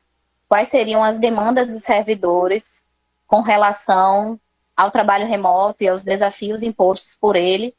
quais 0.49 0.69
seriam 0.69 1.03
as 1.03 1.19
demandas 1.19 1.69
dos 1.69 1.83
servidores 1.83 2.83
com 3.27 3.41
relação 3.41 4.39
ao 4.77 4.91
trabalho 4.91 5.27
remoto 5.27 5.85
e 5.85 5.89
aos 5.89 6.03
desafios 6.03 6.63
impostos 6.63 7.17
por 7.21 7.37
ele, 7.37 7.75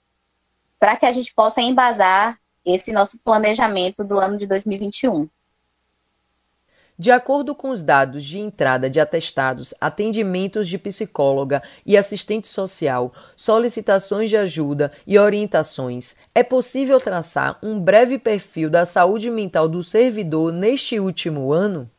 para 0.79 0.95
que 0.95 1.05
a 1.05 1.11
gente 1.11 1.33
possa 1.33 1.61
embasar 1.61 2.39
esse 2.65 2.91
nosso 2.91 3.19
planejamento 3.19 4.03
do 4.03 4.19
ano 4.19 4.37
de 4.37 4.47
2021. 4.47 5.29
De 6.97 7.09
acordo 7.09 7.55
com 7.55 7.69
os 7.69 7.81
dados 7.81 8.23
de 8.23 8.37
entrada 8.37 8.87
de 8.87 8.99
atestados, 8.99 9.73
atendimentos 9.81 10.67
de 10.67 10.77
psicóloga 10.77 11.63
e 11.83 11.97
assistente 11.97 12.47
social, 12.47 13.11
solicitações 13.35 14.29
de 14.29 14.37
ajuda 14.37 14.91
e 15.05 15.17
orientações, 15.17 16.15
é 16.35 16.43
possível 16.43 16.99
traçar 16.99 17.57
um 17.63 17.79
breve 17.79 18.19
perfil 18.19 18.69
da 18.69 18.85
saúde 18.85 19.31
mental 19.31 19.67
do 19.67 19.83
servidor 19.83 20.53
neste 20.53 20.99
último 20.99 21.51
ano? 21.51 21.89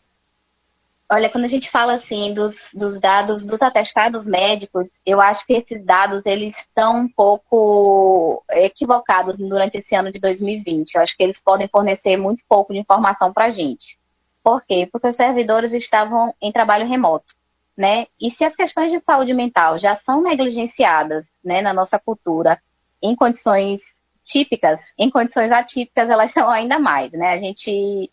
Olha, 1.10 1.28
quando 1.28 1.44
a 1.44 1.48
gente 1.48 1.70
fala 1.70 1.94
assim 1.94 2.32
dos, 2.32 2.54
dos 2.72 2.98
dados 2.98 3.44
dos 3.44 3.60
atestados 3.60 4.26
médicos, 4.26 4.86
eu 5.04 5.20
acho 5.20 5.44
que 5.44 5.52
esses 5.52 5.84
dados 5.84 6.22
eles 6.24 6.56
estão 6.56 7.00
um 7.00 7.08
pouco 7.08 8.42
equivocados 8.50 9.36
durante 9.36 9.78
esse 9.78 9.94
ano 9.94 10.10
de 10.10 10.18
2020. 10.18 10.94
Eu 10.94 11.02
acho 11.02 11.16
que 11.16 11.22
eles 11.22 11.42
podem 11.42 11.68
fornecer 11.68 12.16
muito 12.16 12.42
pouco 12.48 12.72
de 12.72 12.78
informação 12.78 13.32
para 13.32 13.46
a 13.46 13.50
gente. 13.50 13.98
Por 14.44 14.62
quê? 14.62 14.86
Porque 14.92 15.08
os 15.08 15.16
servidores 15.16 15.72
estavam 15.72 16.34
em 16.38 16.52
trabalho 16.52 16.86
remoto, 16.86 17.34
né? 17.74 18.06
E 18.20 18.30
se 18.30 18.44
as 18.44 18.54
questões 18.54 18.92
de 18.92 19.00
saúde 19.00 19.32
mental 19.32 19.78
já 19.78 19.96
são 19.96 20.22
negligenciadas, 20.22 21.26
né, 21.42 21.62
na 21.62 21.72
nossa 21.72 21.98
cultura, 21.98 22.60
em 23.02 23.16
condições 23.16 23.80
típicas, 24.22 24.80
em 24.98 25.08
condições 25.08 25.50
atípicas 25.50 26.10
elas 26.10 26.30
são 26.30 26.50
ainda 26.50 26.78
mais, 26.78 27.12
né? 27.12 27.28
A 27.30 27.38
gente, 27.38 28.12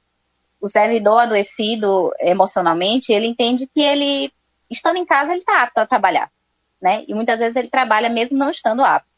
o 0.61 0.69
servidor 0.69 1.19
adoecido 1.19 2.13
emocionalmente, 2.21 3.11
ele 3.11 3.27
entende 3.27 3.67
que 3.67 3.82
ele, 3.82 4.32
estando 4.69 4.97
em 4.97 5.05
casa, 5.05 5.32
ele 5.32 5.41
está 5.41 5.63
apto 5.63 5.79
a 5.79 5.86
trabalhar, 5.86 6.32
né? 6.82 7.03
E 7.09 7.13
muitas 7.13 7.39
vezes 7.39 7.57
ele 7.57 7.69
trabalha 7.69 8.09
mesmo 8.09 8.38
não 8.38 8.51
estando 8.51 8.86
apto, 8.86 9.09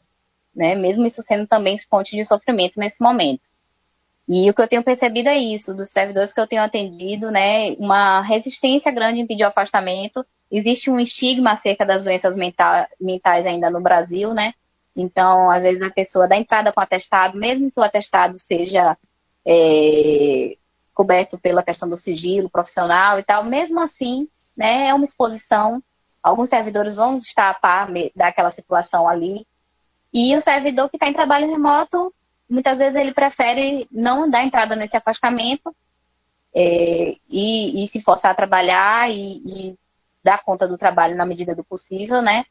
né? 0.52 0.74
Mesmo 0.74 1.06
isso 1.06 1.22
sendo 1.22 1.46
também 1.46 1.78
fonte 1.78 2.16
de 2.16 2.24
sofrimento 2.24 2.76
nesse 2.76 3.00
momento. 3.00 3.53
E 4.26 4.48
o 4.48 4.54
que 4.54 4.62
eu 4.62 4.68
tenho 4.68 4.82
percebido 4.82 5.28
é 5.28 5.36
isso, 5.36 5.74
dos 5.74 5.90
servidores 5.90 6.32
que 6.32 6.40
eu 6.40 6.46
tenho 6.46 6.62
atendido, 6.62 7.30
né, 7.30 7.72
uma 7.72 8.22
resistência 8.22 8.90
grande 8.90 9.20
em 9.20 9.26
pedir 9.26 9.44
o 9.44 9.48
afastamento. 9.48 10.24
Existe 10.50 10.90
um 10.90 10.98
estigma 10.98 11.52
acerca 11.52 11.84
das 11.84 12.02
doenças 12.02 12.36
mentais 12.36 13.46
ainda 13.46 13.70
no 13.70 13.80
Brasil, 13.82 14.32
né? 14.32 14.54
Então, 14.96 15.50
às 15.50 15.62
vezes 15.62 15.82
a 15.82 15.90
pessoa 15.90 16.28
dá 16.28 16.36
entrada 16.36 16.72
com 16.72 16.80
atestado, 16.80 17.36
mesmo 17.36 17.70
que 17.70 17.78
o 17.78 17.82
atestado 17.82 18.38
seja 18.38 18.96
é, 19.44 20.56
coberto 20.94 21.36
pela 21.38 21.62
questão 21.62 21.88
do 21.88 21.96
sigilo 21.96 22.48
profissional 22.48 23.18
e 23.18 23.22
tal, 23.22 23.44
mesmo 23.44 23.80
assim, 23.80 24.28
né, 24.56 24.88
é 24.88 24.94
uma 24.94 25.04
exposição. 25.04 25.82
Alguns 26.22 26.48
servidores 26.48 26.94
vão 26.94 27.18
estar 27.18 27.50
a 27.50 27.54
par 27.54 27.88
daquela 28.14 28.50
situação 28.50 29.06
ali. 29.06 29.46
E 30.12 30.34
o 30.34 30.40
servidor 30.40 30.88
que 30.88 30.96
está 30.96 31.08
em 31.08 31.12
trabalho 31.12 31.50
remoto 31.50 32.14
muitas 32.48 32.78
vezes 32.78 32.94
ele 32.94 33.12
prefere 33.12 33.88
não 33.90 34.28
dar 34.28 34.44
entrada 34.44 34.76
nesse 34.76 34.96
afastamento 34.96 35.74
é, 36.54 37.16
e, 37.28 37.84
e, 37.84 37.88
se 37.88 38.00
forçar 38.00 38.32
a 38.32 38.34
trabalhar 38.34 39.10
e, 39.10 39.72
e, 39.72 39.78
dar 40.22 40.42
conta 40.42 40.66
do 40.68 40.78
trabalho 40.78 41.16
na 41.16 41.26
medida 41.26 41.54
do 41.54 41.64
possível, 41.64 42.22
né? 42.22 42.44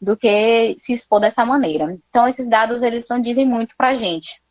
Do 0.00 0.16
que 0.16 0.76
se 0.84 0.94
expor 0.94 1.20
dessa 1.20 1.44
maneira. 1.44 1.92
Então, 2.08 2.26
esses 2.26 2.48
dados, 2.48 2.82
eles 2.82 3.06
não 3.08 3.20
dizem 3.20 3.46
muito 3.46 3.76
pra 3.76 3.94
gente. 3.94 4.42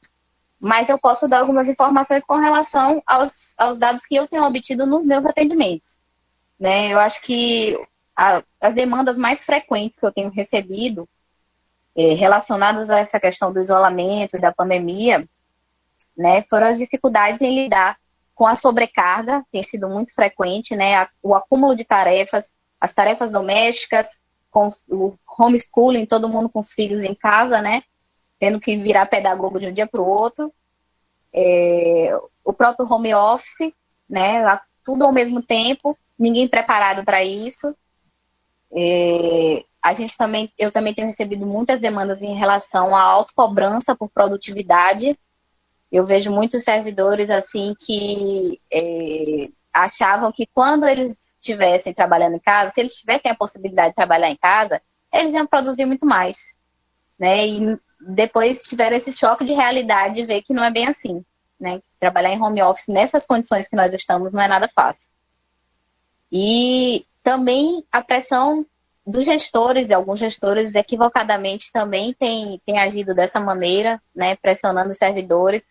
Mas 0.60 0.88
eu 0.88 1.00
posso 1.00 1.28
dar 1.28 1.40
algumas 1.40 1.68
informações 1.68 2.24
com 2.24 2.38
relação 2.38 3.02
aos, 3.06 3.56
aos 3.58 3.80
dados 3.80 4.06
que 4.06 4.16
eu 4.16 4.28
tenho 4.28 4.44
obtido 4.44 4.86
nos 4.86 5.04
meus 5.04 5.26
atendimentos. 5.26 6.00
Né? 6.60 6.94
Eu 6.94 7.00
acho 7.00 7.22
que 7.24 7.76
a, 8.16 8.44
as 8.62 8.76
demandas 8.76 9.18
mais 9.18 9.44
frequentes 9.44 9.98
que 9.98 10.06
eu 10.06 10.14
tenho 10.14 10.30
recebido 10.30 11.10
é, 11.96 12.14
relacionadas 12.14 12.90
a 12.90 13.00
essa 13.00 13.20
questão 13.20 13.52
do 13.52 13.62
isolamento 13.62 14.38
e 14.38 14.40
da 14.40 14.52
pandemia, 14.52 15.28
né, 16.18 16.44
foram 16.44 16.68
as 16.68 16.78
dificuldades 16.78 17.42
em 17.42 17.56
lidar 17.56 17.98
com 18.36 18.48
a 18.48 18.56
sobrecarga, 18.56 19.46
tem 19.52 19.64
sido 19.64 19.88
muito 19.90 20.14
frequente, 20.14 20.76
né, 20.76 21.08
o 21.22 21.36
acúmulo 21.36 21.76
de 21.76 21.86
tarefas, 21.86 22.46
as 22.80 22.94
tarefas 22.94 23.32
domésticas, 23.32 24.08
com 24.50 24.70
o 24.90 25.16
homeschooling, 25.40 26.06
todo 26.06 26.28
mundo 26.28 26.50
com 26.50 26.60
os 26.60 26.72
filhos 26.72 27.02
em 27.04 27.14
casa, 27.14 27.62
né, 27.62 27.84
tendo 28.40 28.60
que 28.60 28.76
virar 28.78 29.06
pedagogo 29.06 29.60
de 29.60 29.68
um 29.68 29.74
dia 29.74 29.88
para 29.88 30.02
o 30.02 30.08
outro. 30.08 30.52
é, 31.34 32.12
o 32.44 32.54
próprio 32.54 32.88
home 32.92 33.14
office, 33.14 33.74
né? 34.10 34.44
Tudo 34.84 35.06
ao 35.06 35.12
mesmo 35.12 35.42
tempo, 35.42 35.98
ninguém 36.18 36.48
preparado 36.48 37.04
para 37.06 37.24
isso. 37.24 37.76
É, 38.74 39.64
a 39.82 39.94
gente 39.94 40.16
também, 40.16 40.52
eu 40.58 40.72
também 40.72 40.94
tenho 40.94 41.08
recebido 41.08 41.46
muitas 41.46 41.80
demandas 41.80 42.22
em 42.22 42.36
relação 42.36 42.96
à 42.96 43.02
autocobrança 43.02 43.96
por 43.96 44.10
produtividade. 44.10 45.18
Eu 45.92 46.06
vejo 46.06 46.30
muitos 46.30 46.64
servidores 46.64 47.30
assim 47.30 47.76
que 47.80 48.62
é, 48.72 49.50
achavam 49.74 50.32
que 50.32 50.48
quando 50.54 50.88
eles 50.88 51.18
estivessem 51.40 51.94
trabalhando 51.94 52.36
em 52.36 52.40
casa, 52.40 52.72
se 52.72 52.80
eles 52.80 52.94
tivessem 52.94 53.32
a 53.32 53.36
possibilidade 53.36 53.90
de 53.90 53.96
trabalhar 53.96 54.30
em 54.30 54.38
casa, 54.38 54.80
eles 55.12 55.34
iam 55.34 55.48
produzir 55.48 55.86
muito 55.86 56.06
mais. 56.06 56.38
Né? 57.18 57.48
E 57.48 57.80
depois 58.00 58.62
tiveram 58.62 58.98
esse 58.98 59.12
choque 59.12 59.44
de 59.44 59.54
realidade 59.54 60.16
de 60.16 60.26
ver 60.26 60.44
que 60.44 60.54
não 60.54 60.64
é 60.64 60.72
bem 60.72 60.88
assim. 60.88 61.26
Né? 61.60 61.82
Trabalhar 62.00 62.32
em 62.32 62.42
home 62.42 62.62
office 62.62 62.88
nessas 62.88 63.26
condições 63.26 63.68
que 63.68 63.76
nós 63.76 63.92
estamos 63.94 64.32
não 64.32 64.42
é 64.42 64.48
nada 64.48 64.70
fácil. 64.76 65.12
E 66.32 67.06
também 67.24 67.84
a 67.92 68.02
pressão 68.04 68.66
dos 69.06 69.26
gestores, 69.26 69.90
e 69.90 69.94
alguns 69.94 70.20
gestores 70.20 70.76
equivocadamente 70.76 71.72
também 71.72 72.14
têm, 72.14 72.62
agido 72.78 73.16
dessa 73.16 73.40
maneira, 73.40 74.02
né, 74.16 74.36
pressionando 74.36 74.92
os 74.92 74.98
servidores, 74.98 75.64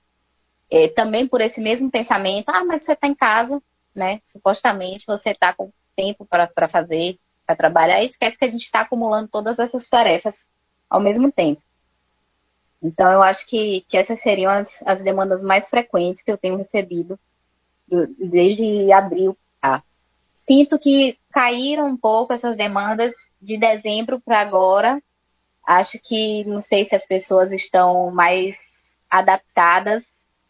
é, 0.71 0.89
também 0.89 1.27
por 1.27 1.41
esse 1.41 1.61
mesmo 1.61 1.91
pensamento, 1.91 2.49
ah, 2.49 2.65
mas 2.65 2.83
você 2.83 2.93
está 2.93 3.07
em 3.07 3.15
casa, 3.15 3.63
né, 3.95 4.21
supostamente 4.25 5.07
você 5.07 5.31
está 5.31 5.53
com 5.53 5.73
tempo 5.97 6.27
para 6.27 6.69
fazer, 6.69 7.19
para 7.47 7.57
trabalhar, 7.57 8.03
e 8.03 8.07
esquece 8.07 8.39
que 8.39 8.45
a 8.45 8.51
gente 8.51 8.63
está 8.63 8.81
acumulando 8.81 9.29
todas 9.29 9.59
essas 9.59 9.89
tarefas 9.89 10.35
ao 10.89 11.01
mesmo 11.01 11.31
tempo. 11.31 11.63
Então, 12.83 13.13
eu 13.13 13.23
acho 13.23 13.47
que, 13.47 13.85
que 13.89 13.97
essas 13.97 14.21
seriam 14.21 14.51
as, 14.51 14.83
as 14.87 15.03
demandas 15.03 15.43
mais 15.43 15.69
frequentes 15.69 16.23
que 16.23 16.33
eu 16.33 16.39
tenho 16.39 16.57
recebido 16.57 17.19
desde 18.19 18.91
abril. 18.93 19.37
Tá? 19.61 19.83
Sinto 20.47 20.79
que 20.79 21.19
caíram 21.31 21.87
um 21.87 21.97
pouco 21.97 22.33
essas 22.33 22.57
demandas 22.57 23.15
de 23.41 23.59
dezembro 23.59 24.21
para 24.21 24.41
agora. 24.41 25.03
Acho 25.67 25.99
que 25.99 26.45
não 26.45 26.61
sei 26.61 26.85
se 26.85 26.95
as 26.95 27.07
pessoas 27.07 27.53
estão 27.53 28.11
mais 28.11 28.57
adaptadas 29.09 30.05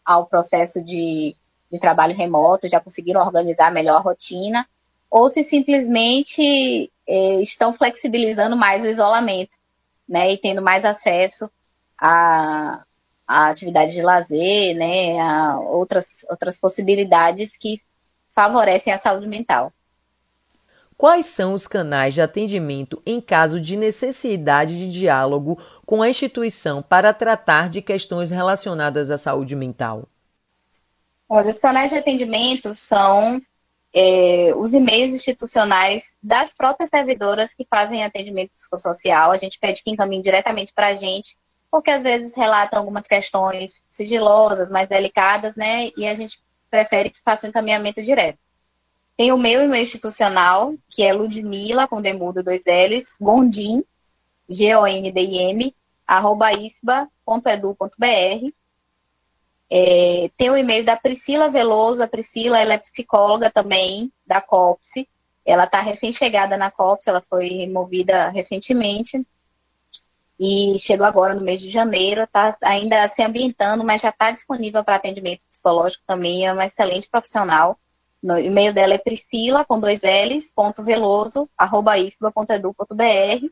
ao 0.05 0.25
processo 0.25 0.83
de, 0.83 1.35
de 1.71 1.79
trabalho 1.79 2.15
remoto, 2.15 2.69
já 2.69 2.79
conseguiram 2.79 3.21
organizar 3.21 3.71
melhor 3.71 3.97
a 3.97 4.01
rotina, 4.01 4.67
ou 5.09 5.29
se 5.29 5.43
simplesmente 5.43 6.91
eh, 7.07 7.41
estão 7.41 7.73
flexibilizando 7.73 8.55
mais 8.55 8.83
o 8.83 8.87
isolamento, 8.87 9.57
né, 10.07 10.31
e 10.33 10.37
tendo 10.37 10.61
mais 10.61 10.83
acesso 10.83 11.49
a, 11.97 12.83
a 13.27 13.49
atividades 13.49 13.93
de 13.93 14.01
lazer, 14.01 14.75
né, 14.75 15.19
a 15.19 15.59
outras, 15.59 16.25
outras 16.29 16.57
possibilidades 16.57 17.55
que 17.57 17.81
favorecem 18.33 18.91
a 18.91 18.97
saúde 18.97 19.27
mental. 19.27 19.71
Quais 21.01 21.25
são 21.25 21.55
os 21.55 21.65
canais 21.65 22.13
de 22.13 22.21
atendimento 22.21 23.01
em 23.07 23.19
caso 23.19 23.59
de 23.59 23.75
necessidade 23.75 24.77
de 24.77 24.91
diálogo 24.91 25.59
com 25.83 26.03
a 26.03 26.07
instituição 26.07 26.83
para 26.83 27.11
tratar 27.11 27.69
de 27.69 27.81
questões 27.81 28.29
relacionadas 28.29 29.09
à 29.09 29.17
saúde 29.17 29.55
mental? 29.55 30.07
Olha, 31.27 31.49
os 31.49 31.57
canais 31.57 31.89
de 31.89 31.97
atendimento 31.97 32.75
são 32.75 33.41
é, 33.91 34.53
os 34.55 34.73
e-mails 34.73 35.11
institucionais 35.11 36.03
das 36.21 36.53
próprias 36.53 36.91
servidoras 36.91 37.51
que 37.51 37.65
fazem 37.67 38.03
atendimento 38.03 38.53
psicossocial. 38.53 39.31
A 39.31 39.37
gente 39.37 39.57
pede 39.57 39.81
que 39.81 39.89
encaminhe 39.89 40.21
diretamente 40.21 40.71
para 40.71 40.89
a 40.89 40.95
gente, 40.95 41.35
porque 41.71 41.89
às 41.89 42.03
vezes 42.03 42.35
relatam 42.35 42.77
algumas 42.77 43.07
questões 43.07 43.71
sigilosas, 43.89 44.69
mais 44.69 44.87
delicadas, 44.87 45.55
né? 45.55 45.89
E 45.97 46.05
a 46.05 46.13
gente 46.13 46.39
prefere 46.69 47.09
que 47.09 47.19
faça 47.25 47.47
o 47.47 47.47
um 47.47 47.49
encaminhamento 47.49 48.03
direto. 48.03 48.37
Tem 49.21 49.31
o 49.31 49.37
meu 49.37 49.61
e-mail 49.61 49.83
institucional, 49.83 50.73
que 50.89 51.03
é 51.03 51.13
Ludmila, 51.13 51.87
com 51.87 52.01
demudo 52.01 52.43
dois 52.43 52.63
L's, 52.65 53.05
Gondim, 53.21 53.83
G-O-N-D-I-M, 54.49 55.75
arroba 56.07 56.51
ifba.edu.br. 56.51 58.51
É, 59.69 60.31
tem 60.35 60.49
o 60.49 60.57
e-mail 60.57 60.83
da 60.83 60.97
Priscila 60.97 61.51
Veloso, 61.51 62.01
a 62.01 62.07
Priscila 62.07 62.57
ela 62.57 62.73
é 62.73 62.79
psicóloga 62.79 63.51
também, 63.51 64.11
da 64.25 64.41
COPSE. 64.41 65.07
Ela 65.45 65.65
está 65.65 65.81
recém-chegada 65.81 66.57
na 66.57 66.71
COPS, 66.71 67.05
ela 67.05 67.23
foi 67.29 67.47
removida 67.49 68.29
recentemente. 68.29 69.23
E 70.39 70.79
chegou 70.79 71.05
agora 71.05 71.35
no 71.35 71.41
mês 71.41 71.61
de 71.61 71.69
janeiro, 71.69 72.23
está 72.23 72.57
ainda 72.63 73.07
se 73.07 73.21
ambientando, 73.21 73.83
mas 73.83 74.01
já 74.01 74.09
está 74.09 74.31
disponível 74.31 74.83
para 74.83 74.95
atendimento 74.95 75.45
psicológico 75.45 76.03
também, 76.07 76.47
é 76.47 76.51
uma 76.51 76.65
excelente 76.65 77.07
profissional. 77.07 77.77
No 78.21 78.37
e-mail 78.37 78.73
dela 78.73 78.93
é 78.93 78.97
priscila, 78.97 79.65
com 79.65 79.79
dois 79.79 80.01
L's, 80.03 80.51
ponto 80.53 80.83
veloso, 80.83 81.49
arroba 81.57 81.97
ifba.edu.br. 81.97 83.49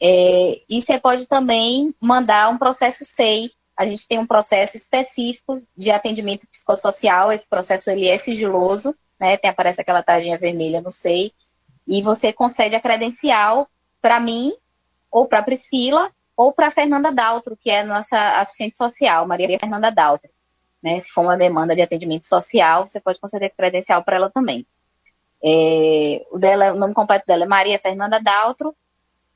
É, 0.00 0.62
e 0.68 0.80
você 0.80 0.98
pode 0.98 1.26
também 1.26 1.94
mandar 2.00 2.50
um 2.50 2.56
processo 2.56 3.04
SEI. 3.04 3.50
A 3.76 3.84
gente 3.84 4.08
tem 4.08 4.18
um 4.18 4.26
processo 4.26 4.76
específico 4.76 5.62
de 5.76 5.90
atendimento 5.90 6.46
psicossocial. 6.46 7.30
Esse 7.30 7.46
processo 7.46 7.90
ele 7.90 8.08
é 8.08 8.18
sigiloso, 8.18 8.94
né? 9.20 9.36
Tem, 9.36 9.50
aparece 9.50 9.80
aquela 9.80 10.02
taginha 10.02 10.38
vermelha 10.38 10.80
no 10.80 10.90
SEI. 10.90 11.32
E 11.86 12.00
você 12.02 12.32
concede 12.32 12.74
a 12.74 12.80
credencial 12.80 13.68
para 14.00 14.20
mim, 14.20 14.52
ou 15.10 15.26
para 15.26 15.42
Priscila, 15.42 16.10
ou 16.36 16.52
para 16.52 16.70
Fernanda 16.70 17.10
Daltro, 17.10 17.56
que 17.56 17.70
é 17.70 17.82
nossa 17.82 18.38
assistente 18.38 18.76
social, 18.76 19.26
Maria 19.26 19.58
Fernanda 19.58 19.90
Daltro. 19.90 20.30
Né? 20.82 21.00
Se 21.00 21.10
for 21.10 21.22
uma 21.22 21.36
demanda 21.36 21.74
de 21.74 21.82
atendimento 21.82 22.26
social, 22.26 22.88
você 22.88 23.00
pode 23.00 23.20
conceder 23.20 23.52
credencial 23.56 24.02
para 24.02 24.16
ela 24.16 24.30
também. 24.30 24.66
É, 25.42 26.26
o, 26.30 26.38
dela, 26.38 26.72
o 26.72 26.78
nome 26.78 26.94
completo 26.94 27.26
dela 27.26 27.44
é 27.44 27.46
Maria 27.46 27.78
Fernanda 27.78 28.20
Daltro, 28.20 28.74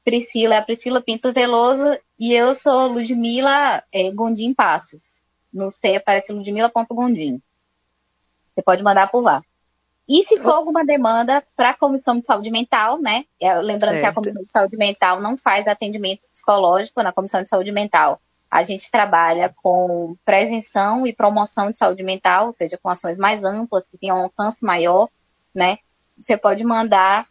Priscila 0.05 0.57
é 0.57 0.59
a 0.59 0.63
Priscila 0.63 1.01
Pinto 1.01 1.33
Veloso 1.33 1.97
e 2.19 2.33
eu 2.33 2.55
sou 2.57 2.89
Ludmila 2.89 3.83
é, 3.93 4.11
Gondim 4.11 4.53
Passos. 4.53 5.23
No 5.53 5.71
C 5.71 5.97
aparece 5.97 6.33
ludmila.gondim. 6.33 7.41
Você 8.51 8.63
pode 8.63 8.83
mandar 8.83 9.11
por 9.11 9.21
lá. 9.21 9.41
E 10.09 10.25
se 10.25 10.39
for 10.41 10.55
alguma 10.55 10.85
demanda 10.85 11.43
para 11.57 11.71
a 11.71 11.75
Comissão 11.75 12.19
de 12.19 12.27
Saúde 12.27 12.51
Mental, 12.51 13.01
né? 13.01 13.25
É, 13.41 13.55
lembrando 13.55 13.93
certo. 13.93 14.01
que 14.01 14.07
a 14.07 14.15
Comissão 14.15 14.43
de 14.43 14.51
Saúde 14.51 14.77
Mental 14.77 15.21
não 15.21 15.37
faz 15.37 15.67
atendimento 15.69 16.29
psicológico 16.33 17.03
na 17.03 17.13
Comissão 17.13 17.43
de 17.43 17.49
Saúde 17.49 17.71
Mental. 17.71 18.21
A 18.53 18.63
gente 18.65 18.91
trabalha 18.91 19.51
com 19.63 20.15
prevenção 20.27 21.07
e 21.07 21.15
promoção 21.15 21.71
de 21.71 21.79
saúde 21.79 22.03
mental, 22.03 22.49
ou 22.49 22.53
seja, 22.53 22.77
com 22.77 22.91
ações 22.91 23.17
mais 23.17 23.43
amplas, 23.43 23.89
que 23.89 23.97
tenham 23.97 24.19
um 24.19 24.25
alcance 24.25 24.63
maior, 24.63 25.09
né? 25.55 25.79
Você 26.19 26.37
pode 26.37 26.63
mandar 26.63 27.27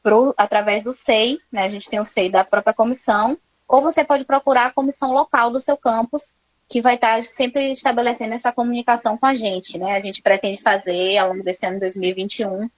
pro, 0.00 0.32
através 0.36 0.84
do 0.84 0.94
SEI, 0.94 1.38
né? 1.50 1.64
A 1.64 1.68
gente 1.68 1.90
tem 1.90 1.98
o 1.98 2.04
SEI 2.04 2.30
da 2.30 2.44
própria 2.44 2.72
comissão, 2.72 3.36
ou 3.66 3.82
você 3.82 4.04
pode 4.04 4.24
procurar 4.24 4.66
a 4.66 4.72
comissão 4.72 5.10
local 5.10 5.50
do 5.50 5.60
seu 5.60 5.76
campus, 5.76 6.32
que 6.68 6.80
vai 6.80 6.94
estar 6.94 7.24
sempre 7.24 7.72
estabelecendo 7.72 8.34
essa 8.34 8.52
comunicação 8.52 9.18
com 9.18 9.26
a 9.26 9.34
gente, 9.34 9.76
né? 9.76 9.96
A 9.96 10.00
gente 10.00 10.22
pretende 10.22 10.62
fazer, 10.62 11.18
ao 11.18 11.30
longo 11.30 11.42
desse 11.42 11.66
ano 11.66 11.74
de 11.74 11.80
2021, 11.80 12.70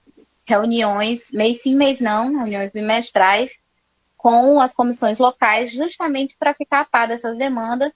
reuniões, 0.47 1.29
mês 1.29 1.61
sim, 1.61 1.75
mês 1.75 2.01
não, 2.01 2.37
reuniões 2.37 2.71
bimestrais, 2.71 3.51
com 4.23 4.57
as 4.61 4.73
comissões 4.73 5.19
locais, 5.19 5.69
justamente 5.69 6.33
para 6.39 6.53
ficar 6.53 6.79
a 6.79 6.85
par 6.85 7.09
dessas 7.09 7.37
demandas 7.37 7.91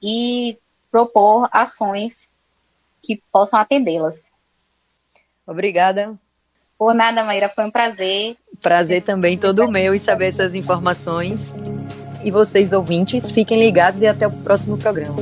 e 0.00 0.58
propor 0.90 1.48
ações 1.50 2.30
que 3.02 3.22
possam 3.32 3.58
atendê-las. 3.58 4.30
Obrigada. 5.46 6.14
Por 6.78 6.94
nada, 6.94 7.24
Maíra, 7.24 7.48
foi 7.48 7.64
um 7.64 7.70
prazer. 7.70 8.36
Prazer 8.60 9.02
também 9.04 9.38
todo 9.38 9.66
meu 9.66 9.94
em 9.94 9.98
saber 9.98 10.26
essas 10.26 10.54
informações. 10.54 11.50
E 12.22 12.30
vocês, 12.30 12.74
ouvintes, 12.74 13.30
fiquem 13.30 13.58
ligados 13.58 14.02
e 14.02 14.06
até 14.06 14.26
o 14.26 14.30
próximo 14.30 14.76
programa. 14.76 15.16